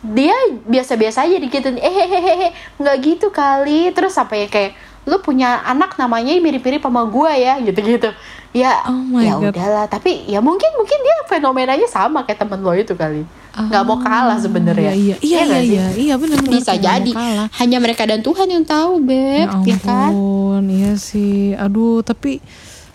dia 0.00 0.34
biasa-biasa 0.66 1.30
aja 1.30 1.36
digituin. 1.38 1.78
Eh 1.78 1.94
hehehe 1.94 2.50
nggak 2.82 2.96
gitu 3.06 3.30
kali. 3.30 3.94
Terus 3.94 4.18
sampai 4.18 4.50
kayak 4.50 4.74
lu 5.06 5.16
punya 5.22 5.62
anak 5.64 5.94
namanya 5.96 6.34
mirip-mirip 6.42 6.82
sama 6.82 7.06
gue 7.06 7.32
ya 7.38 7.54
gitu-gitu. 7.62 8.10
Ya 8.50 8.82
Oh 8.90 9.22
ya 9.22 9.38
udahlah. 9.38 9.86
Tapi 9.86 10.26
ya 10.26 10.42
mungkin 10.42 10.74
mungkin 10.74 10.98
dia 11.06 11.16
fenomenanya 11.30 11.86
sama 11.86 12.26
kayak 12.26 12.42
temen 12.42 12.60
lo 12.66 12.74
itu 12.74 12.98
kali 12.98 13.22
nggak 13.50 13.82
mau 13.82 13.98
kalah 13.98 14.38
sebenarnya 14.38 14.94
Iya, 14.94 15.16
iya, 15.18 15.18
iya, 15.20 15.42
iya, 15.42 15.60
iya, 15.60 15.84
iya, 15.94 16.14
benar 16.14 16.38
benar. 16.38 16.54
bisa 16.54 16.72
jadi 16.74 17.10
kalah. 17.10 17.48
hanya 17.58 17.78
mereka 17.78 18.06
dan 18.06 18.22
Tuhan 18.22 18.46
yang 18.46 18.62
tahu 18.62 19.02
beb 19.02 19.48
Ya 19.66 19.74
ya, 19.74 19.78
kan 19.82 20.10
ampun, 20.14 20.62
iya 20.70 20.92
sih. 20.94 21.52
Aduh, 21.54 22.00
tapi 22.00 22.38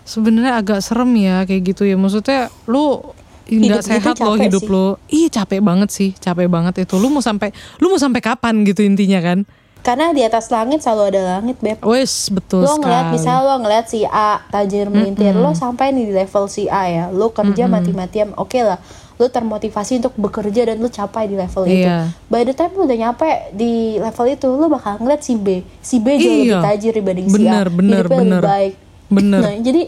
sebenarnya 0.02 0.56
agak 0.56 0.80
serem 0.80 1.12
ya 1.16 1.44
kayak 1.44 1.76
gitu 1.76 1.84
ya. 1.84 1.94
Maksudnya 1.94 2.48
lu 2.64 3.02
nggak 3.46 3.78
gitu 3.78 3.88
sehat 3.94 4.16
loh 4.18 4.34
capek 4.34 4.44
hidup 4.48 4.62
sih. 4.64 4.72
lo. 4.72 4.86
Iya 5.06 5.28
capek 5.30 5.60
banget 5.62 5.88
sih, 5.92 6.10
capek 6.16 6.48
banget 6.48 6.74
itu. 6.82 6.94
Lu 6.96 7.12
mau 7.12 7.22
sampai 7.22 7.52
lu 7.78 7.86
mau 7.86 8.00
sampai 8.00 8.18
kapan 8.18 8.64
gitu 8.64 8.82
intinya 8.82 9.20
kan? 9.20 9.44
karena 9.86 10.10
di 10.10 10.18
atas 10.18 10.50
langit 10.50 10.82
selalu 10.82 11.14
ada 11.14 11.38
langit 11.38 11.62
beb 11.62 11.78
Wes 11.86 12.26
betul 12.34 12.66
lo 12.66 12.74
ngeliat 12.74 13.06
sekali. 13.06 13.14
misalnya 13.14 13.42
lo 13.46 13.54
ngeliat 13.62 13.86
si 13.86 14.00
A 14.02 14.42
tajir 14.50 14.90
melintir 14.90 15.30
lo 15.38 15.54
sampai 15.54 15.94
nih 15.94 16.10
di 16.10 16.14
level 16.18 16.50
si 16.50 16.66
A 16.66 16.90
ya 16.90 17.04
lo 17.14 17.30
kerja 17.30 17.70
mati-matian 17.70 18.34
oke 18.34 18.58
lah 18.66 18.82
lo 19.16 19.26
termotivasi 19.26 19.98
untuk 19.98 20.12
bekerja 20.14 20.62
dan 20.66 20.76
lo 20.76 20.88
capai 20.88 21.24
di 21.24 21.34
level 21.34 21.64
itu 21.64 21.82
Iya. 21.82 22.12
by 22.26 22.42
the 22.42 22.52
time 22.52 22.72
lo 22.72 22.84
udah 22.84 22.98
nyampe 22.98 23.24
di 23.50 23.72
level 23.96 24.26
itu 24.28 24.48
lo 24.50 24.66
bakal 24.66 24.98
ngeliat 24.98 25.20
si 25.20 25.34
B 25.34 25.48
si 25.78 25.96
B 25.96 26.06
jauh 26.14 26.32
lebih 26.38 26.50
Iya. 26.50 26.60
tajir 26.62 26.92
dibanding 26.92 27.26
si 27.26 27.32
A 27.32 27.36
Bener, 27.38 27.66
bener, 27.68 27.96
hidupnya 28.02 28.18
bener. 28.18 28.36
lebih 28.36 28.50
baik 28.50 28.74
Bener. 29.06 29.40
nah 29.40 29.54
jadi 29.56 29.82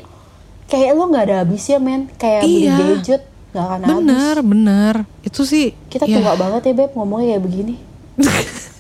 kayak 0.67 0.91
lo 0.91 1.03
nggak 1.07 1.25
ada 1.25 1.37
habisnya 1.39 1.79
men 1.79 2.01
kayak 2.15 2.43
beli 2.43 2.61
Iya. 2.63 2.77
gadget 2.79 3.23
nggak 3.49 3.65
akan 3.65 3.79
habis 3.79 3.93
Bener, 3.95 4.37
bener. 4.43 4.95
Itu 5.23 5.41
sih 5.43 5.73
kita 5.87 6.05
ya, 6.05 6.17
tua 6.19 6.33
banget 6.35 6.63
ya 6.63 6.75
beb 6.75 6.91
ngomongnya 6.93 7.27
kayak 7.31 7.43
begini 7.43 7.75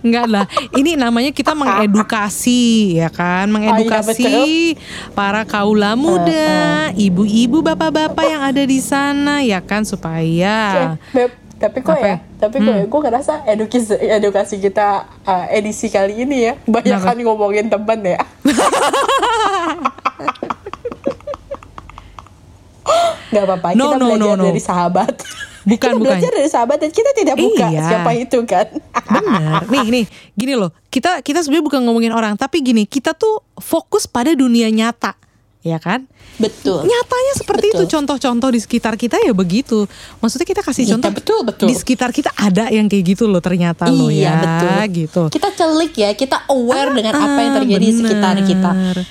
Enggak 0.00 0.26
lah, 0.26 0.44
ini 0.72 0.96
namanya 0.96 1.30
kita 1.36 1.52
mengedukasi 1.52 2.96
ya 2.96 3.12
kan, 3.12 3.48
mengedukasi 3.52 4.76
para 5.12 5.44
kaula 5.44 5.92
muda, 5.94 6.90
ibu-ibu, 6.96 7.60
bapak-bapak 7.60 8.24
yang 8.24 8.42
ada 8.42 8.62
di 8.64 8.80
sana 8.80 9.44
ya 9.44 9.60
kan? 9.60 9.84
Supaya 9.84 10.96
Eh, 11.12 11.28
tapi 11.60 11.84
kok 11.84 11.92
Apa 11.92 12.00
ya, 12.00 12.08
ya? 12.08 12.18
tapi 12.40 12.56
kok 12.64 12.72
ya, 12.72 12.84
gue 12.88 13.00
ngerasa 13.04 13.32
edukasi 13.44 13.94
edukasi 14.00 14.56
kita 14.64 15.04
uh, 15.28 15.44
edisi 15.52 15.92
kali 15.92 16.24
ini 16.24 16.48
ya, 16.48 16.54
banyak 16.64 17.00
kan 17.04 17.16
ngomongin 17.20 17.68
temen 17.68 18.00
ya. 18.16 18.20
Gak 23.30 23.46
apa-apa, 23.46 23.78
No, 23.78 23.94
kita 23.94 23.98
no, 24.02 24.06
belajar 24.10 24.34
no, 24.34 24.42
no. 24.42 24.46
dari 24.50 24.58
sahabat. 24.58 25.14
Bukan, 25.62 25.76
kita 25.76 25.92
bukan. 25.92 26.04
belajar 26.08 26.30
dari 26.32 26.48
sahabat 26.48 26.78
dan 26.78 26.90
kita 26.90 27.10
tidak 27.12 27.36
buka 27.36 27.66
Iya. 27.68 27.82
siapa 27.84 28.10
itu 28.14 28.38
kan. 28.44 28.66
benar. 29.14 29.60
Nih, 29.66 29.86
nih, 29.92 30.04
gini 30.32 30.54
loh. 30.54 30.72
Kita 30.86 31.20
kita 31.20 31.40
sebenarnya 31.40 31.66
bukan 31.66 31.80
ngomongin 31.84 32.10
orang, 32.10 32.34
tapi 32.34 32.60
gini, 32.60 32.84
kita 32.84 33.12
tuh 33.12 33.44
fokus 33.54 34.04
pada 34.04 34.32
dunia 34.32 34.68
nyata, 34.68 35.14
ya 35.60 35.76
kan? 35.76 36.08
Betul. 36.36 36.82
Nyatanya 36.82 37.32
seperti 37.36 37.66
Betul. 37.68 37.76
itu 37.76 37.92
contoh-contoh 37.92 38.48
di 38.48 38.60
sekitar 38.60 38.96
kita 38.96 39.20
ya 39.20 39.32
begitu. 39.32 39.84
Maksudnya 40.18 40.48
kita 40.48 40.62
kasih 40.62 40.82
Iya, 40.82 40.90
contoh 40.96 41.10
betul, 41.12 41.40
betul. 41.44 41.66
di 41.68 41.74
sekitar 41.74 42.10
kita 42.10 42.32
ada 42.32 42.68
yang 42.68 42.88
kayak 42.88 43.04
gitu 43.12 43.28
loh 43.28 43.38
ternyata 43.38 43.84
loh 43.86 44.08
iya 44.08 44.32
ya, 44.32 44.40
betul. 44.40 44.72
gitu. 44.96 45.22
Kita 45.30 45.48
celik 45.52 45.92
ya, 45.94 46.10
kita 46.12 46.48
aware 46.48 46.88
Ah, 46.88 46.96
dengan 46.96 47.14
apa 47.14 47.38
yang 47.38 47.52
terjadi 47.60 47.84
di 47.84 47.94
sekitar 47.94 48.34
bener. 48.34 48.48
kita. 48.48 48.70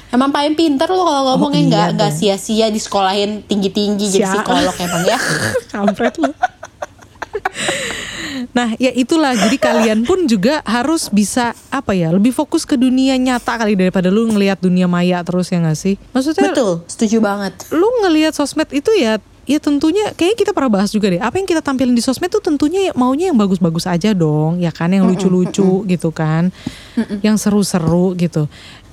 Emang 0.10 0.30
paling 0.30 0.54
pinter 0.54 0.90
lo 0.90 1.06
kalau 1.06 1.22
ngomongnya 1.32 1.62
iya 1.62 1.70
nggak 1.70 1.88
nggak 1.96 2.12
dong. 2.12 2.20
sia-sia 2.20 2.68
di 2.68 2.80
sekolahin 2.80 3.46
tinggi-tinggi 3.46 4.06
jadi 4.10 4.26
psikolog 4.26 4.74
emang 4.76 5.04
ya. 5.06 5.18
Kampret 5.72 6.18
lu. 6.18 6.34
Nah 8.56 8.76
ya 8.80 8.92
itulah. 8.94 9.36
Jadi 9.36 9.58
kalian 9.60 10.08
pun 10.08 10.26
juga 10.26 10.64
harus 10.64 11.12
bisa 11.12 11.52
apa 11.70 11.92
ya 11.94 12.14
lebih 12.14 12.32
fokus 12.32 12.64
ke 12.64 12.80
dunia 12.80 13.18
nyata 13.20 13.60
kali 13.60 13.76
daripada 13.76 14.08
lu 14.08 14.30
ngelihat 14.32 14.62
dunia 14.62 14.88
maya 14.88 15.22
terus 15.26 15.52
ya 15.52 15.60
gak 15.60 15.78
sih? 15.78 15.96
Maksudnya 16.16 16.52
Betul, 16.54 16.84
setuju 16.88 17.18
banget. 17.20 17.54
lu 17.74 17.88
ngelihat 18.06 18.34
sosmed 18.34 18.70
itu 18.72 18.90
ya 18.96 19.20
ya 19.50 19.58
tentunya 19.58 20.14
kayaknya 20.14 20.38
kita 20.46 20.52
pernah 20.54 20.72
bahas 20.80 20.94
juga 20.94 21.10
deh. 21.10 21.22
Apa 21.22 21.42
yang 21.42 21.48
kita 21.50 21.62
tampilin 21.66 21.96
di 21.98 22.04
sosmed 22.06 22.30
tuh 22.30 22.42
tentunya 22.42 22.94
maunya 22.94 23.34
yang 23.34 23.38
bagus-bagus 23.38 23.90
aja 23.90 24.14
dong 24.14 24.62
ya 24.62 24.70
kan? 24.70 24.94
Yang 24.94 25.06
lucu-lucu 25.16 25.86
gitu 25.90 26.10
kan? 26.14 26.54
Yang 27.26 27.50
seru-seru 27.50 28.14
gitu. 28.16 28.46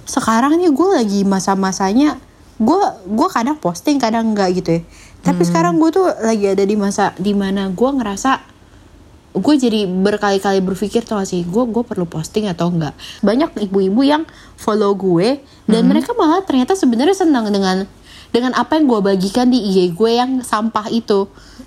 Sekarang 0.07 0.57
nih 0.57 0.71
gue 0.71 0.89
lagi 0.91 1.21
masa-masanya 1.27 2.19
gue 2.57 2.83
gue 3.05 3.29
kadang 3.29 3.61
posting 3.61 4.01
kadang 4.01 4.33
enggak 4.33 4.49
gitu 4.57 4.81
ya 4.81 4.83
tapi 5.27 5.43
sekarang 5.43 5.83
gue 5.83 5.91
tuh 5.91 6.07
lagi 6.23 6.55
ada 6.55 6.63
di 6.63 6.79
masa 6.79 7.11
di 7.19 7.35
mana 7.35 7.67
gue 7.75 7.91
ngerasa 7.99 8.55
gue 9.37 9.55
jadi 9.59 9.85
berkali-kali 9.85 10.65
berpikir 10.65 11.05
tuh 11.05 11.21
sih? 11.27 11.45
Gue 11.45 11.69
gue 11.69 11.85
perlu 11.85 12.09
posting 12.09 12.49
atau 12.49 12.73
enggak? 12.73 12.97
Banyak 13.21 13.69
ibu-ibu 13.69 14.01
yang 14.01 14.23
follow 14.57 14.97
gue 14.97 15.43
dan 15.69 15.83
mereka 15.85 16.17
malah 16.17 16.41
ternyata 16.41 16.73
sebenarnya 16.73 17.27
senang 17.27 17.51
dengan 17.53 17.85
dengan 18.37 18.53
apa 18.53 18.77
yang 18.77 18.85
gue 18.85 19.01
bagikan 19.01 19.49
di 19.49 19.57
IG 19.57 19.97
gue 19.97 20.13
yang 20.13 20.45
sampah 20.45 20.93
itu. 20.93 21.25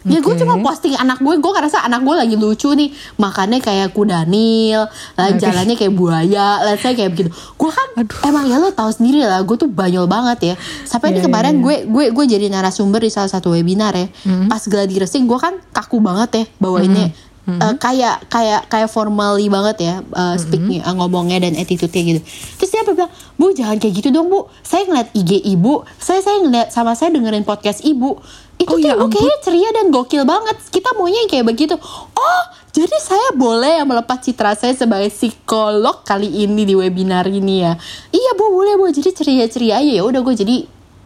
Ya 0.08 0.24
gue 0.24 0.32
cuma 0.38 0.56
posting 0.64 0.96
anak 0.96 1.20
gue 1.20 1.36
gue 1.42 1.52
ngerasa 1.52 1.84
anak 1.84 2.06
gue 2.06 2.16
lagi 2.16 2.36
lucu 2.38 2.70
nih. 2.78 2.94
Makannya 3.18 3.60
kayak 3.60 3.92
kudanil 3.98 4.86
lah 5.18 5.30
jalannya 5.34 5.74
kayak 5.74 5.92
buaya 5.98 6.62
let's 6.64 6.86
say 6.86 6.94
kayak 6.94 7.18
begitu. 7.18 7.34
Gue 7.34 7.74
kan 7.74 8.06
emang 8.30 8.46
ya 8.46 8.62
lo 8.62 8.70
tahu 8.70 8.94
sendiri 8.94 9.26
lah 9.26 9.42
gue 9.42 9.58
tuh 9.58 9.68
banyol 9.68 10.06
banget 10.06 10.54
ya. 10.54 10.56
Sampai 10.86 11.12
ini 11.12 11.20
Iya, 11.20 11.26
kemarin 11.28 11.60
iya, 11.60 11.64
gue 11.66 11.76
gue 11.90 12.06
gue 12.14 12.26
jadi 12.38 12.46
narasumber 12.48 13.02
di 13.04 13.12
salah 13.12 13.28
satu 13.28 13.52
webinar 13.52 13.98
ya. 13.98 14.08
Pas 14.48 14.62
gladi 14.70 15.02
resing 15.02 15.26
gue 15.26 15.40
kan 15.42 15.58
kaku 15.74 16.00
banget 16.00 16.30
ya 16.32 16.44
bawainnya 16.62 17.10
Eh, 17.50 17.76
kayak 17.82 18.30
kayak 18.30 18.62
kayak 18.70 18.90
formally 18.94 19.50
banget 19.50 19.78
ya 19.82 19.96
uh, 20.14 20.38
speaknya 20.38 20.86
uh, 20.86 20.94
ngomongnya 20.94 21.42
dan 21.42 21.58
attitude-nya 21.58 22.02
gitu. 22.06 22.22
Terus 22.62 22.70
dia 22.70 22.82
bilang 22.86 23.10
bu 23.42 23.46
jangan 23.58 23.82
kayak 23.82 23.94
gitu 23.98 24.10
dong 24.14 24.30
bu. 24.30 24.46
Saya 24.62 24.86
ngeliat 24.86 25.10
IG 25.18 25.42
ibu 25.50 25.82
saya 25.98 26.22
saya 26.22 26.38
ngeliat 26.46 26.70
sama 26.70 26.94
saya 26.94 27.10
dengerin 27.10 27.42
podcast 27.42 27.82
ibu. 27.82 28.22
Itu 28.60 28.76
Oh, 28.76 28.78
tuh 28.78 28.86
ya 28.86 28.94
kayaknya 28.94 29.38
ceria 29.42 29.70
dan 29.72 29.88
gokil 29.90 30.28
banget. 30.28 30.60
Kita 30.70 30.94
maunya 30.94 31.26
yang 31.26 31.32
kayak 31.32 31.48
begitu. 31.48 31.76
Oh 32.14 32.44
jadi 32.70 32.96
saya 33.02 33.34
boleh 33.34 33.82
ya 33.82 33.84
melepas 33.84 34.22
citra 34.22 34.54
saya 34.54 34.78
sebagai 34.78 35.10
psikolog 35.10 36.06
kali 36.06 36.46
ini 36.46 36.70
di 36.70 36.78
webinar 36.78 37.26
ini 37.26 37.66
ya? 37.66 37.74
Iya 38.14 38.32
bu 38.38 38.54
boleh 38.54 38.78
bu. 38.78 38.94
Jadi 38.94 39.10
ceria 39.16 39.46
ceria 39.50 39.82
aja 39.82 39.92
ya. 40.00 40.04
Udah 40.06 40.22
gue 40.22 40.36
jadi 40.38 40.56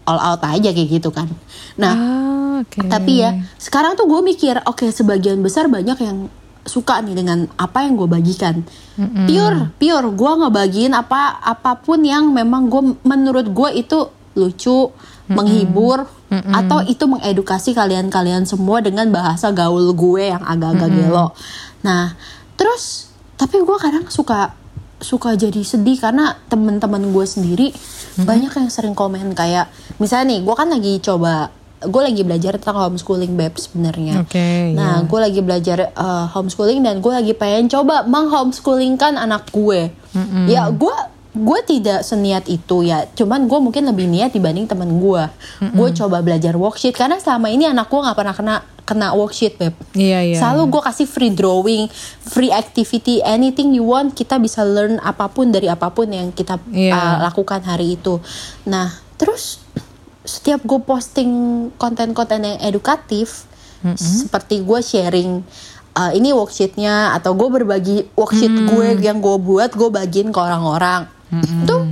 all 0.03 0.19
out 0.19 0.41
aja 0.43 0.69
kayak 0.69 0.89
gitu 0.89 1.09
kan. 1.09 1.27
Nah 1.75 1.93
Ah, 1.93 2.55
oke. 2.61 2.85
tapi 2.87 3.23
ya 3.23 3.33
sekarang 3.57 3.95
tuh 3.95 4.05
gue 4.05 4.21
mikir 4.21 4.61
oke 4.63 4.87
sebagian 4.87 5.39
besar 5.39 5.67
banyak 5.67 5.97
yang 5.97 6.27
suka 6.63 7.03
nih 7.03 7.11
dengan 7.13 7.51
apa 7.55 7.83
yang 7.83 7.95
gue 7.95 8.07
bagikan. 8.07 8.63
Pure 8.97 9.75
pure 9.75 10.07
gue 10.11 10.31
ngebagiin 10.39 10.93
apa 10.93 11.37
apa 11.37 11.75
pun 11.75 11.99
yang 11.99 12.31
memang 12.31 12.71
gue 12.71 12.81
menurut 13.03 13.51
gue 13.51 13.69
itu 13.75 13.99
lucu 14.33 14.89
menghibur 15.27 16.07
atau 16.49 16.81
itu 16.81 17.05
mengedukasi 17.05 17.71
kalian-kalian 17.71 18.43
semua 18.43 18.81
dengan 18.81 19.05
bahasa 19.09 19.53
gaul 19.53 19.93
gue 19.93 20.33
yang 20.33 20.41
agak-agak 20.41 20.89
gelo. 20.89 21.35
Nah 21.85 22.15
terus 22.55 23.11
tapi 23.35 23.59
gue 23.59 23.77
kadang 23.77 24.07
suka 24.07 24.55
suka 25.03 25.35
jadi 25.35 25.61
sedih 25.61 25.99
karena 25.99 26.39
temen-temen 26.47 27.11
gue 27.11 27.25
sendiri 27.27 27.67
banyak 28.15 28.49
yang 28.49 28.69
sering 28.71 28.95
komen 28.95 29.35
kayak 29.35 29.67
misalnya 29.99 30.33
nih 30.33 30.39
gue 30.41 30.55
kan 30.55 30.69
lagi 30.71 30.93
coba 30.97 31.51
gue 31.83 31.99
lagi 31.99 32.23
belajar 32.23 32.55
tentang 32.55 32.79
homeschooling 32.79 33.35
beb 33.35 33.59
sebenarnya. 33.59 34.23
Oke, 34.23 34.71
Nah 34.71 35.03
ya. 35.03 35.07
gue 35.07 35.19
lagi 35.19 35.43
belajar 35.43 35.91
uh, 35.91 36.31
homeschooling 36.31 36.79
dan 36.79 37.03
gue 37.03 37.11
lagi 37.11 37.35
pengen 37.35 37.67
coba 37.67 38.07
menghomeschoolingkan 38.07 39.19
anak 39.19 39.51
gue. 39.51 39.91
Ya 40.47 40.71
gue 40.71 40.95
gue 41.33 41.59
tidak 41.67 42.07
seniat 42.07 42.47
itu 42.47 42.87
ya. 42.87 43.03
Cuman 43.11 43.51
gue 43.51 43.59
mungkin 43.59 43.83
lebih 43.83 44.07
niat 44.07 44.31
dibanding 44.31 44.63
temen 44.63 44.95
gue. 44.95 45.23
Gue 45.75 45.89
coba 45.91 46.23
belajar 46.23 46.55
worksheet 46.55 46.95
karena 46.95 47.19
selama 47.19 47.51
ini 47.51 47.67
anak 47.67 47.91
gue 47.91 47.99
nggak 47.99 48.15
pernah 48.15 48.35
kena 48.35 48.55
kena 48.83 49.15
worksheet 49.15 49.55
beb. 49.55 49.75
Iya, 49.95 50.19
iya. 50.23 50.37
Selalu 50.39 50.67
gue 50.75 50.81
kasih 50.83 51.07
free 51.07 51.31
drawing, 51.31 51.87
free 52.19 52.51
activity, 52.51 53.23
anything 53.23 53.71
you 53.71 53.87
want, 53.87 54.11
kita 54.11 54.35
bisa 54.39 54.63
learn 54.67 54.99
apa 54.99 55.31
pun 55.31 55.51
dari 55.51 55.71
apa 55.71 55.87
pun 55.91 56.11
yang 56.11 56.35
kita 56.35 56.59
Iya. 56.67 56.91
uh, 56.91 57.17
lakukan 57.23 57.63
hari 57.63 57.95
itu. 57.95 58.19
Nah, 58.67 58.91
terus 59.15 59.63
setiap 60.23 60.63
gue 60.63 60.79
posting 60.83 61.31
konten-konten 61.75 62.43
yang 62.43 62.59
edukatif, 62.63 63.47
seperti 63.99 64.63
gue 64.63 64.79
sharing 64.79 65.43
uh, 65.99 66.11
ini 66.15 66.31
worksheetnya 66.31 67.11
atau 67.11 67.35
gue 67.35 67.49
berbagi 67.51 68.07
worksheet 68.15 68.51
gue 68.71 68.95
yang 69.03 69.19
gue 69.19 69.35
buat, 69.35 69.75
gue 69.75 69.89
bagiin 69.91 70.31
ke 70.31 70.39
orang-orang. 70.39 71.07
Tuh 71.67 71.91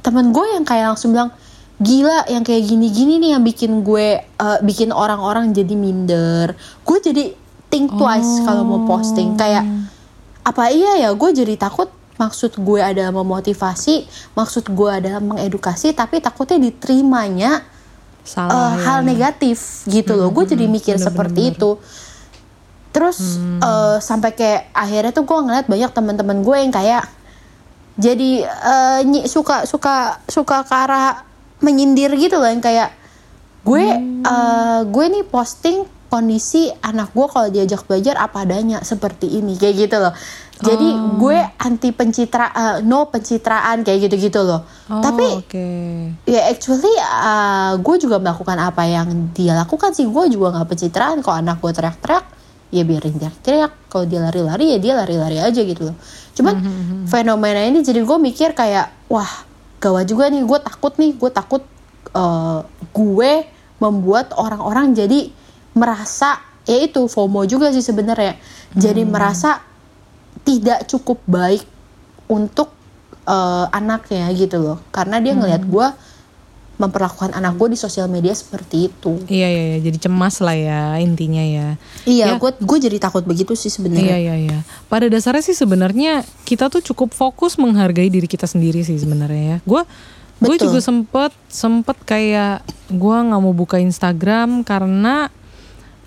temen 0.00 0.32
gue 0.32 0.46
yang 0.56 0.64
kayak 0.64 0.92
langsung 0.96 1.12
bilang 1.12 1.32
gila 1.80 2.28
yang 2.28 2.44
kayak 2.44 2.68
gini-gini 2.68 3.16
nih 3.16 3.30
yang 3.32 3.42
bikin 3.42 3.80
gue 3.80 4.20
uh, 4.20 4.58
bikin 4.60 4.92
orang-orang 4.92 5.56
jadi 5.56 5.72
minder. 5.72 6.52
Gue 6.84 7.00
jadi 7.00 7.32
think 7.72 7.96
twice 7.96 8.44
kalau 8.44 8.62
mau 8.68 8.84
posting. 8.84 9.34
Kayak 9.40 9.64
apa 10.44 10.68
iya 10.72 11.08
ya 11.08 11.10
gue 11.16 11.30
jadi 11.32 11.56
takut 11.56 11.88
maksud 12.20 12.60
gue 12.60 12.80
adalah 12.80 13.12
memotivasi 13.16 14.04
maksud 14.36 14.68
gue 14.72 14.90
adalah 14.92 15.20
mengedukasi 15.24 15.96
tapi 15.96 16.20
takutnya 16.20 16.60
diterimanya 16.60 17.64
Salah. 18.24 18.52
uh, 18.52 18.72
ya, 18.76 18.84
hal 18.84 18.98
negatif 19.04 19.88
gitu 19.88 20.16
loh. 20.16 20.28
Gue 20.28 20.44
jadi 20.44 20.68
mikir 20.68 21.00
seperti 21.00 21.56
itu. 21.56 21.80
Terus 22.90 23.40
uh, 23.62 24.02
sampai 24.02 24.36
kayak 24.36 24.68
akhirnya 24.76 25.12
tuh 25.16 25.24
gue 25.24 25.38
ngeliat 25.38 25.66
banyak 25.70 25.90
teman-teman 25.96 26.44
gue 26.44 26.56
yang 26.60 26.72
kayak 26.74 27.08
jadi 28.00 28.30
uh, 28.48 29.00
nyi- 29.06 29.28
suka 29.28 29.64
suka 29.64 30.20
suka 30.28 30.64
ke 30.66 30.74
arah 30.74 31.29
menyindir 31.60 32.12
gitu 32.16 32.40
loh 32.40 32.48
yang 32.48 32.64
kayak 32.64 32.96
gue 33.60 33.84
uh, 34.24 34.80
gue 34.88 35.06
nih 35.12 35.24
posting 35.28 35.84
kondisi 36.10 36.66
anak 36.82 37.14
gue 37.14 37.26
kalau 37.30 37.48
diajak 37.48 37.86
belajar 37.86 38.18
apa 38.18 38.42
adanya 38.42 38.82
seperti 38.82 39.30
ini 39.38 39.54
kayak 39.54 39.86
gitu 39.86 39.96
loh. 40.02 40.10
Jadi 40.60 40.92
gue 41.16 41.38
anti 41.56 41.88
pencitra 41.94 42.52
uh, 42.52 42.76
no 42.84 43.08
pencitraan 43.08 43.80
kayak 43.80 44.10
gitu 44.10 44.28
gitu 44.28 44.40
loh. 44.44 44.66
Oh, 44.92 45.00
tapi 45.00 45.24
oke. 45.24 45.68
ya 46.28 46.50
actually 46.52 46.92
uh, 47.00 47.80
gue 47.80 47.96
juga 47.96 48.20
melakukan 48.20 48.58
apa 48.58 48.84
yang 48.84 49.32
dia 49.32 49.56
lakukan 49.56 49.94
sih. 49.96 50.04
Gue 50.04 50.28
juga 50.28 50.52
nggak 50.52 50.68
pencitraan. 50.68 51.22
Kalau 51.24 51.36
anak 51.38 51.62
gue 51.62 51.72
teriak-teriak 51.72 52.24
ya 52.74 52.82
biarin 52.84 53.14
teriak-teriak. 53.16 53.72
Kalau 53.88 54.04
dia 54.04 54.20
lari-lari 54.20 54.76
ya 54.76 54.78
dia 54.82 54.92
lari-lari 54.98 55.38
aja 55.40 55.60
gitu 55.62 55.94
loh. 55.94 55.96
Cuman 56.34 56.60
fenomena 57.06 57.62
ini 57.64 57.80
jadi 57.80 58.02
gue 58.02 58.18
mikir 58.18 58.52
kayak 58.52 58.90
wah 59.08 59.30
gawat 59.80 60.04
juga 60.06 60.28
nih 60.28 60.44
gue 60.44 60.58
takut 60.60 60.92
nih 61.00 61.16
gue 61.16 61.30
takut 61.32 61.62
uh, 62.12 62.62
gue 62.92 63.32
membuat 63.80 64.36
orang-orang 64.36 64.92
jadi 64.92 65.32
merasa 65.72 66.50
ya 66.68 66.78
itu 66.84 67.08
FOMO 67.08 67.48
juga 67.48 67.72
sih 67.72 67.82
sebenarnya. 67.82 68.36
Jadi 68.76 69.02
merasa 69.02 69.58
tidak 70.46 70.86
cukup 70.86 71.18
baik 71.26 71.64
untuk 72.30 72.70
eh, 73.26 73.66
anaknya 73.74 74.30
gitu 74.36 74.60
loh. 74.60 74.78
Karena 74.94 75.18
dia 75.18 75.34
ngelihat 75.34 75.66
gue 75.66 75.86
memperlakukan 76.80 77.36
anak 77.36 77.54
gue 77.54 77.68
di 77.70 77.78
sosial 77.78 78.08
media 78.08 78.32
seperti 78.32 78.88
itu 78.88 79.20
Iya, 79.28 79.46
iya, 79.46 79.62
iya. 79.70 79.78
Jadi 79.84 79.98
cemas 80.00 80.40
lah 80.40 80.56
ya 80.56 80.96
intinya 80.96 81.44
ya. 81.44 81.68
iya 82.08 82.32
Ya. 82.32 82.40
gue 82.40 82.50
gue 82.56 82.78
jadi 82.80 82.96
takut 82.96 83.22
begitu 83.22 83.52
sih 83.52 83.68
Iya 83.68 83.76
sebenarnya 83.76 84.16
iya 84.16 84.34
iya. 84.40 84.58
Pada 84.88 85.04
dasarnya 85.06 85.44
sih 85.44 85.52
sebenarnya 85.52 86.24
kita 86.42 86.72
tuh 86.72 86.80
cukup 86.80 87.12
fokus 87.12 87.60
menghargai 87.60 88.08
diri 88.08 88.24
kita 88.24 88.48
sendiri 88.48 88.80
sih 88.80 88.96
sebenarnya 88.96 89.44
ya. 89.44 89.58
Gue 89.62 89.84
gue 90.40 90.56
juga 90.56 90.80
sempet 90.80 91.36
sempet 91.52 92.00
kayak 92.02 92.64
gue 92.88 93.16
nggak 93.28 93.40
mau 93.44 93.52
buka 93.52 93.76
Instagram 93.76 94.64
karena 94.64 95.28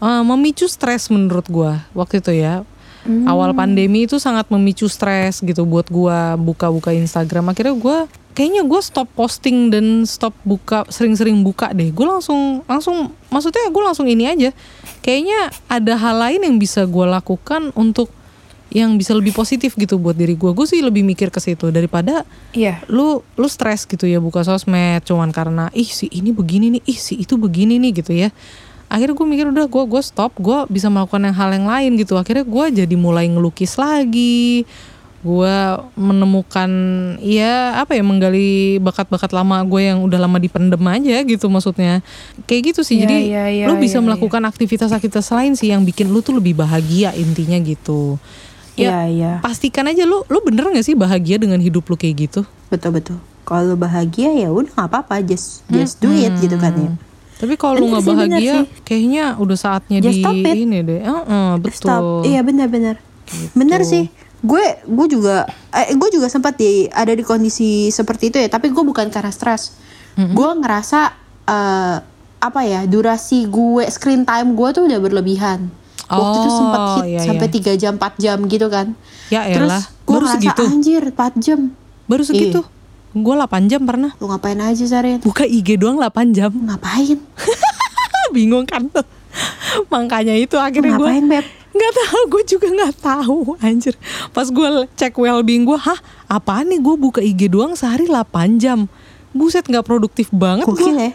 eh, 0.02 0.24
memicu 0.26 0.66
stres 0.66 1.14
menurut 1.14 1.46
gue 1.46 1.72
waktu 1.94 2.18
itu 2.18 2.34
ya. 2.34 2.66
Hmm. 3.04 3.28
Awal 3.28 3.52
pandemi 3.52 4.08
itu 4.08 4.16
sangat 4.16 4.48
memicu 4.48 4.88
stres 4.88 5.44
gitu 5.44 5.68
buat 5.68 5.92
gue 5.92 6.20
buka-buka 6.40 6.96
Instagram. 6.96 7.52
Akhirnya 7.52 7.76
gue 7.76 7.98
kayaknya 8.34 8.64
gue 8.66 8.82
stop 8.82 9.08
posting 9.14 9.70
dan 9.70 10.08
stop 10.08 10.32
buka 10.48 10.88
sering-sering 10.88 11.44
buka 11.44 11.70
deh. 11.76 11.92
Gue 11.92 12.08
langsung 12.08 12.64
langsung 12.64 13.12
maksudnya 13.28 13.68
gue 13.68 13.84
langsung 13.84 14.08
ini 14.08 14.28
aja. 14.28 14.50
Kayaknya 15.04 15.52
ada 15.68 15.94
hal 16.00 16.16
lain 16.16 16.42
yang 16.48 16.56
bisa 16.56 16.88
gue 16.88 17.06
lakukan 17.06 17.76
untuk 17.76 18.08
yang 18.74 18.98
bisa 18.98 19.14
lebih 19.14 19.38
positif 19.38 19.78
gitu 19.78 20.02
buat 20.02 20.18
diri 20.18 20.34
gue. 20.34 20.52
Gue 20.56 20.66
sih 20.66 20.82
lebih 20.82 21.06
mikir 21.06 21.30
ke 21.30 21.38
situ 21.38 21.70
daripada 21.70 22.26
iya 22.58 22.82
lu 22.90 23.22
lu 23.38 23.48
stres 23.52 23.86
gitu 23.86 24.10
ya 24.10 24.18
buka 24.18 24.42
sosmed 24.42 25.06
cuman 25.06 25.30
karena 25.30 25.70
ih 25.78 25.86
si 25.86 26.10
ini 26.10 26.34
begini 26.34 26.80
nih, 26.80 26.84
ih 26.90 26.98
si 26.98 27.22
itu 27.22 27.38
begini 27.38 27.78
nih 27.78 27.92
gitu 28.02 28.12
ya. 28.16 28.34
Akhirnya 28.94 29.18
gue 29.18 29.26
mikir 29.26 29.46
udah 29.50 29.66
gue 29.66 29.84
gue 29.90 30.02
stop, 30.06 30.38
gue 30.38 30.70
bisa 30.70 30.86
melakukan 30.94 31.26
yang 31.26 31.34
hal 31.34 31.50
yang 31.50 31.66
lain 31.66 31.98
gitu. 31.98 32.14
Akhirnya 32.14 32.46
gue 32.46 32.86
jadi 32.86 32.94
mulai 32.94 33.26
ngelukis 33.26 33.82
lagi. 33.82 34.70
Gue 35.26 35.56
menemukan 35.98 36.70
ya 37.24 37.80
apa 37.82 37.98
ya 37.98 38.04
menggali 38.06 38.78
bakat-bakat 38.78 39.34
lama 39.34 39.66
gue 39.66 39.82
yang 39.82 40.04
udah 40.06 40.20
lama 40.22 40.38
dipendem 40.38 40.84
aja 40.86 41.26
gitu 41.26 41.50
maksudnya. 41.50 42.06
Kayak 42.46 42.78
gitu 42.78 42.82
sih. 42.86 43.02
Iya, 43.02 43.10
jadi 43.10 43.18
iya, 43.18 43.44
iya, 43.50 43.66
lu 43.66 43.82
bisa 43.82 43.98
iya, 43.98 44.06
melakukan 44.06 44.46
aktivitas-aktivitas 44.46 45.26
lain 45.34 45.58
sih 45.58 45.74
yang 45.74 45.82
bikin 45.82 46.14
lu 46.14 46.22
tuh 46.22 46.38
lebih 46.38 46.54
bahagia 46.54 47.18
intinya 47.18 47.58
gitu. 47.66 48.22
iya 48.74 49.06
iya 49.06 49.32
Pastikan 49.42 49.86
aja 49.86 50.06
lu 50.06 50.26
lu 50.30 50.42
bener 50.42 50.66
gak 50.74 50.82
sih 50.82 50.98
bahagia 50.98 51.38
dengan 51.38 51.62
hidup 51.62 51.86
lu 51.86 51.94
kayak 51.94 52.30
gitu? 52.30 52.42
betul 52.74 52.90
betul 52.90 53.18
kalau 53.46 53.78
bahagia 53.78 54.34
ya 54.34 54.50
udah 54.50 54.72
nggak 54.74 54.90
apa-apa 54.90 55.22
just 55.22 55.62
just 55.70 56.02
do 56.02 56.10
it 56.10 56.34
gitu 56.42 56.58
kan 56.58 56.74
ya 56.74 56.90
Tapi 57.44 57.60
kalau 57.60 57.76
lu 57.76 57.92
nggak 57.92 58.08
bahagia, 58.08 58.56
kayaknya 58.88 59.36
udah 59.36 59.58
saatnya 59.60 60.00
Just 60.00 60.24
di 60.24 60.64
ini 60.64 60.80
deh. 60.80 61.04
Heeh, 61.04 61.50
betul. 61.60 61.76
Stop. 61.92 62.04
Iya 62.24 62.40
benar-benar. 62.40 63.04
Bener 63.52 63.84
sih. 63.84 64.08
Gue 64.40 64.64
gue 64.88 65.08
juga 65.12 65.44
eh, 65.76 65.92
gue 65.92 66.10
juga 66.12 66.32
sempat 66.32 66.56
di 66.56 66.88
ada 66.88 67.12
di 67.12 67.20
kondisi 67.20 67.92
seperti 67.92 68.32
itu 68.32 68.38
ya. 68.40 68.48
Tapi 68.48 68.72
gue 68.72 68.80
bukan 68.80 69.12
karena 69.12 69.28
stres. 69.28 69.76
Gue 70.16 70.50
ngerasa 70.56 71.12
eh, 71.44 71.98
apa 72.40 72.62
ya 72.64 72.88
durasi 72.88 73.52
gue 73.52 73.84
screen 73.92 74.24
time 74.24 74.56
gue 74.56 74.70
tuh 74.72 74.88
udah 74.88 75.00
berlebihan. 75.04 75.68
Waktu 76.08 76.38
itu 76.40 76.50
Oh, 76.52 76.58
sempat 76.60 76.80
hit 77.00 77.04
iya, 77.12 77.22
sampai 77.28 77.48
iya. 77.52 77.76
3 77.76 77.82
jam 77.82 77.94
4 78.00 78.24
jam 78.24 78.38
gitu 78.48 78.68
kan. 78.72 78.88
Ya 79.28 79.52
Terus 79.52 79.92
gue 80.04 80.16
baru 80.16 80.26
ngerasa 80.32 80.40
segitu. 80.40 80.64
anjir 80.64 81.04
4 81.12 81.44
jam. 81.44 81.60
Baru 82.08 82.24
segitu. 82.24 82.60
Gue 83.14 83.34
8 83.38 83.70
jam 83.70 83.82
pernah. 83.86 84.12
Lu 84.18 84.26
ngapain 84.26 84.58
aja 84.58 84.86
Sarin? 84.90 85.22
Buka 85.22 85.46
IG 85.46 85.78
doang 85.78 86.02
8 86.02 86.34
jam. 86.34 86.50
Ngapain? 86.50 87.18
Bingung 88.36 88.66
kan 88.66 88.90
tuh. 88.90 89.06
Makanya 89.94 90.34
itu 90.34 90.58
akhirnya 90.58 90.98
gue 90.98 91.06
ngapain 91.06 91.26
Beb? 91.30 91.46
nggak 91.74 91.94
tahu 92.06 92.22
gue 92.30 92.44
juga 92.46 92.68
nggak 92.70 92.96
tahu 93.02 93.58
anjir 93.58 93.98
pas 94.30 94.46
gue 94.46 94.68
cek 94.94 95.18
well-being 95.18 95.66
gue 95.66 95.74
hah 95.74 95.98
apaan 96.30 96.70
nih 96.70 96.78
gue 96.78 96.96
buka 97.02 97.18
IG 97.18 97.50
doang 97.50 97.74
sehari 97.74 98.06
8 98.06 98.62
jam 98.62 98.86
buset 99.34 99.66
nggak 99.66 99.82
produktif 99.82 100.30
banget 100.30 100.70
gue 100.70 100.94
ya. 100.94 101.12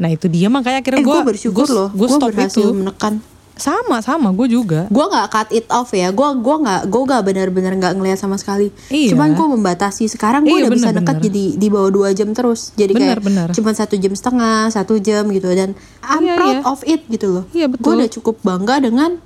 nah 0.00 0.08
itu 0.08 0.24
dia 0.32 0.48
makanya 0.48 0.80
Eh 0.80 0.82
akhirnya 0.88 1.04
gue 1.04 1.12
gue 1.12 1.28
bersyukur 1.36 1.68
loh. 1.68 1.88
gue 1.92 2.08
Gue 2.08 2.16
stop 2.16 2.32
berhasil 2.32 2.56
itu 2.56 2.72
menekan. 2.72 3.20
Sama 3.58 3.98
sama 3.98 4.30
gue 4.30 4.48
juga. 4.50 4.86
Gue 4.88 5.04
nggak 5.04 5.26
cut 5.28 5.48
it 5.50 5.66
off 5.68 5.90
ya. 5.90 6.08
Gue 6.08 6.28
gua 6.38 6.56
nggak 6.58 6.82
gue 6.86 7.02
nggak 7.04 7.22
benar-benar 7.22 7.72
nggak 7.74 7.94
ngelihat 7.94 8.16
sama 8.16 8.34
sekali. 8.34 8.70
Iya. 8.88 9.12
cuman 9.12 9.34
gue 9.34 9.46
membatasi. 9.52 10.06
Sekarang 10.06 10.42
gue 10.42 10.54
Iya, 10.54 10.66
udah 10.66 10.72
bisa 10.72 10.88
benar, 10.88 10.98
dekat 11.02 11.16
jadi 11.22 11.44
di 11.54 11.68
bawah 11.68 11.90
dua 11.90 12.08
jam 12.10 12.30
terus. 12.30 12.70
Jadi 12.72 12.92
Benar, 12.92 13.18
kayak 13.18 13.26
benar. 13.26 13.46
cuman 13.52 13.74
satu 13.74 13.94
jam 13.94 14.12
setengah 14.12 14.70
satu 14.70 14.94
jam 14.96 15.26
gitu. 15.28 15.50
Dan 15.50 15.74
I'm 16.00 16.22
Iya, 16.22 16.34
proud 16.34 16.54
iya. 16.54 16.62
of 16.64 16.80
it 16.84 17.02
gitu 17.06 17.26
loh. 17.28 17.44
Iya, 17.50 17.66
gue 17.68 17.92
udah 17.94 18.10
cukup 18.10 18.40
bangga 18.40 18.78
dengan 18.80 19.18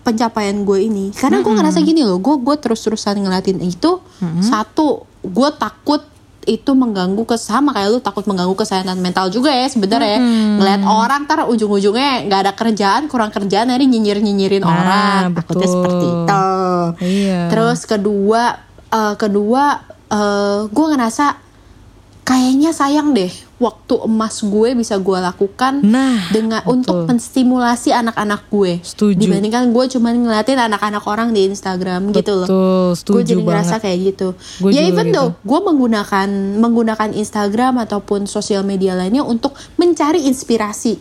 pencapaian 0.00 0.56
gue 0.62 0.78
ini. 0.80 1.10
Karena 1.12 1.40
gue 1.40 1.50
ngerasa 1.50 1.80
gini 1.80 2.00
loh. 2.00 2.18
Gue 2.18 2.36
gue 2.38 2.54
terus-terusan 2.54 3.18
ngeliatin 3.18 3.58
itu. 3.58 3.98
Satu 4.40 5.02
gue 5.20 5.50
takut 5.56 6.04
itu 6.44 6.70
mengganggu 6.72 7.24
ke 7.24 7.36
sama 7.36 7.72
kayak 7.72 7.88
lu 7.90 7.98
takut 7.98 8.24
mengganggu 8.24 8.54
kesehatan 8.54 8.96
mental 8.98 9.28
juga 9.28 9.50
ya 9.50 9.66
sebenarnya 9.66 10.18
ngeliat 10.56 10.82
orang 10.82 11.24
ntar 11.24 11.44
ujung-ujungnya 11.44 12.28
nggak 12.28 12.40
ada 12.44 12.52
kerjaan 12.52 13.08
kurang 13.08 13.28
kerjaan 13.28 13.68
jadi 13.68 13.84
nyinyir 13.84 14.18
nyinyirin 14.20 14.62
Nah, 14.62 14.70
orang. 14.70 15.22
Takutnya 15.34 15.66
betul. 15.66 15.74
seperti 15.74 16.06
itu. 16.06 16.46
Iya. 16.94 17.40
terus 17.48 17.80
kedua 17.84 18.42
eh, 18.88 19.14
kedua 19.16 19.64
gue 20.70 20.86
ngerasa 20.94 21.26
kayaknya 22.22 22.70
sayang 22.70 23.12
deh 23.12 23.32
waktu 23.56 23.94
emas 24.02 24.40
gue 24.40 24.74
bisa 24.74 24.96
gue 24.96 25.14
lakukan 25.16 25.78
Nah, 25.80 26.26
dengan 26.28 26.58
betul. 26.58 26.74
untuk 26.74 26.96
menstimulasi 27.06 27.90
anak-anak 27.90 28.46
gue 28.48 28.80
Setuju. 28.80 29.14
dibandingkan 29.16 29.70
gue 29.70 29.84
cuma 29.88 30.10
ngeliatin 30.10 30.58
anak-anak 30.60 31.02
orang 31.02 31.30
di 31.30 31.46
Instagram 31.46 32.10
gitu 32.10 32.34
loh 32.34 32.46
Betul, 32.46 32.86
setuju 32.94 33.14
gue 33.14 33.22
jadi 33.28 33.42
ngerasa 33.42 33.68
banget. 33.72 33.84
kayak 33.84 33.98
gitu 34.04 34.28
Gue 34.58 34.70
ya 34.70 34.82
even 34.82 35.06
gitu. 35.06 35.14
though 35.14 35.30
gue 35.38 35.60
menggunakan 35.62 36.28
menggunakan 36.56 37.10
Instagram 37.12 37.78
ataupun 37.80 38.26
sosial 38.26 38.62
media 38.62 38.92
lainnya 38.92 39.22
untuk 39.22 39.50
mencari 39.74 40.24
inspirasi 40.24 40.98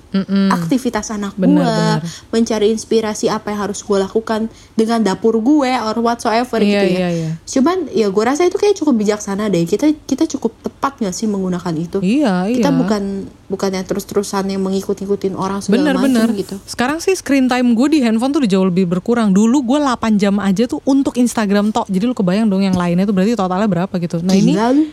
aktivitas 0.50 1.10
anak 1.10 1.34
Benar, 1.34 1.50
gue 1.50 1.66
benar. 1.66 2.00
mencari 2.32 2.68
inspirasi 2.70 3.28
apa 3.28 3.50
yang 3.50 3.62
harus 3.64 3.80
gue 3.80 3.98
lakukan 3.98 4.46
dengan 4.72 5.02
dapur 5.02 5.38
gue 5.38 5.72
or 5.80 5.98
whatsoever 6.00 6.56
Iya, 6.56 6.70
gitu 6.72 6.88
ya 6.88 6.98
iya, 6.98 7.10
iya. 7.10 7.30
cuman 7.44 7.78
ya 7.90 8.08
gue 8.08 8.24
rasa 8.24 8.44
itu 8.44 8.56
kayak 8.56 8.76
cukup 8.76 8.94
bijaksana 8.96 9.48
deh 9.48 9.64
kita 9.64 9.90
kita 10.04 10.24
cukup 10.28 10.54
tepat 10.62 11.00
gak 11.00 11.12
sih 11.12 11.26
menggunakan 11.26 11.74
itu 11.76 11.98
Iya, 12.00 12.43
iya. 12.48 12.62
kita 12.62 12.70
bukan 12.74 13.04
bukannya 13.50 13.82
terus-terusan 13.86 14.50
yang 14.50 14.62
mengikut-ikutin 14.66 15.38
orang 15.38 15.62
segala 15.62 15.94
Bener-bener. 15.94 16.28
macam 16.30 16.40
gitu 16.40 16.56
Sekarang 16.66 16.98
sih 17.04 17.14
screen 17.14 17.46
time 17.52 17.78
gue 17.78 17.88
di 17.94 18.00
handphone 18.02 18.34
tuh 18.34 18.42
udah 18.44 18.52
jauh 18.52 18.68
lebih 18.68 18.86
berkurang. 18.90 19.32
Dulu 19.32 19.62
gue 19.62 19.80
8 19.82 20.18
jam 20.18 20.42
aja 20.42 20.66
tuh 20.66 20.82
untuk 20.84 21.20
Instagram 21.20 21.70
tok. 21.70 21.90
Jadi 21.92 22.04
lu 22.10 22.16
kebayang 22.16 22.50
dong 22.50 22.66
yang 22.66 22.74
lainnya 22.74 23.06
tuh 23.06 23.14
berarti 23.14 23.38
totalnya 23.38 23.70
berapa 23.70 23.94
gitu. 24.02 24.24
Nah 24.26 24.34
ini 24.34 24.54
Gila 24.58 24.70
lu. 24.74 24.84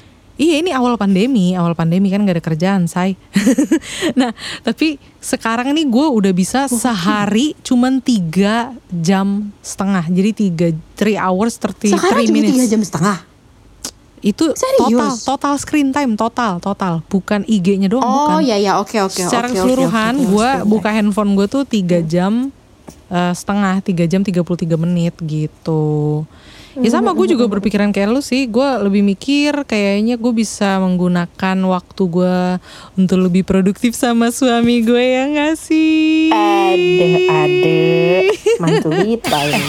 Iya 0.41 0.65
ini 0.65 0.73
awal 0.73 0.97
pandemi, 0.97 1.53
awal 1.53 1.77
pandemi 1.77 2.09
kan 2.09 2.25
gak 2.25 2.41
ada 2.41 2.45
kerjaan, 2.45 2.89
say. 2.89 3.13
nah 4.21 4.33
tapi 4.65 4.97
sekarang 5.21 5.77
nih 5.77 5.85
gue 5.85 6.07
udah 6.09 6.33
bisa 6.33 6.65
sehari 6.65 7.53
cuman 7.61 8.01
tiga 8.01 8.73
jam 8.89 9.53
setengah, 9.61 10.09
jadi 10.09 10.31
tiga 10.33 10.67
three 10.97 11.21
hours 11.21 11.61
33 11.61 11.93
sekarang 11.93 12.25
cuma 12.25 12.37
minutes. 12.41 12.57
tiga 12.57 12.65
jam 12.73 12.81
setengah 12.81 13.19
Itu 14.21 14.53
total, 14.53 14.89
Serius? 14.89 15.25
total 15.25 15.55
screen 15.57 15.89
time 15.97 16.13
total, 16.13 16.61
total, 16.61 17.01
bukan 17.09 17.41
IG-nya 17.49 17.89
doang, 17.89 18.05
oh 18.05 18.37
bukan. 18.37 18.45
ya 18.45 18.57
ya 18.61 18.73
oke 18.77 18.93
oke 19.01 19.17
Secara 19.17 19.49
oke, 19.49 19.57
oke, 19.57 19.65
keseluruhan 19.65 20.15
oke, 20.21 20.25
oke, 20.25 20.31
gue 20.37 20.51
buka 20.69 20.91
handphone 20.93 21.33
gue 21.33 21.47
tuh 21.49 21.65
tiga 21.65 22.05
jam 22.05 22.53
eh, 23.09 23.33
setengah, 23.33 23.81
tiga 23.81 24.05
jam 24.05 24.21
33 24.21 24.77
menit 24.77 25.17
gitu. 25.25 26.25
Ya 26.79 26.87
sama 26.87 27.11
gue 27.19 27.27
juga 27.27 27.51
berpikiran 27.51 27.91
kayak 27.91 28.09
lu 28.15 28.23
sih, 28.23 28.47
gue 28.47 28.69
lebih 28.87 29.03
mikir 29.03 29.67
kayaknya 29.67 30.15
gue 30.15 30.31
bisa 30.31 30.79
menggunakan 30.79 31.57
waktu 31.67 32.03
gue 32.07 32.39
untuk 32.95 33.19
lebih 33.27 33.43
produktif 33.43 33.99
sama 33.99 34.31
suami 34.31 34.79
gue 34.87 35.03
ya 35.03 35.25
gak 35.35 35.59
sih? 35.59 36.31
Ade, 36.31 37.27
ade, 37.27 37.83
mantu 38.63 38.95
kita 38.95 39.39
ini. 39.51 39.69